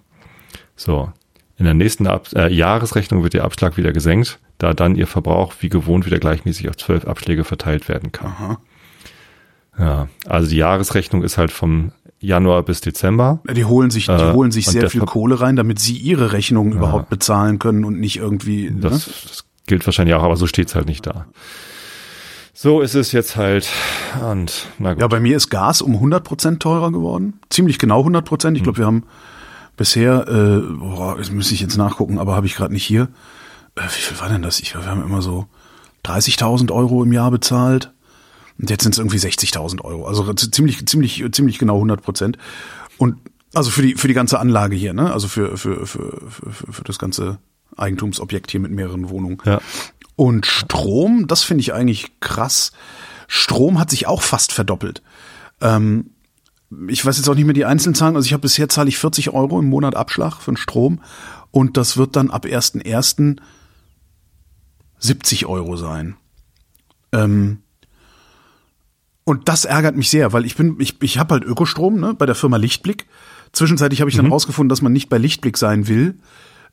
[0.76, 1.12] So.
[1.58, 5.54] In der nächsten Ab äh, Jahresrechnung wird der Abschlag wieder gesenkt, da dann ihr Verbrauch
[5.60, 8.28] wie gewohnt wieder gleichmäßig auf zwölf Abschläge verteilt werden kann.
[8.32, 8.58] Aha.
[9.80, 13.40] Ja, also die Jahresrechnung ist halt vom Januar bis Dezember.
[13.52, 16.32] Die holen sich, die Äh, holen sich sehr viel Ver- Kohle rein, damit sie ihre
[16.34, 18.72] Rechnungen überhaupt bezahlen können und nicht irgendwie.
[18.76, 19.14] Das, ne?
[19.28, 21.26] das gilt wahrscheinlich auch, aber so steht's halt nicht da.
[22.54, 23.70] So ist es jetzt halt.
[24.28, 25.02] Und na gut.
[25.02, 27.40] Ja, bei mir ist Gas um 100 Prozent teurer geworden.
[27.52, 28.56] Ziemlich genau 100 Prozent.
[28.56, 28.58] Hm.
[28.58, 29.04] Ich glaube, wir haben
[29.78, 33.04] bisher, äh, boah, das müsste ich jetzt nachgucken, aber habe ich gerade nicht hier.
[33.76, 34.60] Äh, wie viel war denn das?
[34.60, 35.48] Ich, wir haben immer so
[36.06, 37.94] 30.000 Euro im Jahr bezahlt.
[38.60, 40.08] Und jetzt sind es irgendwie 60.000 Euro.
[40.08, 42.38] Also ziemlich, ziemlich, ziemlich genau 100 Prozent.
[42.98, 43.18] Und
[43.54, 45.14] also für die, für die ganze Anlage hier, ne?
[45.14, 47.38] Also für, für, für, für, für für das ganze
[47.78, 49.38] Eigentumsobjekt hier mit mehreren Wohnungen.
[49.46, 49.62] Ja.
[50.16, 52.72] Und Strom, das finde ich eigentlich krass.
[53.28, 55.04] Strom hat sich auch fast verdoppelt.
[55.62, 56.12] Ähm,
[56.90, 58.16] ich weiß jetzt auch nicht mehr die einzelnen Zahlen.
[58.16, 61.02] Also ich habe bisher zahle ich 40 Euro im Monat Abschlag für den Strom
[61.52, 63.38] und das wird dann ab 1.1.
[65.00, 66.16] 70 Euro sein.
[67.12, 67.60] Ähm,
[69.24, 72.26] und das ärgert mich sehr, weil ich bin, ich, ich habe halt Ökostrom ne, bei
[72.26, 73.06] der Firma Lichtblick.
[73.52, 76.18] Zwischenzeitlich habe ich dann rausgefunden, dass man nicht bei Lichtblick sein will.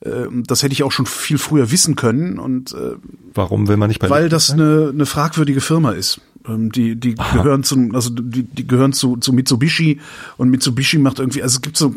[0.03, 2.95] Ähm, Das hätte ich auch schon viel früher wissen können und äh,
[3.33, 6.21] Warum will man nicht bei weil das eine, eine fragwürdige Firma ist.
[6.47, 9.99] Ähm, Die, die gehören zum, also die, die gehören zu, zu Mitsubishi
[10.37, 11.93] und Mitsubishi macht irgendwie, also es gibt so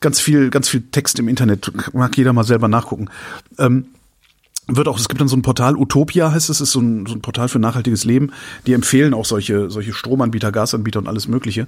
[0.00, 3.08] ganz viel, ganz viel Text im Internet, mag jeder mal selber nachgucken.
[3.58, 3.86] Ähm,
[4.70, 7.14] wird auch, es gibt dann so ein Portal, Utopia heißt es, ist so ein, so
[7.14, 8.32] ein Portal für nachhaltiges Leben.
[8.66, 11.66] Die empfehlen auch solche, solche Stromanbieter, Gasanbieter und alles Mögliche.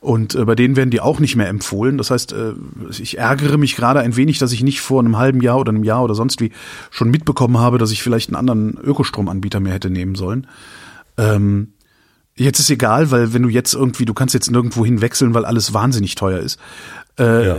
[0.00, 1.98] Und äh, bei denen werden die auch nicht mehr empfohlen.
[1.98, 2.54] Das heißt, äh,
[2.90, 5.84] ich ärgere mich gerade ein wenig, dass ich nicht vor einem halben Jahr oder einem
[5.84, 6.52] Jahr oder sonst wie
[6.90, 10.46] schon mitbekommen habe, dass ich vielleicht einen anderen Ökostromanbieter mehr hätte nehmen sollen.
[11.18, 11.74] Ähm,
[12.34, 15.44] jetzt ist egal, weil wenn du jetzt irgendwie, du kannst jetzt nirgendwo hin wechseln, weil
[15.44, 16.58] alles wahnsinnig teuer ist.
[17.18, 17.56] Äh, Ja.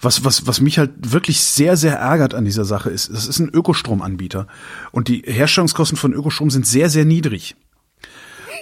[0.00, 3.38] was, was, was mich halt wirklich sehr, sehr ärgert an dieser Sache ist, das ist
[3.38, 4.48] ein Ökostromanbieter.
[4.90, 7.54] Und die Herstellungskosten von Ökostrom sind sehr, sehr niedrig.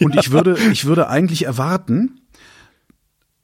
[0.01, 2.19] Und ich würde, ich würde eigentlich erwarten,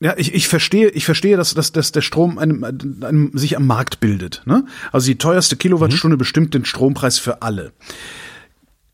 [0.01, 3.67] ja, ich, ich verstehe, ich verstehe, dass, dass, dass der Strom einem, einem sich am
[3.67, 4.43] Markt bildet.
[4.47, 4.65] Ne?
[4.93, 7.73] Also die teuerste Kilowattstunde bestimmt den Strompreis für alle.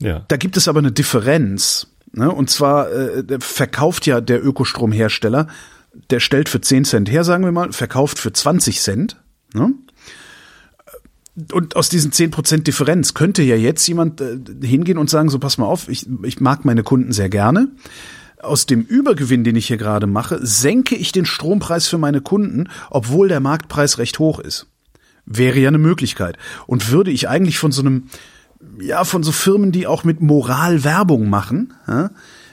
[0.00, 0.24] Ja.
[0.28, 1.88] Da gibt es aber eine Differenz.
[2.12, 2.30] Ne?
[2.30, 5.48] Und zwar äh, verkauft ja der Ökostromhersteller,
[6.10, 9.16] der stellt für 10 Cent her, sagen wir mal, verkauft für 20 Cent.
[9.52, 9.74] Ne?
[11.52, 15.58] Und aus diesen 10% Differenz könnte ja jetzt jemand äh, hingehen und sagen, so pass
[15.58, 17.68] mal auf, ich, ich mag meine Kunden sehr gerne.
[18.44, 22.68] Aus dem Übergewinn, den ich hier gerade mache, senke ich den Strompreis für meine Kunden,
[22.90, 24.66] obwohl der Marktpreis recht hoch ist.
[25.26, 26.36] Wäre ja eine Möglichkeit.
[26.66, 28.08] Und würde ich eigentlich von so einem,
[28.80, 32.10] ja, von so Firmen, die auch mit Moral Werbung machen, ja,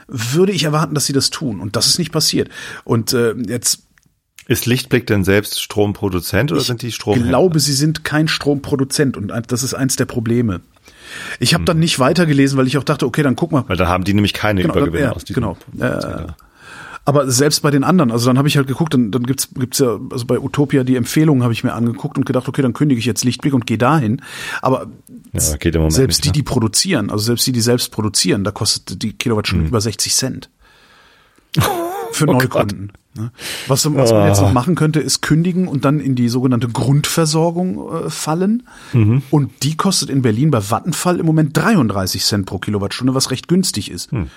[0.07, 1.59] würde ich erwarten, dass sie das tun.
[1.59, 2.49] Und das ist nicht passiert.
[2.83, 3.83] Und äh, jetzt
[4.47, 7.17] Ist Lichtblick denn selbst Stromproduzent oder sind die Strom?
[7.19, 10.61] ich glaube, sie sind kein Stromproduzent und das ist eins der Probleme.
[11.39, 13.63] Ich habe dann nicht weitergelesen, weil ich auch dachte, okay, dann guck mal.
[13.67, 15.57] Weil da haben die nämlich keine Genau, Übergewinne ja, aus diesem genau.
[15.79, 16.27] Äh,
[17.03, 19.79] aber selbst bei den anderen, also dann habe ich halt geguckt, dann, dann gibt's gibt's
[19.79, 22.99] ja, also bei Utopia die Empfehlungen habe ich mir angeguckt und gedacht, okay, dann kündige
[22.99, 24.21] ich jetzt Lichtblick und gehe dahin.
[24.61, 24.87] Aber
[25.33, 26.33] ja, geht im Moment selbst nicht, die, ne?
[26.33, 30.49] die produzieren, also selbst die, die selbst produzieren, da kostet die Kilowattstunde über 60 Cent.
[32.11, 32.91] Für Oh Neukunden.
[33.15, 33.31] Ne?
[33.67, 38.05] Was, was man jetzt noch machen könnte, ist kündigen und dann in die sogenannte Grundversorgung
[38.05, 38.63] äh, fallen.
[38.93, 39.23] Mhm.
[39.29, 43.47] Und die kostet in Berlin bei Vattenfall im Moment 33 Cent pro Kilowattstunde, was recht
[43.47, 44.11] günstig ist.
[44.11, 44.27] Hm.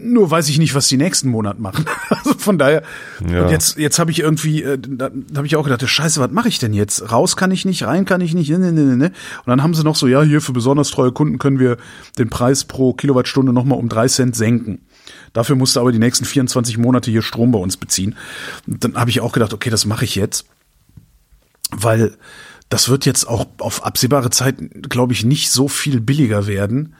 [0.00, 1.84] Nur weiß ich nicht, was die nächsten Monat machen.
[2.10, 2.82] Also von daher,
[3.28, 3.44] Ja.
[3.44, 6.30] und jetzt, jetzt habe ich irgendwie, äh, da, da habe ich auch gedacht, scheiße, was
[6.30, 7.12] mache ich denn jetzt?
[7.12, 9.06] Raus kann ich nicht, rein kann ich nicht, ne, ne, ne, ne.
[9.06, 11.76] Und dann haben sie noch so, ja, hier für besonders treue Kunden können wir
[12.18, 14.80] den Preis pro Kilowattstunde nochmal um drei Cent senken.
[15.32, 18.16] Dafür musst du aber die nächsten 24 Monate hier Strom bei uns beziehen.
[18.66, 20.46] Und dann habe ich auch gedacht, okay, das mache ich jetzt.
[21.70, 22.16] Weil
[22.68, 24.56] das wird jetzt auch auf absehbare Zeit,
[24.88, 26.94] glaube ich, nicht so viel billiger werden,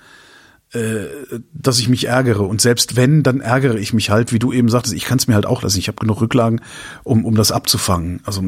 [0.72, 1.06] äh,
[1.52, 2.42] dass ich mich ärgere.
[2.42, 5.26] Und selbst wenn, dann ärgere ich mich halt, wie du eben sagtest, ich kann es
[5.26, 5.78] mir halt auch lassen.
[5.78, 6.60] Ich habe genug Rücklagen,
[7.04, 8.20] um, um das abzufangen.
[8.24, 8.42] Also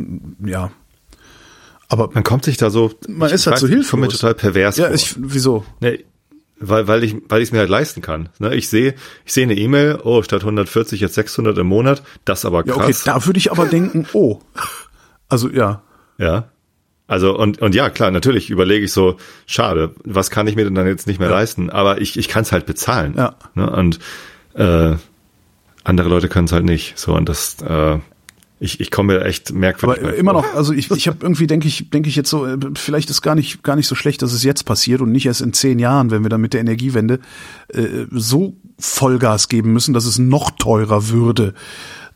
[0.45, 0.71] ja.
[1.89, 2.93] Aber Man kommt sich da so.
[3.09, 4.21] Man ich ist halt so nicht, Ich komme mir hilflos.
[4.21, 4.95] total pervers ja, vor.
[4.95, 5.65] ich, wieso?
[5.81, 6.05] Nee,
[6.61, 8.29] weil, weil ich weil ich es mir halt leisten kann.
[8.39, 12.45] Ne, ich sehe ich sehe eine E-Mail, oh, statt 140 jetzt 600 im Monat, das
[12.45, 12.85] aber Ja, krass.
[12.85, 14.41] okay, da würde ich aber denken, oh.
[15.29, 15.83] Also ja.
[16.19, 16.49] Ja.
[17.07, 19.17] Also und und ja, klar, natürlich überlege ich so,
[19.47, 22.43] schade, was kann ich mir denn dann jetzt nicht mehr leisten, aber ich ich kann
[22.43, 23.15] es halt bezahlen.
[23.17, 23.35] Ja.
[23.55, 23.69] Ne?
[23.69, 23.99] Und
[24.55, 24.95] äh,
[25.83, 26.99] andere Leute können es halt nicht.
[26.99, 27.99] So und das äh,
[28.61, 30.03] ich ich komme mir echt merkwürdig.
[30.03, 32.47] Aber bei immer noch, also ich, ich habe irgendwie, denke ich, denke ich jetzt so,
[32.47, 35.27] äh, vielleicht ist gar nicht, gar nicht so schlecht, dass es jetzt passiert und nicht
[35.27, 37.21] erst in zehn Jahren, wenn wir dann mit der Energiewende
[37.69, 41.55] äh, so Vollgas geben müssen, dass es noch teurer würde,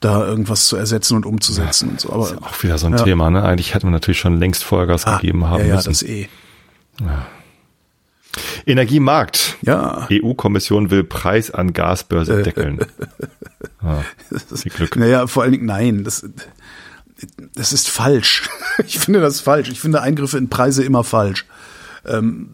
[0.00, 2.12] da irgendwas zu ersetzen und umzusetzen und so.
[2.12, 3.02] Aber auch wieder so ein Ja.
[3.02, 3.42] Thema, ne?
[3.42, 5.88] Eigentlich hätte man natürlich schon längst Vollgas ah, gegeben haben ja, ja, müssen.
[5.88, 6.28] das eh.
[8.66, 9.56] Energiemarkt.
[9.62, 10.06] Ja.
[10.10, 12.80] EU-Kommission will Preis an Gasbörse deckeln.
[13.80, 14.02] ah,
[14.54, 14.96] viel Glück.
[14.96, 16.26] Naja, vor allen Dingen, nein, das,
[17.54, 18.48] das ist falsch.
[18.86, 19.68] Ich finde das falsch.
[19.68, 21.46] Ich finde Eingriffe in Preise immer falsch.
[22.06, 22.48] Ähm,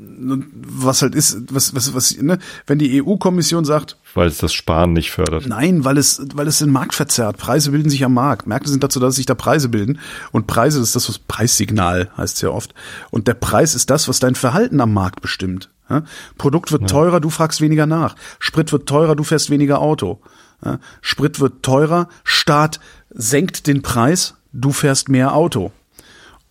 [0.53, 2.39] was halt ist, was, was, was, ne?
[2.67, 5.47] wenn die EU-Kommission sagt, Weil es das Sparen nicht fördert.
[5.47, 7.37] Nein, weil es, weil es den Markt verzerrt.
[7.37, 8.47] Preise bilden sich am Markt.
[8.47, 9.99] Märkte sind dazu da, dass sich da Preise bilden.
[10.31, 12.75] Und Preise das ist das, was Preissignal heißt es ja oft.
[13.11, 15.71] Und der Preis ist das, was dein Verhalten am Markt bestimmt.
[15.89, 16.03] Ja?
[16.39, 18.17] Produkt wird teurer, du fragst weniger nach.
[18.39, 20.21] Sprit wird teurer, du fährst weniger Auto.
[20.65, 20.79] Ja?
[21.01, 25.73] Sprit wird teurer, Staat senkt den Preis, du fährst mehr Auto.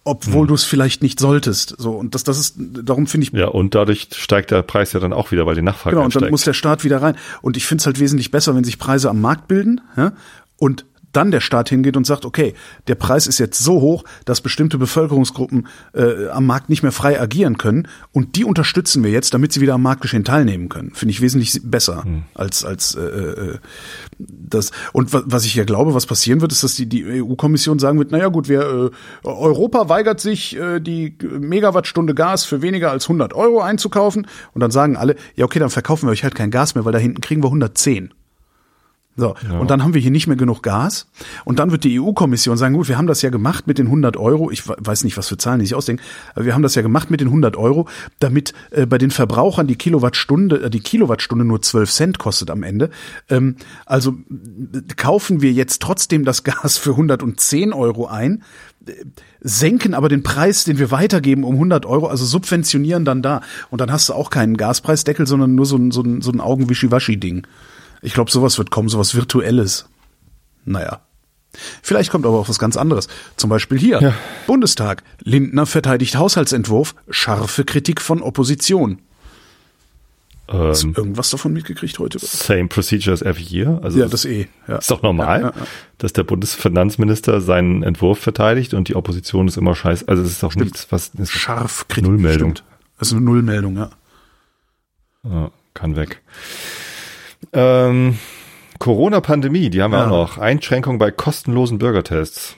[0.10, 1.76] Obwohl du es vielleicht nicht solltest.
[1.78, 5.00] So, und das, das ist, darum finde ich Ja, und dadurch steigt der Preis ja
[5.00, 7.16] dann auch wieder, weil die Nachfrage Genau, und dann muss der Staat wieder rein.
[7.42, 10.14] Und ich finde es halt wesentlich besser, wenn sich Preise am Markt bilden ja,
[10.58, 12.54] und dann der Staat hingeht und sagt, okay,
[12.88, 17.20] der Preis ist jetzt so hoch, dass bestimmte Bevölkerungsgruppen äh, am Markt nicht mehr frei
[17.20, 20.92] agieren können und die unterstützen wir jetzt, damit sie wieder am Marktgeschehen teilnehmen können.
[20.94, 22.04] Finde ich wesentlich besser
[22.34, 23.58] als als äh, äh,
[24.20, 24.72] das.
[24.94, 28.00] Und wa was ich ja glaube, was passieren wird, ist, dass die die EU-Kommission sagen
[28.00, 28.92] wird, naja gut, wir
[29.24, 34.62] äh, Europa weigert sich, äh, die Megawattstunde Gas für weniger als 100 Euro einzukaufen und
[34.62, 37.00] dann sagen alle, ja okay, dann verkaufen wir euch halt kein Gas mehr, weil da
[37.00, 38.14] hinten kriegen wir 110.
[39.20, 41.08] So, und dann haben wir hier nicht mehr genug Gas.
[41.46, 44.18] Und dann wird die EU-Kommission sagen, gut, wir haben das ja gemacht mit den 100
[44.18, 44.50] Euro.
[44.50, 46.02] Ich we- weiß nicht, was für Zahlen die sich ausdenken.
[46.36, 47.88] Aber wir haben das ja gemacht mit den 100 Euro,
[48.20, 52.64] damit äh, bei den Verbrauchern die Kilowattstunde, äh, die Kilowattstunde nur 12 Cent kostet am
[52.64, 52.90] Ende.
[53.30, 58.44] Ähm, also äh, kaufen wir jetzt trotzdem das Gas für 110 Euro ein,
[58.88, 58.94] äh,
[59.42, 63.42] senken aber den Preis, den wir weitergeben, um 100 Euro, also subventionieren dann da.
[63.70, 66.40] Und dann hast du auch keinen Gaspreisdeckel, sondern nur so ein, so ein, so ein
[66.42, 67.48] Augenwischiwaschi-Ding.
[68.02, 69.86] Ich glaube, sowas wird kommen, sowas Virtuelles.
[70.66, 71.02] Naja.
[71.82, 73.08] Vielleicht kommt aber auch was ganz anderes.
[73.36, 74.00] Zum Beispiel hier.
[74.02, 74.14] Ja.
[74.48, 75.04] Bundestag.
[75.24, 76.94] Lindner verteidigt Haushaltsentwurf.
[77.10, 79.00] Scharfe Kritik von Opposition.
[80.48, 82.18] Hast du Ähm, irgendwas davon mitgekriegt heute?
[82.20, 83.80] same procedure as every year.
[83.84, 84.48] Also Ja, das eh.
[84.68, 84.78] Ja.
[84.78, 85.54] ist doch normal, Ja,
[86.00, 90.08] dass der Bundesfinanzminister seinen Entwurf verteidigt und die Opposition ist immer scheiße.
[90.08, 92.10] Also es ist doch nichts, was ist Scharf Kritik.
[92.10, 92.56] Nullmeldung.
[92.56, 92.64] Stimmt.
[92.98, 93.90] Das ist eine Nullmeldung, ja.
[95.24, 96.22] Ja, kann weg.
[97.54, 98.18] Ähm,
[98.80, 100.06] Corona-Pandemie, die haben wir Ja.
[100.06, 100.38] auch noch.
[100.38, 102.56] Einschränkung bei kostenlosen Bürgertests.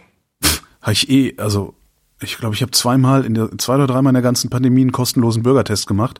[0.82, 1.76] Habe ich eh, also
[2.24, 4.92] ich glaube, ich habe zweimal in der zwei oder dreimal in der ganzen Pandemie einen
[4.92, 6.20] kostenlosen Bürgertest gemacht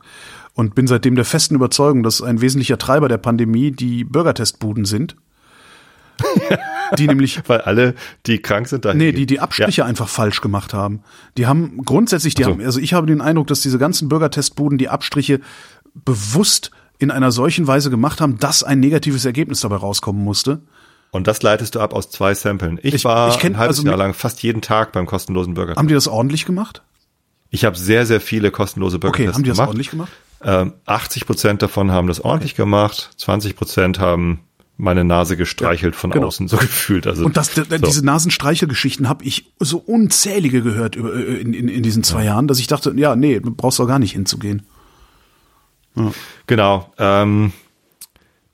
[0.54, 5.16] und bin seitdem der festen Überzeugung, dass ein wesentlicher Treiber der Pandemie die Bürgertestbuden sind.
[6.98, 7.94] die nämlich Weil alle,
[8.26, 11.02] die krank sind, dahin Nee, die die Abstriche einfach falsch gemacht haben.
[11.36, 12.52] Die haben grundsätzlich, die Ach so.
[12.54, 15.40] haben, also ich habe den Eindruck, dass diese ganzen Bürgertestbuden die Abstriche
[15.94, 16.70] bewusst
[17.02, 20.62] in einer solchen Weise gemacht haben, dass ein negatives Ergebnis dabei rauskommen musste.
[21.10, 22.78] Und das leitest du ab aus zwei Samplen.
[22.82, 25.04] Ich, Ich- war ich kenn- ein halbes also Jahr mit- lang fast jeden Tag beim
[25.06, 25.78] kostenlosen Bürgertest.
[25.78, 26.82] Haben die das ordentlich gemacht?
[27.50, 29.68] Ich habe sehr, sehr viele kostenlose Okay, Bürgertests haben die das gemacht.
[29.68, 30.12] ordentlich gemacht?
[30.44, 34.40] Ähm, 80 Prozent davon haben das ordentlich gemacht, 20 Prozent haben
[34.78, 36.28] meine Nase gestreichelt von genau.
[36.28, 37.06] außen, so gefühlt.
[37.06, 37.62] Also Und das, so.
[37.62, 42.58] diese Nasenstreichelgeschichten habe ich so unzählige gehört äh, in, in, in diesen zwei Jahren, dass
[42.58, 44.62] ich dachte, ja, nee, du brauchst doch gar nicht hinzugehen.
[46.46, 46.92] Genau.
[46.98, 47.52] Ähm,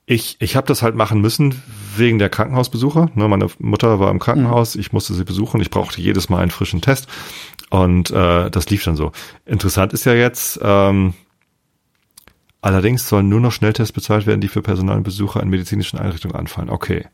[0.05, 1.61] ich ich habe das halt machen müssen
[1.95, 3.09] wegen der Krankenhausbesuche.
[3.13, 6.51] Ne, meine Mutter war im Krankenhaus, ich musste sie besuchen, ich brauchte jedes Mal einen
[6.51, 7.07] frischen Test
[7.69, 9.11] und äh, das lief dann so.
[9.45, 11.13] Interessant ist ja jetzt, ähm,
[12.61, 16.35] allerdings sollen nur noch Schnelltests bezahlt werden, die für Personal und Besucher in medizinischen Einrichtungen
[16.35, 16.69] anfallen.
[16.69, 17.05] Okay.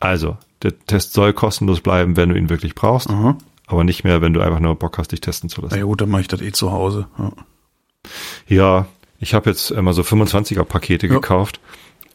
[0.00, 3.38] Also, der Test soll kostenlos bleiben, wenn du ihn wirklich brauchst, Aha.
[3.66, 5.74] aber nicht mehr, wenn du einfach nur Bock hast, dich testen zu lassen.
[5.74, 7.06] Na ja, gut, dann mache ich das eh zu Hause.
[7.16, 7.32] Ja.
[8.46, 8.86] Ja,
[9.24, 11.14] ich habe jetzt immer so 25er Pakete Ja.
[11.14, 11.58] gekauft.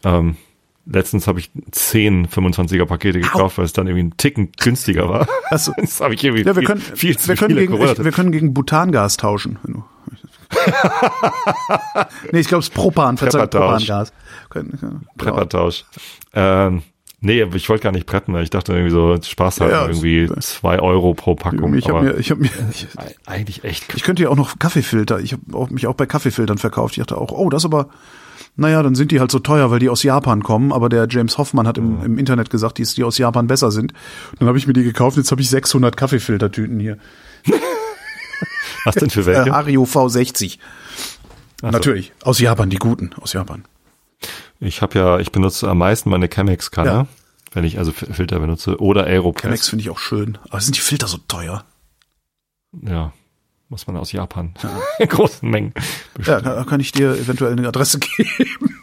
[0.04, 0.38] Ähm,
[0.86, 5.28] letztens habe ich 10 25er Pakete gekauft, weil es dann irgendwie ein Ticken günstiger war.
[5.50, 5.74] Ach so.
[5.78, 8.12] Das habe ich irgendwie Ja, wir viel, können, viel zu wir können, gegen, ich, wir
[8.12, 9.58] können gegen Butangas tauschen.
[12.32, 13.16] nee, ich glaube, es ist Propan.
[13.16, 14.14] Propangas.
[14.50, 15.86] Können- Preppertausch.
[16.34, 16.84] Ähm,
[17.22, 19.88] nee, aber ich wollte gar nicht weil ich dachte irgendwie so, Spaß halt Ja, ja,
[19.88, 21.74] irgendwie zwei Euro pro Packung.
[21.76, 22.88] Ich habe mir, ich habe mir, ich,
[23.26, 23.94] eigentlich echt.
[23.96, 25.20] ich könnte ja auch noch Kaffeefilter.
[25.20, 26.98] Ich habe mich auch bei Kaffeefiltern verkauft.
[26.98, 27.90] Ich dachte auch, oh, das aber,
[28.56, 30.72] naja, dann sind die halt so teuer, weil die aus Japan kommen.
[30.74, 33.94] Aber der James Hoffmann hat im, im Internet gesagt, dass die aus Japan besser sind.
[34.40, 35.18] Dann habe ich mir die gekauft.
[35.18, 36.98] Jetzt habe ich 600 Kaffeefiltertüten hier.
[38.86, 39.54] Was denn für Äh, welche?
[39.54, 40.58] Ario V60.
[41.62, 41.72] Ach so.
[41.72, 42.14] Natürlich.
[42.24, 43.12] Aus Japan, die guten.
[43.20, 43.66] Aus Japan.
[44.60, 47.08] Ich habe ja, ich benutze am meisten meine Chemex-Kanne, Ja.
[47.54, 49.42] wenn ich also Filter benutze, oder Aeropress.
[49.44, 50.38] Chemex finde ich auch schön.
[50.50, 51.64] Aber sind die Filter so teuer?
[52.84, 53.14] Ja,
[53.70, 54.54] muss man aus Japan
[55.00, 55.82] in großen Mengen Ja,
[56.16, 56.44] bestellen.
[56.44, 58.80] da kann ich dir eventuell eine Adresse geben.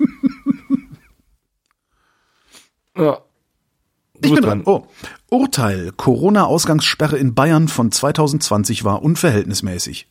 [2.96, 3.18] Ja.
[4.14, 4.62] Ich bin bist dran.
[4.64, 4.86] Oh.
[5.28, 5.92] Urteil.
[5.94, 10.08] Corona-Ausgangssperre in Bayern von 2020 war unverhältnismäßig.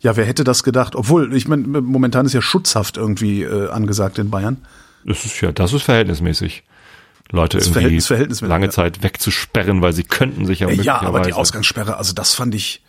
[0.00, 0.96] Ja, wer hätte das gedacht?
[0.96, 4.64] Obwohl, ich meine, momentan ist ja Schutzhaft irgendwie äh, angesagt in Bayern.
[5.04, 6.64] Das ist ja, das ist verhältnismäßig.
[7.30, 8.70] Leute Das irgendwie verhältnismäßig, lange ja.
[8.70, 12.54] Zeit wegzusperren, weil sie könnten sich ja Äh, ja, aber die Ausgangssperre, also das fand
[12.54, 12.82] ich,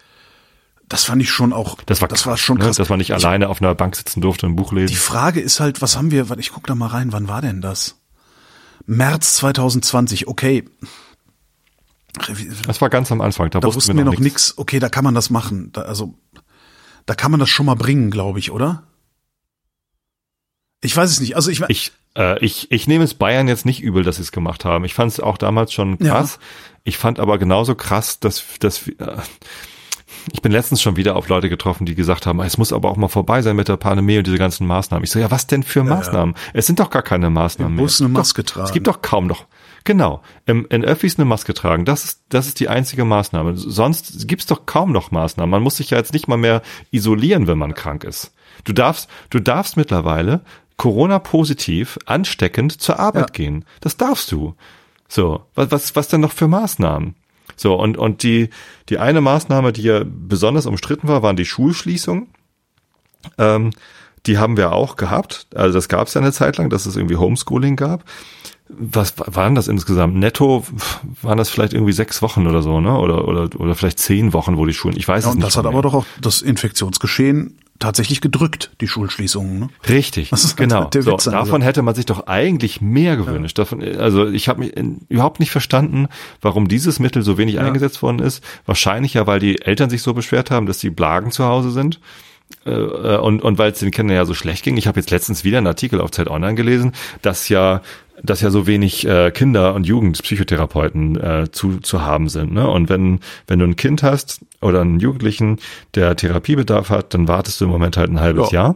[0.88, 2.64] das fand ich schon auch, das war, das war krass, schon ne?
[2.66, 2.78] krass.
[2.78, 4.96] dass man nicht alleine auf einer Bank sitzen durfte und ein Buch Die lesen.
[4.96, 7.98] Frage ist halt, was haben wir, ich guck da mal rein, wann war denn das?
[8.86, 10.64] März 2020, okay.
[12.66, 14.24] Das war ganz am Anfang, da, Da wussten wir noch nichts.
[14.24, 14.58] nix.
[14.58, 15.72] Okay, da kann man das machen.
[15.74, 16.16] Da, also,
[17.06, 18.84] da kann man das schon mal bringen, glaube ich, oder?
[20.82, 21.36] Ich weiß es nicht.
[21.36, 24.32] Also ich, Ich, äh, ich, ich nehme es Bayern jetzt nicht übel, dass sie es
[24.32, 24.86] gemacht haben.
[24.86, 26.12] Ich fand es auch damals schon Ja.
[26.16, 26.40] krass.
[26.84, 29.18] Ich fand aber genauso krass, dass, dass äh,
[30.34, 32.98] ich bin letztens schon wieder auf Leute getroffen, die gesagt haben, es muss aber auch
[32.98, 35.04] mal vorbei sein mit der Pandemie und diese ganzen Maßnahmen.
[35.04, 36.36] Ich so, ja, was denn für Maßnahmen?
[36.54, 37.84] Es sind doch gar keine Maßnahmen Im mehr.
[37.86, 38.66] Bus eine Es gibt Maske doch, tragen.
[38.68, 39.46] Es gibt doch kaum noch.
[39.84, 40.22] Genau.
[40.46, 41.86] Im, in Öffis eine Maske tragen.
[41.86, 43.56] Das ist, das ist die einzige Maßnahme.
[43.56, 45.50] Sonst gibt's doch kaum noch Maßnahmen.
[45.50, 46.62] Man muss sich ja jetzt nicht mal mehr
[46.92, 48.34] isolieren, wenn man krank ist.
[48.66, 50.42] Du darfst, du darfst mittlerweile
[50.80, 53.34] Corona-positiv ansteckend zur Arbeit Ja.
[53.34, 53.66] gehen.
[53.82, 54.56] Das darfst du.
[55.08, 57.16] So, was, was, was denn noch für Maßnahmen?
[57.56, 58.50] So, und, und die,
[58.90, 62.28] die eine Maßnahme, die ja besonders umstritten war, waren die Schulschließungen.
[63.38, 63.72] Ähm,
[64.26, 65.48] die haben wir auch gehabt.
[65.54, 68.04] Also das gab es ja eine Zeit lang, dass es irgendwie Homeschooling gab.
[68.70, 70.16] Was waren das insgesamt?
[70.16, 70.64] Netto
[71.22, 72.98] waren das vielleicht irgendwie sechs Wochen oder so, ne?
[72.98, 75.48] Oder, oder, oder vielleicht zehn Wochen, wo die Schulen, ich weiß ja, es und nicht.
[75.48, 75.74] das hat mehr.
[75.74, 79.60] aber doch auch das Infektionsgeschehen tatsächlich gedrückt, die Schulschließungen.
[79.60, 79.70] Ne?
[79.88, 80.84] Richtig, Das ist halt genau.
[80.86, 83.58] der So, Witz davon dieser- hätte man sich doch eigentlich mehr gewünscht.
[83.58, 86.08] Davon, also ich habe mich in, überhaupt nicht verstanden,
[86.42, 88.44] warum dieses Mittel so wenig eingesetzt worden ist.
[88.66, 92.00] Wahrscheinlich ja, weil die Eltern sich so beschwert haben, dass die Blagen zu Hause sind.
[92.66, 94.76] Äh, äh, und, und weil es den Kindern ja so schlecht ging.
[94.76, 97.82] Ich habe jetzt letztens wieder einen Artikel auf Zeit Online gelesen, dass ja
[98.24, 102.54] dass ja so wenig äh, Kinder und Jugendpsychotherapeuten äh, zu, zu haben sind.
[102.54, 102.68] Ne?
[102.70, 105.60] Und wenn, wenn du ein Kind hast oder einen Jugendlichen,
[105.96, 108.62] der Therapiebedarf hat, dann wartest du im Moment halt ein halbes Ja.
[108.64, 108.76] Jahr.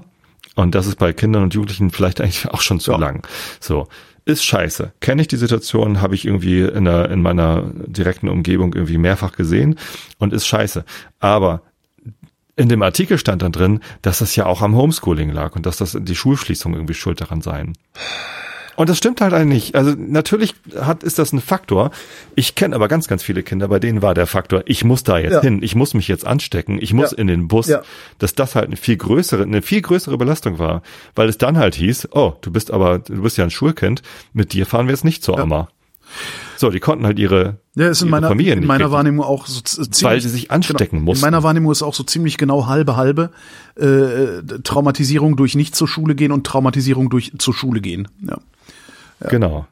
[0.55, 2.97] Und das ist bei Kindern und Jugendlichen vielleicht eigentlich auch schon zu Ja.
[2.97, 3.27] lang.
[3.59, 3.87] So.
[4.25, 4.93] Ist scheiße.
[5.01, 9.33] Kenne ich die Situation, habe ich irgendwie in, der, in meiner direkten Umgebung irgendwie mehrfach
[9.33, 9.75] gesehen
[10.17, 10.85] und ist scheiße.
[11.19, 11.61] Aber
[12.55, 15.75] in dem Artikel stand dann drin, dass das ja auch am Homeschooling lag und dass
[15.75, 17.73] das die Schulschließung irgendwie schuld daran seien.
[18.75, 19.75] Und das stimmt halt eigentlich nicht.
[19.75, 21.91] Also natürlich hat, ist das ein Faktor.
[22.35, 25.17] Ich kenne aber ganz, ganz viele Kinder, bei denen war der Faktor, ich muss da
[25.19, 25.41] jetzt Ja.
[25.41, 27.17] hin, ich muss mich jetzt anstecken, ich muss Ja.
[27.17, 27.81] in den Bus, Ja.
[28.17, 30.81] dass das halt eine viel größere, eine viel größere Belastung war.
[31.15, 34.01] Weil es dann halt hieß, oh, du bist aber, du bist ja ein Schulkind,
[34.33, 35.67] mit dir fahren wir jetzt nicht zur Oma.
[36.57, 39.47] So, die konnten halt ihre, Ja, ist in meiner, Familien in meiner richtig- Wahrnehmung auch
[39.47, 41.25] so ziemlich, Weil sie sich anstecken genau, mussten.
[41.25, 43.31] In meiner Wahrnehmung ist auch so ziemlich genau halbe halbe
[43.75, 48.07] äh, Traumatisierung durch nicht zur Schule gehen und Traumatisierung durch zur Schule gehen.
[48.21, 48.37] Ja.
[49.29, 49.67] Genau.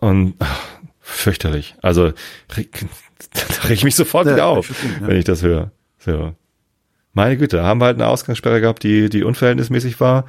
[0.00, 0.60] Und ach,
[1.00, 1.74] fürchterlich.
[1.82, 2.10] Also
[2.48, 5.06] da reg ich mich sofort Ja, wieder ich auf, verstehe, ja.
[5.08, 5.70] wenn ich das höre.
[5.98, 6.34] So.
[7.12, 10.24] Meine Güte, haben wir halt eine Ausgangssperre gehabt, die, die unverhältnismäßig war.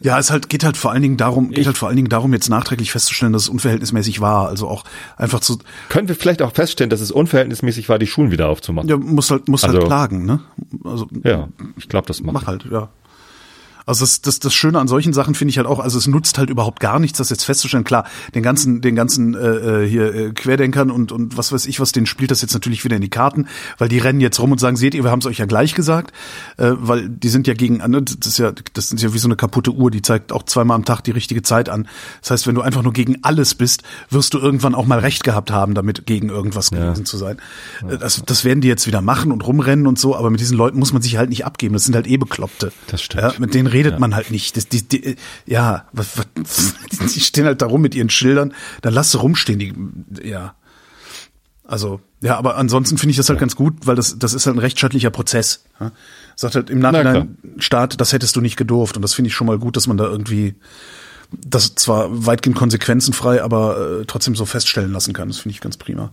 [0.00, 2.08] Ja, es halt geht halt vor allen Dingen darum, geht Ich- halt vor allen Dingen
[2.08, 4.46] darum, jetzt nachträglich festzustellen, dass es unverhältnismäßig war.
[4.48, 4.84] Also auch
[5.16, 8.88] einfach zu, Können wir vielleicht auch feststellen, dass es unverhältnismäßig war, die Schulen wieder aufzumachen?
[8.88, 10.40] ja, muss halt, muss halt Also- klagen, ne?
[10.84, 12.34] Also Ja, ich glaube, das macht.
[12.34, 12.88] mach halt, ja.
[13.88, 16.36] Also das, das, das Schöne an solchen Sachen finde ich halt auch, also es nutzt
[16.36, 17.84] halt überhaupt gar nichts, das jetzt festzustellen.
[17.84, 18.04] Klar,
[18.34, 21.92] den ganzen, den ganzen äh, äh, hier äh, Querdenkern und und was weiß ich was,
[21.92, 23.46] denen spielt das jetzt natürlich wieder in die Karten,
[23.78, 25.74] weil die rennen jetzt rum und sagen, seht ihr, wir haben es euch ja gleich
[25.74, 26.12] gesagt,
[26.58, 29.26] äh, weil die sind ja gegen, ne, das ist ja, das ist ja wie so
[29.26, 31.88] eine kaputte Uhr, die zeigt auch zweimal am Tag die richtige Zeit an.
[32.20, 35.24] Das heißt, wenn du einfach nur gegen alles bist, wirst du irgendwann auch mal recht
[35.24, 37.38] gehabt haben, damit gegen irgendwas gewesen zu sein.
[37.88, 40.78] Das, das werden die jetzt wieder machen und rumrennen und so, aber mit diesen Leuten
[40.78, 41.72] muss man sich halt nicht abgeben.
[41.72, 42.70] Das sind halt eh Bekloppte.
[42.88, 43.22] Das stimmt.
[43.22, 44.56] Ja, mit denen redet man halt nicht.
[44.56, 45.86] Das, die, die, ja,
[47.14, 48.54] die stehen halt da rum mit ihren Schildern.
[48.82, 49.58] Dann lass sie rumstehen.
[49.58, 50.54] Die, ja.
[51.64, 54.56] Also, ja, aber ansonsten finde ich das halt ganz gut, weil das, das ist halt
[54.56, 55.64] ein rechtsstaatlicher Prozess.
[55.78, 55.92] Ja?
[56.34, 58.96] Sagt halt im Nachhinein Staat, das hättest du nicht gedurft.
[58.96, 60.54] Und das finde ich schon mal gut, dass man da irgendwie
[61.30, 65.28] das zwar weitgehend konsequenzenfrei, aber äh, trotzdem so feststellen lassen kann.
[65.28, 66.10] Das finde ich ganz prima.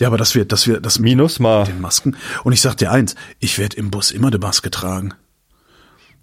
[0.00, 1.64] Ja, aber dass wir, dass wir, das Minus mal.
[1.64, 2.16] den Masken.
[2.44, 5.14] Und ich sag dir eins, ich werde im Bus immer eine Maske tragen.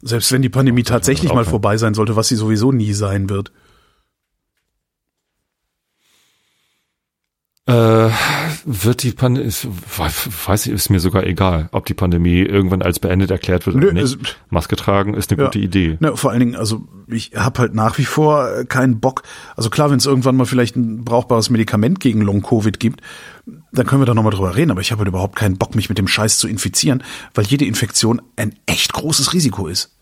[0.08, 3.52] Selbst wenn die Pandemie tatsächlich mal vorbei sein sollte, was sie sowieso nie sein wird.
[7.68, 8.12] Äh,
[8.66, 13.32] wird die Pandemie, weiß ich, ist mir sogar egal, ob die Pandemie irgendwann als beendet
[13.32, 14.04] erklärt wird Nö, oder nicht.
[14.04, 14.18] es-
[14.52, 15.46] Maske tragen ist eine Ja.
[15.48, 15.98] gute Idee.
[16.00, 19.24] Ne, vor allen Dingen, also ich habe halt nach wie vor keinen Bock.
[19.56, 23.02] Also klar, wenn es irgendwann mal vielleicht ein brauchbares Medikament gegen Long-Covid gibt,
[23.72, 24.70] dann können wir da nochmal drüber reden.
[24.70, 27.02] Aber ich habe halt überhaupt keinen Bock, mich mit dem Scheiß zu infizieren,
[27.34, 29.95] weil jede Infektion ein echt großes Risiko ist.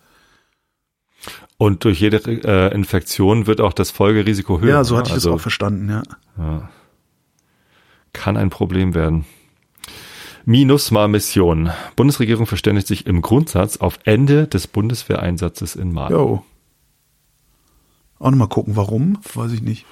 [1.58, 4.70] Und durch jede äh, Infektion wird auch das Folgerisiko höher.
[4.70, 5.90] Ja, so hatte ich also das auch verstanden,
[6.38, 6.70] ja.
[8.12, 9.26] kann ein Problem werden.
[10.46, 11.72] MINUSMA-Mission.
[11.96, 16.14] Bundesregierung verständigt sich im Grundsatz auf Ende des Bundeswehreinsatzes in Mali.
[16.14, 16.44] Jo.
[18.20, 19.20] Auch nochmal gucken, warum?
[19.34, 19.86] Weiß ich nicht.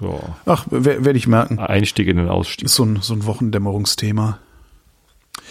[0.00, 0.20] So.
[0.46, 1.58] Ach, wer- werde ich merken.
[1.58, 2.66] Einstieg in den Ausstieg.
[2.66, 4.38] Ist so ein, so ein Wochendämmerungsthema.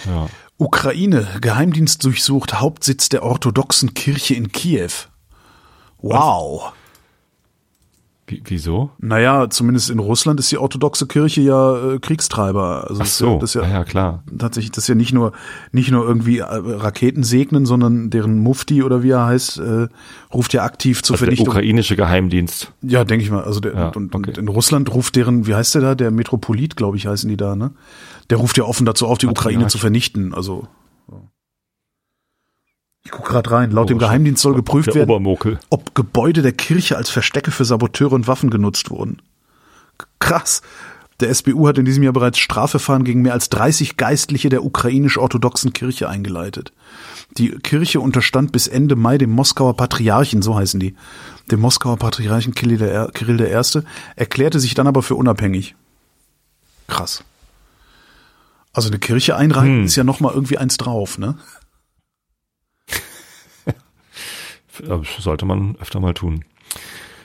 [0.06, 0.28] Ja.
[0.58, 4.90] Ukraine, Geheimdienst durchsucht Hauptsitz der orthodoxen Kirche in Kiew.
[6.02, 6.74] Wow.
[8.30, 8.90] Wie, wieso?
[9.00, 12.84] Naja, zumindest in Russland ist die orthodoxe Kirche ja äh, Kriegstreiber.
[12.90, 14.24] Also Ach das ist ja- so, das ist ja, ah ja klar.
[14.38, 15.32] tatsächlich, das ist ja nicht nur
[15.72, 19.88] nicht nur irgendwie äh, Raketen segnen, sondern deren Mufti oder wie er heißt, äh,
[20.34, 21.48] ruft ja aktiv zur Also der Vernichtung.
[21.56, 22.74] ukrainische Geheimdienst.
[22.82, 23.46] Ja, denke ich mal.
[23.46, 24.32] Also der, Ja, und, okay.
[24.32, 27.38] und in Russland ruft deren, wie heißt der da, der Metropolit, glaube ich, heißen die
[27.38, 27.72] da, ne?
[28.30, 29.28] Der ruft ja offen dazu auf, die.
[29.28, 30.34] Ukraine zu vernichten.
[30.34, 30.68] Also so.
[33.08, 33.72] Ich guck gerade rein.
[33.72, 37.64] Laut dem Oh, Geheimdienst soll geprüft Der werden, ob Gebäude der Kirche als Verstecke für
[37.64, 39.22] Saboteure und Waffen genutzt wurden.
[40.20, 40.62] Krass.
[41.22, 45.72] Der SBU hat in diesem Jahr bereits Strafverfahren gegen mehr als 30 Geistliche der ukrainisch-orthodoxen
[45.72, 46.74] Kirche eingeleitet.
[47.38, 50.94] Die Kirche unterstand bis Ende Mai dem Moskauer Patriarchen, so heißen die,
[51.50, 53.86] dem Moskauer Patriarchen Kirill der, Kirill der Erste,
[54.18, 55.76] erklärte sich dann aber für unabhängig.
[56.88, 57.24] Krass.
[58.74, 59.86] Also eine Kirche einreihen Hm.
[59.86, 61.36] ist ja noch mal irgendwie eins drauf, ne?
[63.66, 63.74] Äh,
[65.20, 66.44] Sollte man öfter mal tun.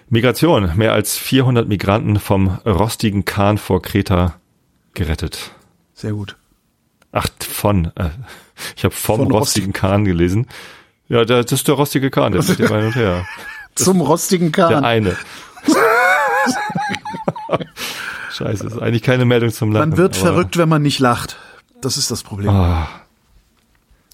[0.08, 0.72] Migration.
[0.76, 4.34] Mehr als 400 Migranten vom rostigen Kahn vor Kreta
[4.94, 5.52] gerettet.
[5.94, 6.36] Sehr gut.
[7.12, 7.86] Ach, von.
[7.96, 8.10] Äh,
[8.76, 10.46] ich habe vom Von rostigen Kahn gelesen.
[11.08, 13.26] Ja, der, das ist der rostige Kahn, der fährt hier hin und her.
[13.74, 14.84] Zum rostigen Der Kahn.
[14.84, 15.16] eine.
[18.30, 19.90] Scheiße, ist eigentlich keine Meldung zum Lachen.
[19.90, 21.36] Man wird verrückt, wenn man nicht lacht.
[21.80, 22.50] Das ist das Problem.
[22.50, 22.88] Ah,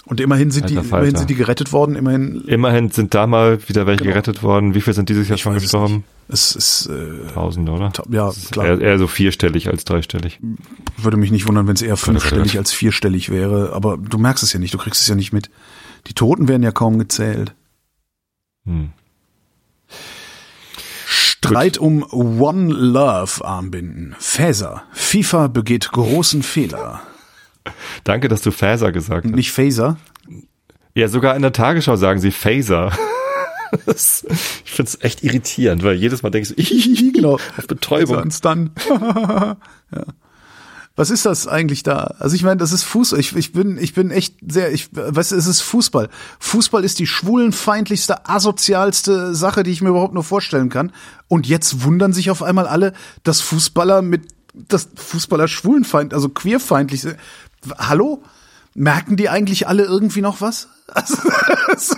[0.09, 1.95] Und immerhin sind die, immerhin sind die gerettet worden.
[1.95, 4.15] Immerhin, immerhin sind da mal wieder welche Genau.
[4.15, 4.75] gerettet worden.
[4.75, 6.05] Wie viel sind dieses Jahr schon weiß es gestorben?
[6.29, 7.93] es ist, äh, Tausende, oder?
[7.93, 8.67] Ta- ja, klar.
[8.67, 10.41] Eher, eher so vierstellig als dreistellig.
[10.97, 13.73] würde mich nicht wundern, wenn es eher fünfstellig als vierstellig wäre.
[13.75, 14.73] Aber du merkst es ja nicht.
[14.73, 15.51] Du kriegst es ja nicht mit.
[16.07, 17.55] Die Toten werden ja kaum gezählt.
[18.65, 18.91] Hm.
[21.07, 24.15] Streit um One Love Armbinden.
[24.19, 24.83] Phaser.
[24.93, 27.01] FIFA begeht großen Fehler.
[28.05, 29.35] Danke, dass du Phaser gesagt hast.
[29.35, 29.97] Nicht Phaser.
[30.95, 32.93] Ja, sogar in der Tagesschau sagen sie Phaser.
[33.85, 34.25] Das,
[34.65, 37.39] ich finde es echt irritierend, weil jedes Mal denkst du, ich genau.
[37.67, 38.33] Betäubung.
[38.41, 38.71] Dann.
[38.89, 39.59] ja.
[40.99, 42.17] Was ist das eigentlich da?
[42.19, 43.21] Also ich meine, das ist Fußball.
[43.21, 46.09] Ich, ich bin, ich bin echt sehr, ich, weißt du, es ist Fußball.
[46.41, 50.91] Fußball ist die schwulenfeindlichste, asozialste Sache, die ich mir überhaupt nur vorstellen kann.
[51.29, 54.23] Und jetzt wundern sich auf einmal alle, dass Fußballer mit,
[54.55, 57.17] dass Fußballer schwulenfeind, also queerfeindlich sind.
[57.79, 58.23] Hallo?
[58.75, 60.69] Merken die eigentlich alle irgendwie noch was?
[60.95, 61.97] Also,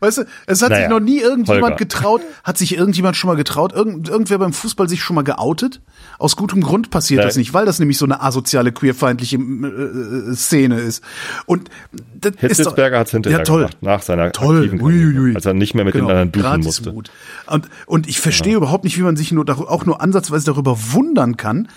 [0.00, 1.76] Weißt du, es hat Naja, sich noch nie irgendjemand Holger.
[1.76, 5.80] getraut, hat sich irgendjemand schon mal getraut, irgend, irgendwer beim Fußball sich schon mal geoutet?
[6.18, 7.28] Aus gutem Grund passiert Nein.
[7.28, 11.04] das nicht, weil das nämlich so eine asoziale, queerfeindliche äh, Szene ist.
[11.46, 11.70] Und
[12.16, 13.60] das Hitzelsberger hat es hinterher ja, toll.
[13.60, 14.56] gemacht, nach seiner Toll.
[14.64, 16.90] aktiven Karriere, als er nicht mehr mit Genau, den anderen duschen musste.
[16.92, 17.12] Mut.
[17.46, 21.36] Und, und ich verstehe überhaupt nicht, wie man sich nur auch nur ansatzweise darüber wundern
[21.36, 21.68] kann,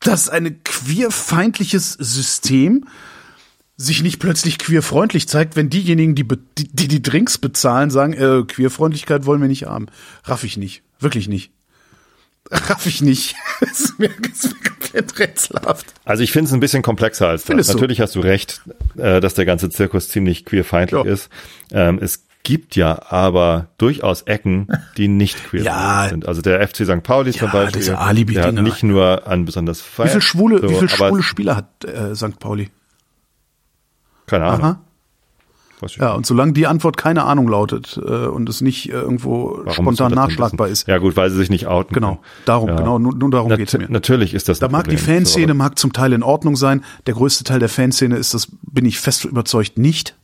[0.00, 2.86] dass ein queerfeindliches System
[3.76, 9.26] sich nicht plötzlich queerfreundlich zeigt, wenn diejenigen, die die die, Drinks bezahlen, sagen, äh, Queerfreundlichkeit
[9.26, 9.86] wollen wir nicht haben.
[10.24, 10.82] Raff ich nicht.
[10.98, 11.50] Wirklich nicht.
[12.50, 13.34] Raff ich nicht.
[13.58, 15.86] Das ist mir, das ist mir komplett rätselhaft.
[16.04, 17.46] Also ich finde es ein bisschen komplexer als das.
[17.46, 17.74] Findest du?
[17.74, 18.60] Natürlich hast du recht,
[18.98, 21.10] äh, dass der ganze Zirkus ziemlich queerfeindlich Ja.
[21.10, 21.30] ist.
[21.70, 26.06] Ähm, es gibt ja aber durchaus Ecken, die nicht queerfeindlich Ja.
[26.08, 26.28] sind.
[26.28, 27.02] Also der FC St.
[27.02, 28.52] Pauli zum Ja, Beispiel, diese Alibi-Dinger.
[28.52, 31.56] der hat nicht nur an besonders Wie Feier, viel schwule, so, wie viel schwule Spieler
[31.56, 32.38] hat äh, St.
[32.38, 32.70] Pauli?
[34.26, 34.76] Keine Ahnung.
[35.98, 39.84] Ja, und solange die Antwort keine Ahnung lautet äh, und es nicht äh, irgendwo Warum
[39.84, 40.86] spontan nachschlagbar ist.
[40.88, 41.92] Ja gut, weil sie sich nicht outen.
[41.92, 42.76] Genau, darum, Ja.
[42.76, 43.86] genau, nur, nur darum Nat geht's mir.
[43.90, 45.16] Natürlich ist das Da mag die Problem.
[45.16, 46.82] Fanszene So, mag zum Teil in Ordnung sein.
[47.06, 50.16] Der größte Teil der Fanszene ist das, bin ich fest überzeugt, nicht.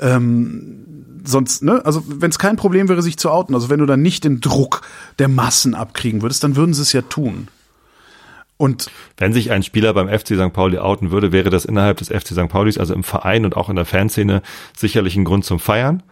[0.00, 3.86] Ähm, sonst, ne, also wenn es kein Problem wäre, sich zu outen, also wenn du
[3.86, 4.82] dann nicht den Druck
[5.18, 7.48] der Massen abkriegen würdest, dann würden sie es ja tun.
[8.56, 10.52] Und Wenn sich ein Spieler beim FC St.
[10.52, 12.48] Pauli outen würde, wäre das innerhalb des FC St.
[12.48, 14.42] Paulis, also im Verein und auch in der Fanszene,
[14.76, 16.02] sicherlich ein Grund zum Feiern.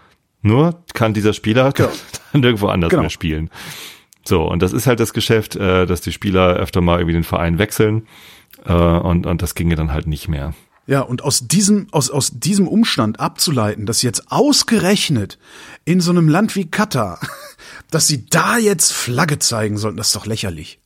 [0.40, 1.90] Nur kann dieser Spieler Genau.
[2.32, 3.02] dann irgendwo anders Genau.
[3.02, 3.51] mehr spielen.
[4.24, 7.24] So, und das ist halt das Geschäft, äh, dass die Spieler öfter mal irgendwie den
[7.24, 8.06] Verein wechseln.
[8.64, 10.55] Äh, und, und das ginge dann halt nicht mehr.
[10.89, 15.39] Ja, und aus diesem, aus, aus diesem Umstand abzuleiten, dass jetzt ausgerechnet
[15.85, 17.20] in so einem Land wie Katar,
[17.90, 20.81] dass sie da jetzt Flagge zeigen sollten, das ist doch lächerlich.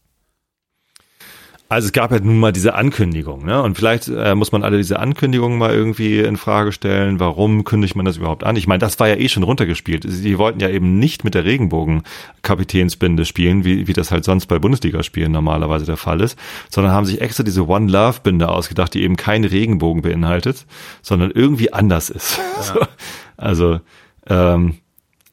[1.72, 3.62] Also es gab ja nun mal diese Ankündigung, ne?
[3.62, 7.18] Und vielleicht äh, muss man alle diese Ankündigungen mal irgendwie in Frage stellen.
[7.18, 8.56] Warum kündigt man das überhaupt an?
[8.56, 10.04] Ich meine, das war ja eh schon runtergespielt.
[10.06, 14.58] Sie wollten ja eben nicht mit der Regenbogen-Kapitänsbinde spielen, wie, wie das halt sonst bei
[14.58, 16.38] Bundesligaspielen normalerweise der Fall ist,
[16.68, 20.66] sondern haben sich extra diese One Love-Binde ausgedacht, die eben keinen Regenbogen beinhaltet,
[21.00, 22.38] sondern irgendwie anders ist.
[22.74, 22.86] Ja.
[23.38, 23.80] also
[24.28, 24.74] ähm,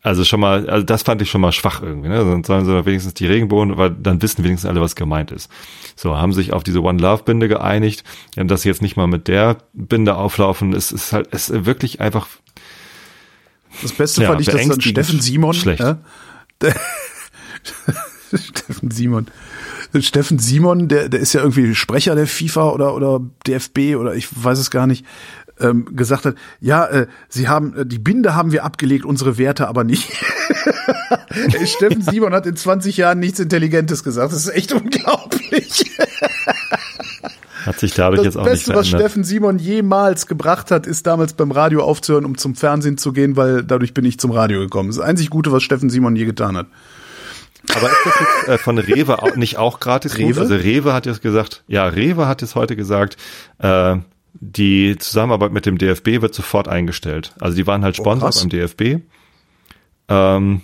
[0.01, 2.07] also schon mal, also das fand ich schon mal schwach irgendwie.
[2.07, 2.17] Ne?
[2.17, 5.51] Dann sollen sie wenigstens die Regenbogen, weil dann wissen wenigstens alle, was gemeint ist.
[5.95, 8.05] So, haben sich auf diese One Love Binde geeinigt.
[8.35, 11.99] Ja, dass sie jetzt nicht mal mit der Binde auflaufen, ist, ist halt, ist wirklich
[11.99, 12.27] einfach.
[13.81, 15.81] Das Beste ja, fand ich, dass dann Steffen Simon, schlecht.
[15.81, 15.99] Ja,
[18.33, 19.27] Steffen Simon,
[19.99, 24.27] Steffen Simon, der, der ist ja irgendwie Sprecher der FIFA oder, oder DFB oder ich
[24.31, 25.05] weiß es gar nicht
[25.59, 29.67] ähm, gesagt hat, ja, äh, sie haben äh, die Binde haben wir abgelegt, unsere Werte
[29.67, 30.11] aber nicht.
[31.65, 34.31] Steffen Simon hat in 20 Jahren nichts Intelligentes gesagt.
[34.33, 35.85] Das ist echt unglaublich.
[37.65, 41.05] Hat sich dadurch das jetzt auch Beste, nicht was Steffen Simon jemals gebracht hat, ist
[41.05, 44.59] damals beim Radio aufzuhören, um zum Fernsehen zu gehen, weil dadurch bin ich zum Radio
[44.59, 44.89] gekommen.
[44.89, 46.67] Das, ist das einzig Gute, was Steffen Simon je getan hat.
[47.75, 50.17] Aber ist das jetzt äh, von Rewe auch nicht auch gratis?
[50.17, 50.39] Rewe?
[50.39, 53.17] Also Rewe hat jetzt gesagt, ja, Rewe hat jetzt heute gesagt,
[53.59, 53.97] äh,
[54.33, 57.33] die Zusammenarbeit mit dem DFB wird sofort eingestellt.
[57.39, 59.03] Also die waren halt Sponsor oh, beim DFB
[60.07, 60.61] ähm,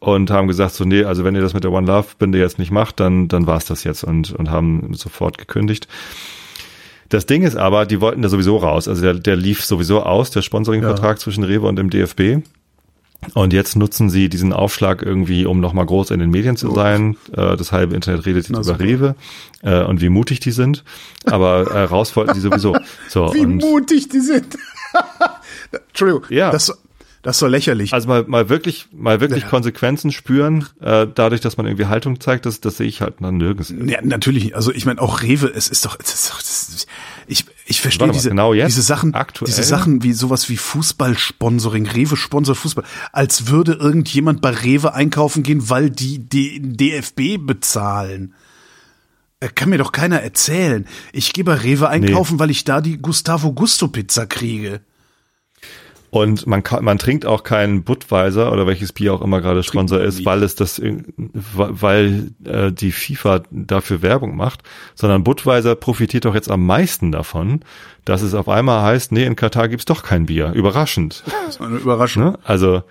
[0.00, 2.58] und haben gesagt, so nee, also wenn ihr das mit der One Love Binde jetzt
[2.58, 5.88] nicht macht, dann dann war's das jetzt und und haben sofort gekündigt.
[7.08, 8.88] Das Ding ist aber, die wollten da sowieso raus.
[8.88, 11.20] Also der, der lief sowieso aus, der Sponsoringvertrag ja.
[11.20, 12.44] zwischen Rewe und dem DFB.
[13.34, 17.16] Und jetzt nutzen sie diesen Aufschlag irgendwie, um nochmal groß in den Medien zu sein.
[17.32, 19.14] Äh, das halbe Internet redet jetzt über Rewe
[19.62, 20.84] äh, und wie mutig die sind.
[21.24, 22.76] Aber äh, raus wollten sie sowieso.
[23.08, 24.56] So, wie mutig die sind.
[25.88, 26.24] Entschuldigung.
[26.28, 26.50] Ja.
[26.50, 26.76] Das,
[27.22, 27.92] das ist so lächerlich.
[27.92, 29.48] Also mal, mal wirklich, mal wirklich ja.
[29.48, 33.36] Konsequenzen spüren, äh, dadurch, dass man irgendwie Haltung zeigt, das, das sehe ich halt dann
[33.36, 33.74] nirgends.
[33.84, 34.54] Ja, natürlich.
[34.54, 36.86] Also ich meine, auch Rewe, es ist doch, es ist doch das,
[37.26, 39.46] ich, ich verstehe diese, genau jetzt, diese Sachen, aktuell?
[39.46, 45.42] diese Sachen wie sowas wie Fußballsponsoring, Rewe sponsert Fußball, als würde irgendjemand bei Rewe einkaufen
[45.42, 48.34] gehen, weil die den DFB bezahlen.
[49.54, 50.86] Kann mir doch keiner erzählen.
[51.12, 52.40] Ich gehe bei Rewe einkaufen, nee.
[52.40, 54.80] weil ich da die Gustavo Gusto Pizza kriege.
[56.16, 60.00] Und man kann, man trinkt auch keinen Budweiser oder welches Bier auch immer gerade Sponsor
[60.00, 60.80] ist, weil es das,
[61.18, 64.62] weil äh, die FIFA dafür Werbung macht,
[64.94, 67.60] sondern Budweiser profitiert doch jetzt am meisten davon,
[68.06, 70.52] dass es auf einmal heißt, nee, in Katar gibt's doch kein Bier.
[70.54, 71.22] Überraschend.
[71.44, 72.24] Das ist eine Überraschung.
[72.24, 72.38] Ne?
[72.44, 72.82] Also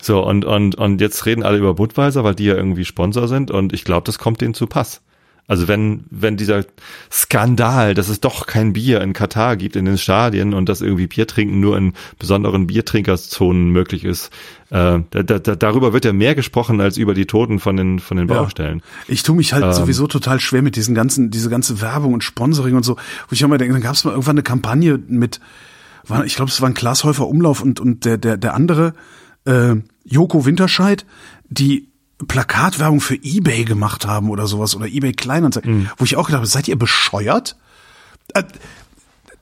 [0.00, 3.50] so und und und jetzt reden alle über Budweiser, weil die ja irgendwie Sponsor sind
[3.50, 5.02] und ich glaube, das kommt denen zu Pass.
[5.48, 6.64] Also wenn, wenn dieser
[7.10, 11.08] Skandal, dass es doch kein Bier in Katar gibt in den Stadien und dass irgendwie
[11.08, 14.30] Biertrinken nur in besonderen Biertrinkerszonen möglich ist,
[14.70, 18.16] äh, da, da, darüber wird ja mehr gesprochen als über die Toten von den, von
[18.16, 18.78] den Baustellen.
[18.78, 19.14] Ja.
[19.14, 22.22] Ich tue mich halt ähm, sowieso total schwer mit diesen ganzen, diese ganze Werbung und
[22.22, 25.40] Sponsoring und so, wo ich immer denke, dann gab es mal irgendwann eine Kampagne mit,
[26.06, 28.94] war, ich glaube, es war ein Glashäufer Umlauf und, und der, der, der andere,
[29.44, 29.74] äh,
[30.04, 31.04] Joko Winterscheid,
[31.48, 31.91] die
[32.26, 35.90] Plakatwerbung für eBay gemacht haben oder sowas oder eBay Kleinanzeigen, mhm.
[35.96, 37.56] wo ich auch gedacht habe, seid ihr bescheuert?
[38.34, 38.44] Äh,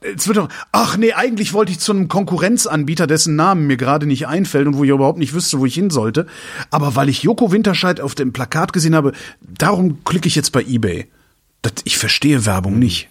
[0.01, 4.07] es wird doch, ach nee, eigentlich wollte ich zu einem Konkurrenzanbieter, dessen Namen mir gerade
[4.07, 6.25] nicht einfällt und wo ich überhaupt nicht wüsste, wo ich hin sollte.
[6.71, 10.63] Aber weil ich Joko Winterscheid auf dem Plakat gesehen habe, darum klicke ich jetzt bei
[10.63, 11.07] eBay.
[11.61, 12.79] Das, ich verstehe Werbung mhm.
[12.79, 13.09] nicht.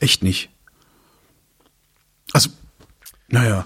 [0.00, 0.50] Echt nicht.
[2.32, 2.50] Also,
[3.28, 3.64] naja.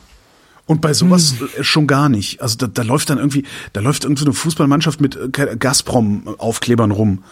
[0.69, 1.65] Und bei sowas hm.
[1.65, 2.43] schon gar nicht.
[2.43, 6.90] Also da, da läuft dann irgendwie, da läuft irgendwie so eine Fußballmannschaft mit äh, Gazprom-Aufklebern
[6.90, 7.24] rum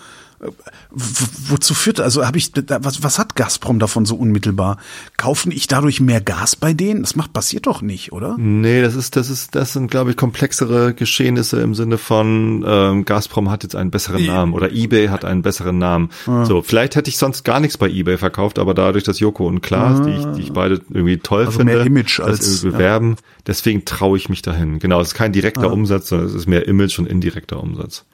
[0.90, 4.78] wozu führt, also habe ich, was, was hat Gazprom davon so unmittelbar?
[5.16, 7.02] Kaufen ich dadurch mehr Gas bei denen?
[7.02, 8.36] Das macht, passiert doch nicht, oder?
[8.38, 13.04] Nee, das ist, das ist, das sind, glaube ich, komplexere Geschehnisse im Sinne von, ähm,
[13.04, 16.10] Gazprom hat jetzt einen besseren Namen oder eBay hat einen besseren Namen.
[16.26, 16.44] Ah.
[16.44, 19.62] So, vielleicht hätte ich sonst gar nichts bei eBay verkauft, aber dadurch, dass Joko und
[19.62, 20.04] Klaas, ah.
[20.04, 23.16] die, ich, die ich beide irgendwie toll also finde, mehr Image als bewerben, ja.
[23.46, 24.78] deswegen traue ich mich dahin.
[24.78, 25.72] Genau, es ist kein direkter ah.
[25.72, 28.04] Umsatz, sondern es ist mehr Image und indirekter Umsatz.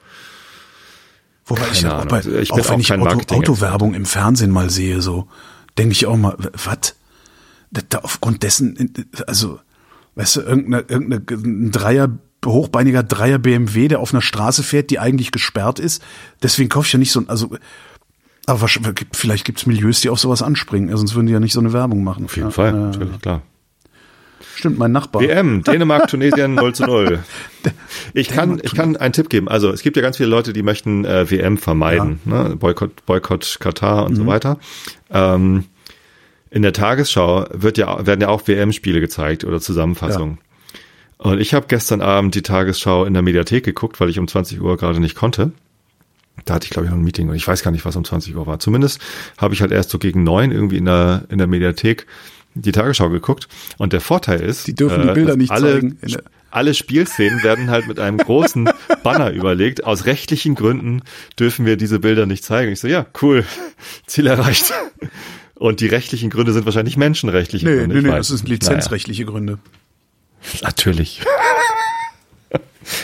[1.45, 4.69] Wobei Keine ich, auch, bei, ich auch wenn auch ich Auto, Autowerbung im Fernsehen mal
[4.69, 5.27] sehe, so
[5.77, 6.95] denke ich auch mal, was?
[7.71, 8.93] Da aufgrund dessen,
[9.25, 9.59] also,
[10.15, 12.09] weißt du, irgendeine, irgendeine ein Dreier,
[12.45, 16.03] hochbeiniger Dreier BMW, der auf einer Straße fährt, die eigentlich gesperrt ist.
[16.43, 17.57] Deswegen kaufe ich ja nicht so, also,
[18.45, 18.67] aber
[19.13, 22.03] vielleicht gibt's Milieus, die auf sowas anspringen, sonst würden die ja nicht so eine Werbung
[22.03, 22.25] machen.
[22.25, 23.41] Auf jeden ja, Fall, äh, natürlich, klar.
[24.55, 25.21] Stimmt, mein Nachbar.
[25.21, 27.19] WM, Dänemark, Tunesien 0 zu 0.
[28.13, 29.47] Ich kann, ich kann einen Tipp geben.
[29.47, 32.19] Also es gibt ja ganz viele Leute, die möchten äh, WM vermeiden.
[32.25, 32.49] Ja.
[32.49, 32.55] Ne?
[32.55, 34.15] Boykott, Boykott Katar und mhm.
[34.17, 34.57] so weiter.
[35.11, 35.65] Ähm,
[36.49, 40.37] in der Tagesschau wird ja, werden ja auch WM-Spiele gezeigt oder Zusammenfassungen.
[40.37, 41.29] Ja.
[41.31, 44.61] Und ich habe gestern Abend die Tagesschau in der Mediathek geguckt, weil ich um 20
[44.61, 45.51] Uhr gerade nicht konnte.
[46.45, 48.03] Da hatte ich, glaube ich, noch ein Meeting und ich weiß gar nicht, was um
[48.03, 48.59] 20 Uhr war.
[48.59, 48.99] Zumindest
[49.37, 52.07] habe ich halt erst so gegen neun irgendwie in der, in der Mediathek
[52.55, 53.47] die Tagesschau geguckt.
[53.77, 55.97] Und der Vorteil ist, Die dürfen die äh, Bilder nicht alle, zeigen.
[56.51, 58.69] Alle Spielszenen werden halt mit einem großen
[59.03, 59.83] Banner überlegt.
[59.85, 61.01] Aus rechtlichen Gründen
[61.39, 62.71] dürfen wir diese Bilder nicht zeigen.
[62.71, 63.43] Ich so, ja, cool,
[64.05, 64.71] Ziel erreicht.
[65.55, 67.95] Und die rechtlichen Gründe sind wahrscheinlich menschenrechtliche Nee, Gründe.
[67.95, 69.53] nee, nee, das sind lizenzrechtliche Gründe.
[69.53, 71.21] Naja, natürlich.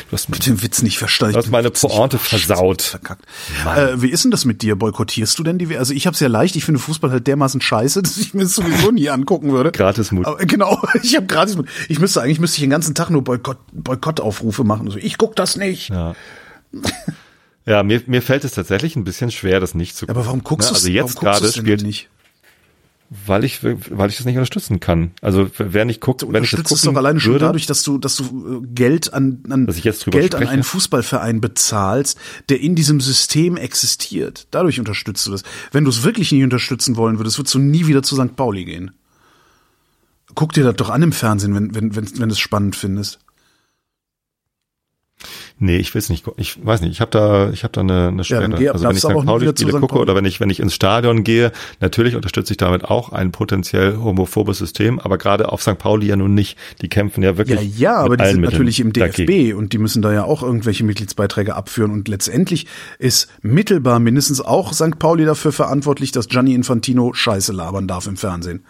[0.10, 1.34] Du hast, hab den Witz nicht verstanden.
[1.34, 3.00] du hast meine Pointe versaut.
[3.66, 4.76] Äh, wie ist denn das mit dir?
[4.76, 5.76] Boykottierst du denn die?
[5.78, 6.56] Also ich habe es ja leicht.
[6.56, 9.72] Ich finde Fußball halt dermaßen scheiße, dass ich mir das sowieso nie angucken würde.
[9.72, 10.26] Gratismut.
[10.26, 11.58] Aber, genau, ich habe gratis.
[11.88, 14.88] Ich müsste eigentlich müsste ich den ganzen Tag nur Boykott, Boykottaufrufe machen.
[14.88, 15.90] Also ich guck das nicht.
[15.90, 16.16] Ja.
[17.66, 20.18] Ja, mir, mir fällt es tatsächlich ein bisschen schwer, das nicht zu gucken.
[20.18, 22.10] Aber warum guckst Ne, du Also jetzt gerade spielt, nicht?
[23.10, 25.12] Weil ich, weil ich das nicht unterstützen kann.
[25.22, 27.66] Also wer nicht guckt, wenn ich das unterstützt es gucken doch alleine schon würde, dadurch,
[27.66, 30.50] dass du, dass du äh, Geld an, an Geld an spreche?
[30.50, 32.20] einen Fußballverein bezahlst,
[32.50, 34.48] der in diesem System existiert.
[34.52, 35.42] Dadurch unterstützt du das.
[35.72, 38.36] Wenn du es wirklich nicht unterstützen wollen würdest, würdest du nie wieder zu St.
[38.36, 38.92] Pauli gehen.
[40.36, 43.20] Guck dir das doch an im Fernsehen, wenn, wenn, wenn, wenn du es spannend findest.
[45.62, 46.26] Nee, ich will's nicht.
[46.38, 48.50] Ich weiß nicht, ich habe da, ich habe da eine, eine Ja, Sperre.
[48.58, 49.26] geh- also wenn ich aber St.
[49.26, 50.02] Pauli Spiele gucke Pauli.
[50.04, 53.98] oder wenn ich, wenn ich ins Stadion gehe, natürlich unterstütze ich damit auch ein potenziell
[53.98, 55.78] homophobes System, aber gerade auf St.
[55.78, 56.58] Pauli ja nun nicht.
[56.82, 57.78] Die kämpfen ja Ja, wirklich.
[57.78, 59.58] ja, aber mit die sind Mitteln natürlich im DFB dagegen.
[59.58, 62.66] und die müssen da ja auch irgendwelche Mitgliedsbeiträge abführen und letztendlich
[62.98, 64.98] ist mittelbar mindestens auch St.
[64.98, 68.64] Pauli dafür verantwortlich, dass Gianni Infantino Scheiße labern darf im Fernsehen.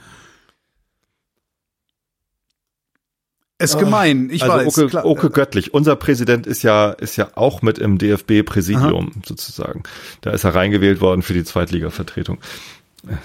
[3.60, 4.68] Ist gemein, ich also weiß.
[4.68, 5.06] Oke, klar.
[5.06, 9.84] Oke Göttlich, unser Präsident ist ja ist ja auch mit im DFB-Präsidium sozusagen.
[10.22, 12.38] Da ist er reingewählt worden für die Zweitliga-Vertretung.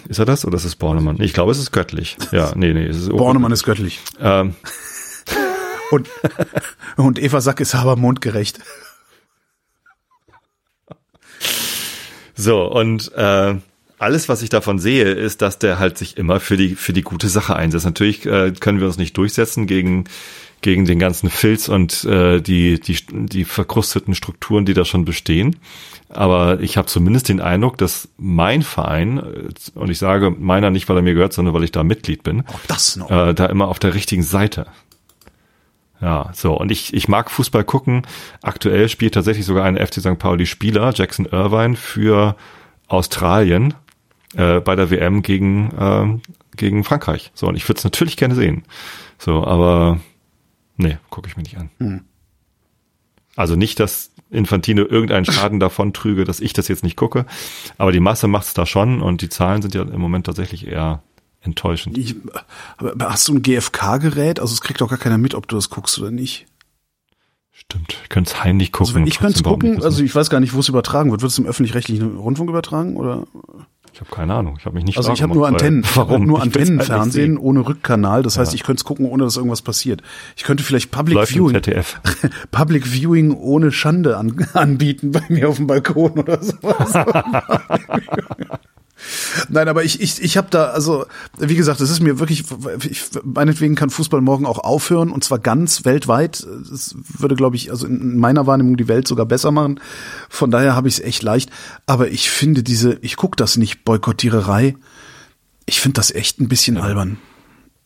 [0.09, 1.20] Ist er das oder ist es Bornemann?
[1.20, 2.16] Ich glaube, es ist Göttlich.
[2.32, 4.01] Ja, nee, nee, es ist Oke Bornemann ist göttlich.
[4.20, 4.55] Ähm,
[5.90, 6.09] Und,
[6.97, 8.59] und Eva Sack ist aber mundgerecht.
[12.35, 13.55] So, und äh,
[14.05, 17.02] alles, was ich davon sehe, ist, dass der halt sich immer für die, für die
[17.02, 17.86] gute Sache einsetzt.
[17.86, 20.05] Natürlich äh, können wir uns nicht durchsetzen gegen,
[20.60, 25.56] gegen den ganzen Filz und äh, die, die, die verkrusteten Strukturen, die da schon bestehen.
[26.10, 30.86] Aber ich habe zumindest den Eindruck, dass mein Verein, äh, und ich sage meiner nicht,
[30.89, 32.40] weil er mir gehört, sondern weil ich da Mitglied bin,
[33.09, 34.66] äh, da immer auf der richtigen Seite.
[36.02, 36.52] Ja, so.
[36.59, 38.02] Und ich, ich mag Fußball gucken.
[38.43, 40.18] Aktuell spielt tatsächlich sogar ein FC St.
[40.18, 42.36] Pauli Spieler, Jackson Irvine, für
[42.86, 43.72] Australien
[44.36, 46.23] äh, bei der WM gegen, ähm,
[46.56, 47.32] gegen Frankreich.
[47.35, 48.65] So, und ich würde es natürlich gerne sehen.
[49.19, 50.01] So, aber
[50.77, 52.05] nee, gucke ich mir nicht an.
[53.36, 57.27] Also nicht, dass Infantino irgendeinen Schaden davon trüge, dass ich das jetzt nicht gucke,
[57.78, 60.66] aber die Masse macht es da schon und die Zahlen sind ja im Moment tatsächlich
[60.66, 61.02] eher
[61.40, 61.98] enttäuschend.
[61.98, 62.16] Ich,
[62.77, 64.40] aber hast du ein GFK-Gerät?
[64.40, 66.47] Also es kriegt doch gar keiner mit, ob du das guckst oder nicht.
[67.52, 68.97] Stimmt, ich könnte es heimlich gucken.
[68.97, 71.23] Also ich könnte es gucken, also ich weiß gar nicht, wo es übertragen wird.
[71.23, 73.27] Wird es im öffentlich-rechtlichen Rundfunk übertragen oder?
[73.94, 76.24] Ich habe keine Ahnung, ich habe mich nicht Also ich habe nur Antennen, Warum?
[76.26, 77.38] nur halt Antennenfernsehen sehen.
[77.38, 78.24] ohne Rückkanal.
[78.24, 78.56] Das heißt, Ja.
[78.56, 80.02] ich könnte es gucken, ohne dass irgendwas passiert.
[80.36, 82.00] Ich könnte vielleicht Public Läuft Viewing, ZDF.
[82.50, 86.92] Public Viewing ohne Schande an, anbieten bei mir auf dem Balkon oder sowas.
[89.48, 91.06] Nein, aber ich, ich, ich habe da, also,
[91.39, 92.44] wie gesagt, es ist mir wirklich,
[92.89, 96.47] ich, meinetwegen kann Fußball morgen auch aufhören und zwar ganz weltweit.
[96.70, 99.81] Das würde, glaube ich, also in meiner Wahrnehmung die Welt sogar besser machen.
[100.28, 101.51] Von daher habe ich es echt leicht.
[101.86, 104.76] Aber ich finde diese, ich guck das nicht, Boykottiererei,
[105.66, 107.18] ich finde das echt ein bisschen albern.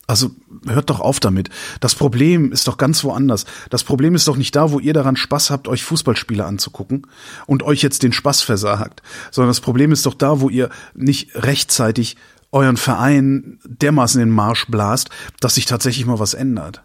[0.09, 0.31] Also
[0.65, 1.51] hört doch auf damit.
[1.81, 3.45] Das Problem ist doch ganz woanders.
[3.69, 7.05] Das Problem ist doch nicht da, wo ihr daran Spaß habt, euch Fußballspiele anzugucken
[7.45, 11.35] und euch jetzt den Spaß versagt, sondern das Problem ist doch da, wo ihr nicht
[11.35, 12.17] rechtzeitig
[12.51, 15.11] euren Verein dermaßen in den Marsch blast,
[15.41, 16.81] dass sich tatsächlich mal was ändert.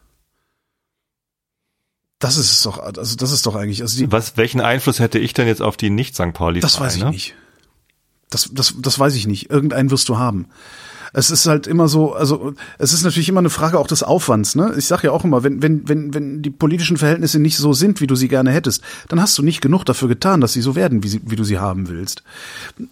[2.18, 5.18] Das ist es doch, also das ist doch eigentlich, also die, Was, welchen Einfluss hätte
[5.18, 6.34] ich denn jetzt auf die Nicht-St.
[6.34, 7.34] Pauli das weiß ich nicht.
[8.28, 9.48] Das, das, das weiß ich nicht.
[9.48, 10.48] Irgendeinen wirst du haben.
[11.14, 14.56] Es ist halt immer so, also es ist natürlich immer eine Frage auch des Aufwands.
[14.56, 14.74] Ne?
[14.76, 18.00] Ich sage ja auch immer, wenn, wenn, wenn, wenn die politischen Verhältnisse nicht so sind,
[18.00, 20.74] wie du sie gerne hättest, dann hast du nicht genug dafür getan, dass sie so
[20.74, 22.24] werden, wie, sie, wie du sie haben willst.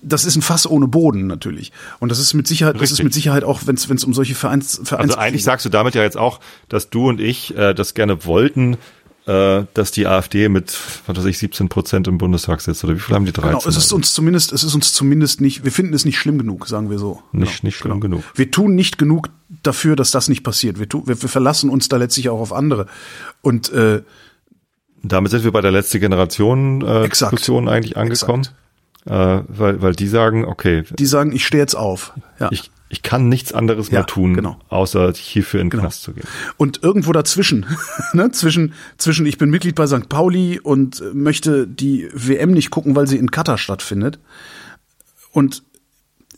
[0.00, 1.72] Das ist ein Fass ohne Boden natürlich.
[1.98, 4.80] Und das ist mit Sicherheit, das ist mit Sicherheit auch, wenn es um solche Vereins,
[4.84, 7.94] Vereins Also eigentlich sagst du damit ja jetzt auch, dass du und ich äh, das
[7.94, 8.78] gerne wollten,
[9.26, 10.76] äh, dass die AfD mit,
[11.06, 12.82] was weiß ich, 17 Prozent im Bundestag sitzt.
[12.84, 13.50] Oder wie viel haben die 13?
[13.50, 16.38] Genau, es ist uns zumindest, es ist uns zumindest nicht, wir finden es nicht schlimm
[16.38, 17.22] genug, sagen wir so.
[17.32, 18.24] Nicht- genau, nicht schlimm genug.
[18.34, 19.28] Wir tun nicht genug
[19.62, 20.78] dafür, dass das nicht passiert.
[20.78, 22.86] Wir, tun, wir, wir verlassen uns da letztlich auch auf andere.
[23.42, 24.02] Und äh,
[25.04, 27.32] Damit sind wir bei der letzte Generation äh, Exakt.
[27.32, 28.48] Diskussion eigentlich angekommen.
[29.04, 32.12] Äh, weil, weil die sagen, okay, die sagen, ich stehe jetzt auf.
[32.38, 32.48] Ja.
[32.52, 34.58] ich, ich kann nichts anderes Ja, mehr tun, genau.
[34.68, 35.82] außer hierfür in den Genau.
[35.84, 36.26] Knast zu gehen.
[36.58, 37.64] Und irgendwo dazwischen,
[38.12, 40.10] ne, zwischen, zwischen ich bin Mitglied bei St.
[40.10, 44.18] Pauli und äh, möchte die WM nicht gucken, weil sie in Katar stattfindet.
[45.30, 45.62] Und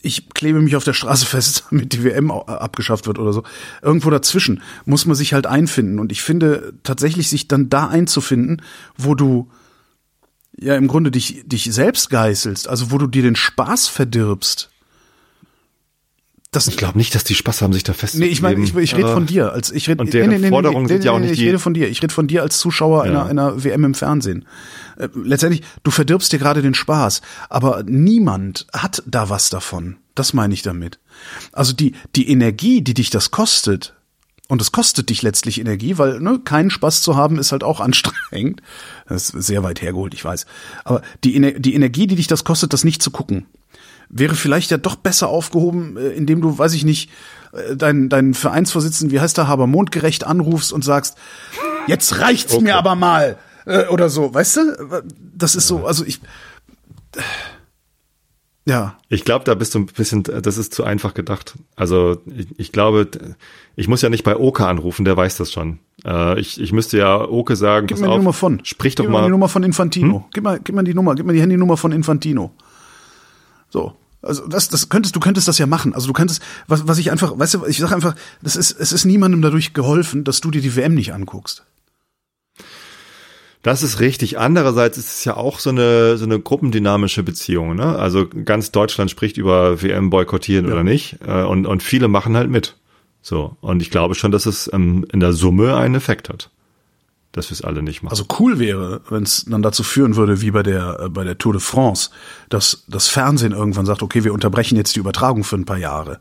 [0.01, 3.43] ich klebe mich auf der Straße fest, damit die WM au- abgeschafft wird oder so.
[3.83, 5.99] Irgendwo dazwischen muss man sich halt einfinden.
[5.99, 8.63] Und ich finde tatsächlich, sich dann da einzufinden,
[8.97, 9.51] wo du
[10.57, 14.71] ja im Grunde dich, dich selbst geißelst, also wo du dir den Spaß verdirbst.
[16.55, 18.33] Das, Ich glaube nicht, dass die Spaß haben, sich da Nee, festzulegen.
[18.33, 19.53] ich meine, ich, ich rede von dir.
[19.53, 21.89] Als ich red, Und deren Forderungen sind ja auch nicht Ich rede von dir.
[21.89, 23.11] Ich rede von dir als Zuschauer Ja.
[23.11, 24.45] einer, einer WM im Fernsehen.
[24.97, 29.97] Äh, letztendlich, du verdirbst dir gerade den Spaß, aber niemand hat da was davon.
[30.15, 30.99] Das meine ich damit.
[31.53, 33.95] Also die die Energie, die dich das kostet,
[34.47, 37.81] und es kostet dich letztlich Energie, weil ne, keinen Spaß zu haben ist halt auch
[37.81, 38.61] anstrengend.
[39.09, 40.47] Das ist sehr weit hergeholt, ich weiß.
[40.85, 43.47] Aber die, die Energie, die dich das kostet, das nicht zu gucken,
[44.15, 47.11] wäre vielleicht ja doch besser aufgehoben, äh, indem du, weiß ich nicht,
[47.53, 51.19] äh, deinen deinen Vereinsvorsitzenden, wie heißt der, Haber, mondgerecht anrufst und sagst,
[51.87, 53.37] jetzt reicht's mir aber mal
[53.67, 55.03] äh, oder so, weißt du?
[55.37, 56.21] Das ist so, also ich
[58.67, 61.55] ja, Ich glaube, da bist du ein bisschen, das ist zu einfach gedacht.
[61.77, 63.09] Also ich, ich glaube,
[63.77, 65.81] ich muss ja nicht bei Oke anrufen, der weiß das schon.
[66.03, 68.65] Äh, ich, ich müsste ja Oke sagen, gib pass mir die auf, Nummer von.
[68.65, 69.25] sprich doch gib mir mal.
[69.25, 70.27] die Nummer von Infantino.
[70.33, 72.53] Gib mal, gib mal die Nummer, gib mir die Handynummer von Infantino.
[73.69, 73.95] So.
[74.25, 75.95] Also das, das könntest, du könntest das ja machen.
[75.95, 78.93] Also du könntest, was, was ich einfach, weißt du, ich sag einfach, das ist, es
[78.93, 81.65] ist niemandem dadurch geholfen, dass du dir die WM nicht anguckst.
[83.63, 84.39] Das ist richtig.
[84.39, 87.75] Andererseits ist es ja auch so eine, so eine gruppendynamische Beziehung.
[87.75, 87.99] Ne?
[87.99, 91.19] Also ganz Deutschland spricht über WM boykottieren oder nicht.
[91.27, 92.77] Äh, Und, und viele machen halt mit.
[93.23, 93.57] So.
[93.63, 96.51] Und ich glaube schon, dass es ähm, in der Summe einen Effekt hat.
[97.35, 98.13] Dass wir es alle nicht machen.
[98.13, 101.37] Also cool wäre, wenn es dann dazu führen würde, wie bei der äh, bei der
[101.37, 102.11] Tour de France,
[102.49, 106.21] dass das Fernsehen irgendwann sagt, okay, wir unterbrechen jetzt die Übertragung für ein paar Jahre.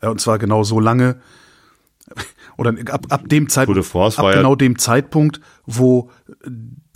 [0.00, 1.16] Ja, und zwar genau so lange
[2.56, 6.10] oder ab, ab dem Zeitpunkt, ab war ja- genau dem Zeitpunkt, wo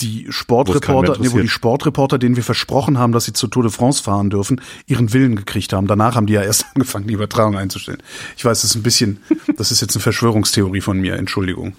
[0.01, 1.49] die Sportreporter, nee, wo die.
[1.49, 5.37] Sportreporter, denen wir versprochen haben, dass sie zur Tour de France fahren dürfen, ihren Willen
[5.37, 5.87] gekriegt haben.
[5.89, 8.03] Danach haben die ja erst angefangen, die Übertragung einzustellen.
[8.37, 9.19] Ich weiß, das ist ein bisschen,
[9.57, 11.75] das ist jetzt eine Verschwörungstheorie von mir, Entschuldigung.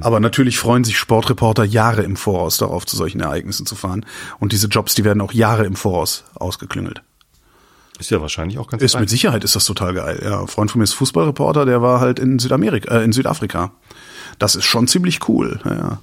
[0.00, 4.06] Aber natürlich freuen sich Sportreporter Jahre im Voraus darauf, zu solchen Ereignissen zu fahren.
[4.38, 7.02] Und diese Jobs, die werden auch Jahre im Voraus ausgeklüngelt.
[7.98, 9.02] ist ja wahrscheinlich auch ganz Ist fein.
[9.02, 10.20] mit Sicherheit ist das total geil.
[10.24, 13.72] Ja, ein Freund von mir ist Fußballreporter, der war halt in Südamerika, äh, in Südafrika.
[14.38, 15.60] Das ist schon ziemlich cool.
[15.64, 15.98] Ja, ja.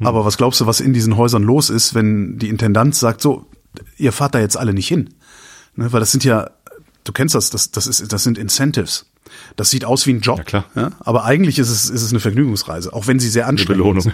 [0.00, 3.46] Aber was glaubst du, was in diesen Häusern los ist, wenn die Intendanz sagt, so,
[3.96, 5.14] ihr fahrt da jetzt alle nicht hin?
[5.74, 6.50] Ne, weil das sind ja,
[7.04, 9.06] du kennst das, das, das ist, das sind Incentives.
[9.56, 10.38] Das sieht aus wie ein Job.
[10.38, 10.64] Ja, klar.
[10.74, 13.82] Ja, aber eigentlich ist es, ist es eine Vergnügungsreise, auch wenn sie sehr Eine anstrengend
[13.82, 14.06] Belohnung.
[14.06, 14.10] ist.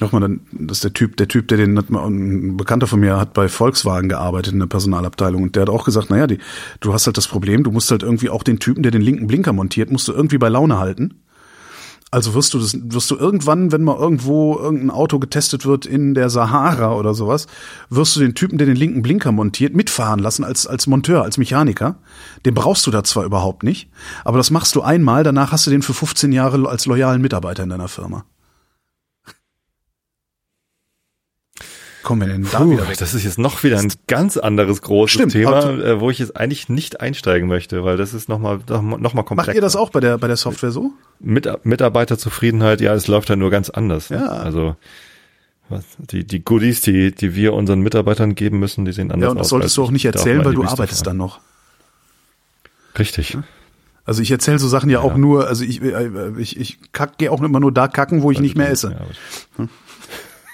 [0.00, 3.00] Nochmal, dann, das ist der Typ, der Typ, der den, hat mal- ein Bekannter von
[3.00, 6.38] mir hat bei Volkswagen gearbeitet in der Personalabteilung und der hat auch gesagt, naja, die,
[6.80, 9.26] du hast halt das Problem, du musst halt irgendwie auch den Typen, der den linken
[9.26, 11.20] Blinker montiert, musst du irgendwie bei Laune halten.
[12.12, 16.14] Also wirst du das, wirst du irgendwann, wenn mal irgendwo irgendein Auto getestet wird in
[16.14, 17.46] der Sahara oder sowas,
[17.88, 21.38] wirst du den Typen, der den linken Blinker montiert, mitfahren lassen als, als Monteur, als
[21.38, 21.96] Mechaniker.
[22.44, 23.88] Den brauchst du da zwar überhaupt nicht,
[24.24, 27.62] aber das machst du einmal, danach hast du den für 15 Jahre als loyalen Mitarbeiter
[27.62, 28.24] in deiner Firma.
[32.02, 32.96] Kommen wir denn da Puh, wieder weg?
[32.98, 36.18] das ist jetzt noch wieder ein ganz anderes großes Stimmt, Thema, also- äh, wo ich
[36.18, 39.50] jetzt eigentlich nicht einsteigen möchte, weil das ist nochmal noch mal noch mal komplexer.
[39.50, 40.92] Macht ihr das auch bei der, bei der Software so?
[41.18, 44.08] Mit, Mitarbeiterzufriedenheit, ja, es läuft ja nur ganz anders.
[44.10, 44.16] ne?
[44.16, 44.28] Ja.
[44.28, 44.76] Also
[45.68, 49.30] was, die, die Goodies, die, die wir unseren Mitarbeitern geben müssen, die sehen anders Ja,
[49.30, 49.50] und das aus.
[49.50, 51.18] solltest du auch nicht erzählen, weil du Wüste arbeitest fahren.
[51.18, 51.40] dann noch.
[52.98, 53.36] Richtig.
[54.04, 56.08] Also ich erzähle so Sachen ja, auch nur, also ich, äh,
[56.38, 58.96] ich, ich kack, gehe auch immer nur da kacken, wo ich nicht mehr esse.
[59.58, 59.68] Ja,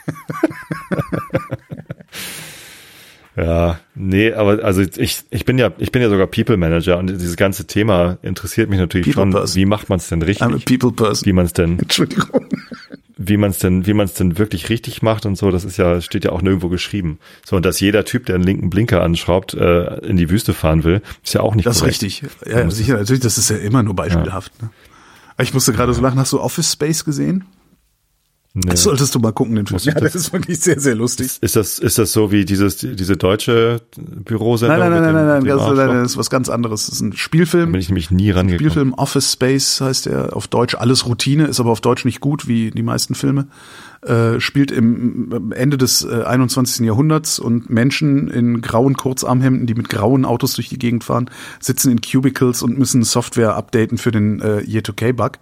[3.37, 7.09] ja, nee, aber also ich, ich bin ja, ich bin ja sogar People Manager und
[7.09, 9.31] dieses ganze Thema interessiert mich natürlich People schon.
[9.33, 9.57] person.
[9.57, 10.65] Wie macht man es denn I'm a richtig?
[10.65, 11.27] people person.
[11.27, 12.47] Wie man es denn, Entschuldigung.
[13.19, 15.77] wie man es denn, wie man es denn wirklich richtig macht und so, das ist
[15.77, 17.19] ja, steht ja auch nirgendwo geschrieben.
[17.45, 20.85] So, und dass jeder Typ, der einen linken Blinker anschraubt, äh, in die Wüste fahren
[20.85, 22.23] will, ist ja auch nicht Das ist richtig.
[22.47, 24.63] Ja, ja, sicher, natürlich, das ist ja immer nur beispielhaft.
[24.63, 24.71] Ne?
[25.39, 27.45] Ich musste gerade so lachen, hast du Office Space gesehen?
[28.59, 28.71] Nee.
[28.71, 29.81] Das solltest du mal gucken, den Film.
[29.83, 31.37] Ja, das das- ist wirklich sehr, sehr lustig.
[31.43, 34.79] Ist das, ist das so wie dieses, diese deutsche Bürosendung?
[34.79, 36.87] Nein, nein, nein, mit nein, dem- nein, dem nein, das, ist was ganz anderes.
[36.87, 37.73] Das ist ein Da Spielfilm.
[37.73, 38.59] bin ich nämlich nie rangekommen.
[38.59, 40.75] Spielfilm Office Space heißt er auf Deutsch.
[40.75, 43.47] Alles Routine, ist aber auf Deutsch nicht gut, wie die meisten Filme.
[44.01, 46.87] Äh, spielt im am Ende des äh, 21.
[46.87, 51.29] Jahrhunderts und Menschen in grauen Kurzarmhemden, die mit grauen Autos durch die Gegend fahren,
[51.61, 55.33] sitzen in Cubicles und müssen Software updaten für den äh, Year2K-Bug.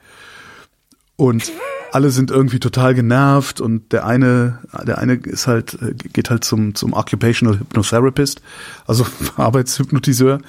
[1.17, 1.53] Und
[1.95, 6.43] alle sind irgendwie total genervt und der eine, der eine ist halt, äh, geht halt
[6.43, 8.43] zum, zum Occupational Hypnotherapist,
[8.85, 9.07] also
[9.37, 10.41] Arbeitshypnotiseur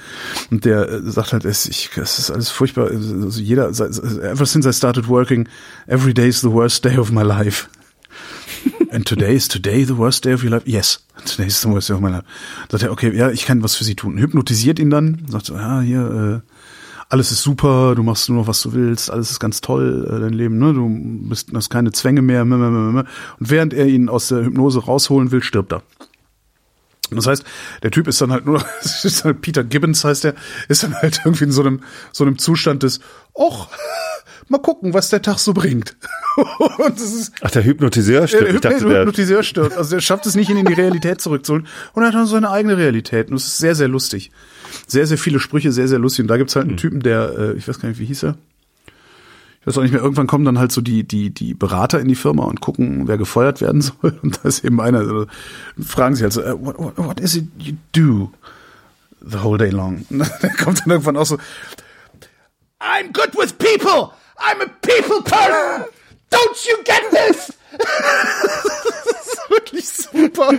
[0.50, 4.68] und der äh, sagt halt, es, ich, es ist alles furchtbar, also jeder, ever since
[4.68, 5.48] I started working,
[5.86, 7.68] every day is the worst day of my life.
[8.90, 10.66] And today is today the worst day of your life?
[10.66, 12.24] Yes, today is the worst day of my life.
[12.70, 14.18] Sagt er, okay, ja, ich kann was für Sie tun.
[14.18, 16.55] Hypnotisiert ihn dann, sagt so, ja, hier, äh,
[17.08, 20.20] alles ist super, du machst nur noch, was du willst, alles ist ganz toll, äh,
[20.20, 20.72] dein Leben, ne?
[20.72, 20.88] Du
[21.28, 22.42] bist, hast keine Zwänge mehr.
[22.42, 23.06] Und
[23.38, 25.82] während er ihn aus der Hypnose rausholen will, stirbt er.
[27.10, 27.44] Das heißt,
[27.84, 30.34] der Typ ist dann halt nur, ist halt Peter Gibbons heißt er,
[30.68, 31.80] ist dann halt irgendwie in so einem,
[32.12, 32.98] so einem Zustand des,
[33.32, 33.68] och,
[34.48, 35.96] mal gucken, was der Tag so bringt.
[36.36, 38.64] Und das ist, Ach, der Hypnotiseur stirbt.
[38.64, 39.76] Der, dachte, der Hypnotiseur stirbt.
[39.76, 41.68] Also der schafft es nicht, ihn in die Realität zurückzuholen.
[41.92, 43.30] Und er hat dann seine eigene Realität.
[43.30, 44.32] Und es ist sehr, sehr lustig.
[44.86, 46.22] Sehr, sehr viele Sprüche, sehr, sehr lustig.
[46.22, 46.80] Und da gibt's halt einen mhm.
[46.80, 48.36] Typen, der, äh, ich weiß gar nicht, wie hieß er?
[49.60, 52.06] Ich weiß auch nicht mehr, irgendwann kommen dann halt so die, die, die Berater in
[52.06, 54.16] die Firma und gucken, wer gefeuert werden soll.
[54.22, 55.26] Und da ist eben einer, also,
[55.84, 58.30] fragen sich halt so, uh, what, what, what is it you do
[59.20, 60.06] the whole day long?
[60.10, 61.36] Und dann kommt dann irgendwann auch so,
[62.80, 64.12] I'm good with people!
[64.38, 65.86] I'm a people person!
[66.30, 67.52] Don't you get this?
[67.78, 70.52] das ist wirklich super.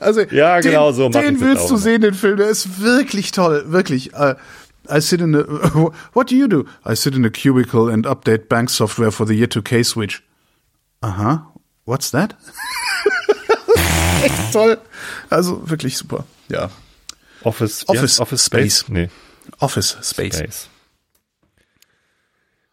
[0.00, 1.08] Also, ja, genau den, so.
[1.08, 2.36] Den willst du sehen, den Film.
[2.36, 4.12] Der ist wirklich toll, wirklich.
[4.14, 4.34] Uh,
[4.90, 5.40] I sit in a,
[6.14, 6.64] what do you do?
[6.84, 10.22] I sit in a cubicle and update bank software for the year 2K switch.
[11.00, 11.52] Aha.
[11.84, 12.36] What's that?
[14.22, 14.78] Echt toll.
[15.30, 16.24] Also wirklich super.
[16.48, 16.70] Ja.
[17.44, 18.80] Office, Office, Office Space.
[18.80, 18.88] Space.
[18.88, 19.08] Nee.
[19.60, 20.36] Office Space.
[20.36, 20.68] Space.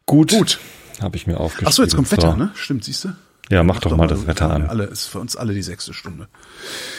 [0.06, 0.32] Gut.
[0.32, 0.60] Gut.
[1.02, 1.68] Habe ich mir aufgeschrieben.
[1.70, 2.52] Ach so, jetzt kommt Wetter, ne?
[2.56, 3.10] Stimmt, siehst du?
[3.50, 4.68] Ja, mach, mach doch, doch, mal das Wetter an.
[4.68, 6.28] Alle, ist für uns alle die sechste Stunde.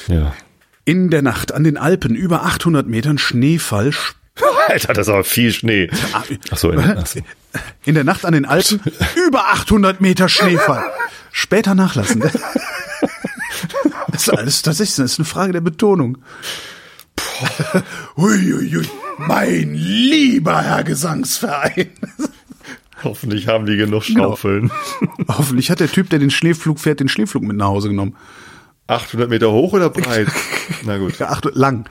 [0.08, 0.32] Ja.
[0.84, 3.92] In der Nacht an den Alpen über 800 Metern Schneefall.
[4.68, 5.90] Alter, das ist aber viel Schnee.
[6.12, 7.20] Ah, ach so, in, ach so.
[7.84, 8.80] in der Nacht an den Alpen
[9.26, 10.84] über 800 Meter Schneefall.
[11.32, 12.22] Später nachlassen.
[14.08, 16.18] Das ist alles tatsächlich, das ist eine Frage der Betonung.
[18.16, 18.86] Uiuiui,
[19.18, 21.90] mein lieber Herr Gesangsverein.
[23.04, 24.30] Hoffentlich haben die genug genau.
[24.30, 24.70] Schaufeln.
[25.00, 25.12] Genau.
[25.38, 28.16] Hoffentlich hat der Typ, der den Schneeflug fährt, den Schneeflug mit nach Hause genommen.
[28.86, 30.28] 800 Meter hoch oder breit?
[30.84, 31.18] Na gut.
[31.18, 31.88] Ja, 800, lang.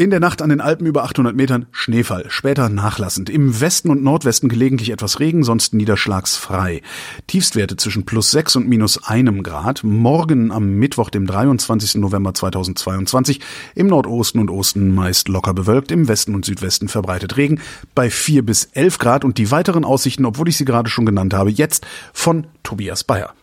[0.00, 3.28] In der Nacht an den Alpen über 800 Metern Schneefall, später nachlassend.
[3.28, 6.80] Im Westen und Nordwesten gelegentlich etwas Regen, sonst niederschlagsfrei.
[7.26, 9.84] Tiefstwerte zwischen plus 6 und minus einem Grad.
[9.84, 11.96] Morgen am Mittwoch, dem 23.
[11.96, 13.40] November 2022.
[13.74, 17.60] Im Nordosten und Osten meist locker bewölkt, im Westen und Südwesten verbreitet Regen
[17.94, 21.34] bei 4 bis 11 Grad und die weiteren Aussichten, obwohl ich sie gerade schon genannt
[21.34, 23.34] habe, jetzt von Tobias Bayer.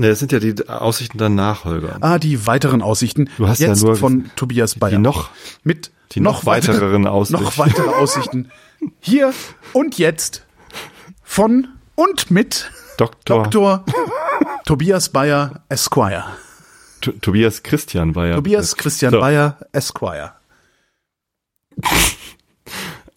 [0.00, 1.98] Ne, das sind ja die Aussichten danach, Holger.
[2.00, 3.28] Ah, die weiteren Aussichten.
[3.36, 4.92] Du hast jetzt ja nur von Tobias Bayer.
[4.92, 5.28] Die noch
[5.62, 7.44] mit die noch, noch weiteren Aussichten.
[7.44, 8.50] Noch weitere Aussichten.
[9.00, 9.34] Hier
[9.74, 10.46] und jetzt
[11.22, 13.84] von und mit Doktor, Doktor
[14.64, 16.24] Tobias Bayer Esquire.
[17.02, 18.36] T Tobias Christian Bayer.
[18.36, 19.20] Tobias Christian so.
[19.20, 20.32] Bayer Esquire.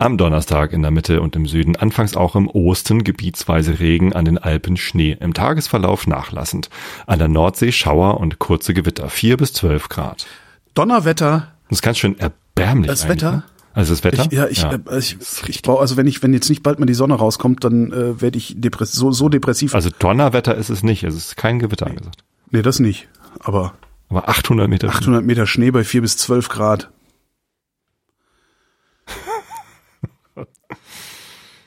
[0.04, 4.26] Am Donnerstag in der Mitte und im Süden, anfangs auch im Osten gebietsweise Regen, an
[4.26, 6.70] den Alpen Schnee, im Tagesverlauf nachlassend.
[7.08, 10.26] An der Nordsee Schauer und kurze Gewitter, vier bis zwölf Grad.
[10.74, 11.54] Donnerwetter.
[11.70, 12.88] Das ist ganz schön erbärmlich.
[12.88, 13.32] Das Wetter?
[13.32, 13.44] Ne?
[13.74, 14.26] Also das Wetter?
[14.30, 14.74] Ich, ja, ich, ja.
[14.74, 15.16] Äh, ich,
[15.48, 18.22] ich brauche, also wenn ich, wenn jetzt nicht bald mal die Sonne rauskommt, dann äh,
[18.22, 19.74] werde ich depress so, so depressiv.
[19.74, 22.26] Also Donnerwetter ist es nicht, es ist kein Gewitter angesagt.
[22.52, 23.08] Nee, das nicht.
[23.40, 23.74] Aber.
[24.10, 24.90] Aber 800 Meter.
[24.90, 26.90] 800 Meter Schnee bei vier bis zwölf Grad.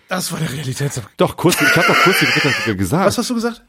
[0.09, 1.17] Das war der Realitätsabgleich.
[1.17, 3.07] Doch, kurz, ich habe doch kurz die Gewitter gesagt.
[3.07, 3.63] Was hast du gesagt?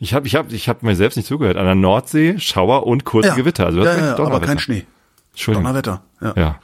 [0.00, 1.56] Ich habe ich hab, ich hab mir selbst nicht zugehört.
[1.56, 3.34] An der Nordsee Schauer und kurze ja.
[3.34, 3.66] Gewitter.
[3.66, 4.86] Also ja, ja, aber kein Schnee.
[5.32, 5.64] Entschuldigung.
[5.64, 6.02] Donnerwetter.
[6.20, 6.32] Ja.
[6.36, 6.60] ja.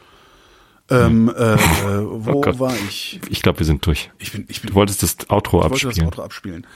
[0.91, 3.21] Ähm, äh, äh, wo oh war ich?
[3.29, 4.11] Ich glaube, wir sind durch.
[4.19, 5.87] Ich bin, ich bin, du wolltest das Outro ich abspielen.
[5.87, 6.67] Wollte das Outro abspielen.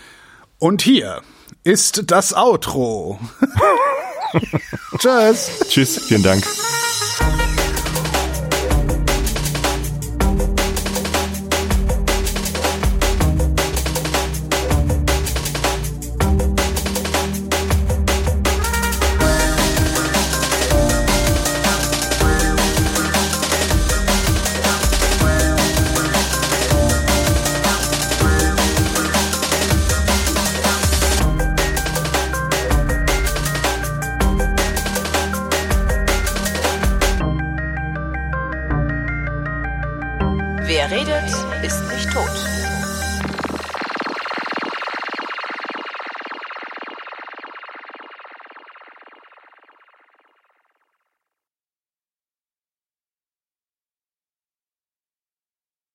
[0.58, 1.22] Und hier
[1.64, 3.18] ist das Outro.
[4.98, 5.50] Tschüss.
[5.68, 6.44] Tschüss, vielen Dank.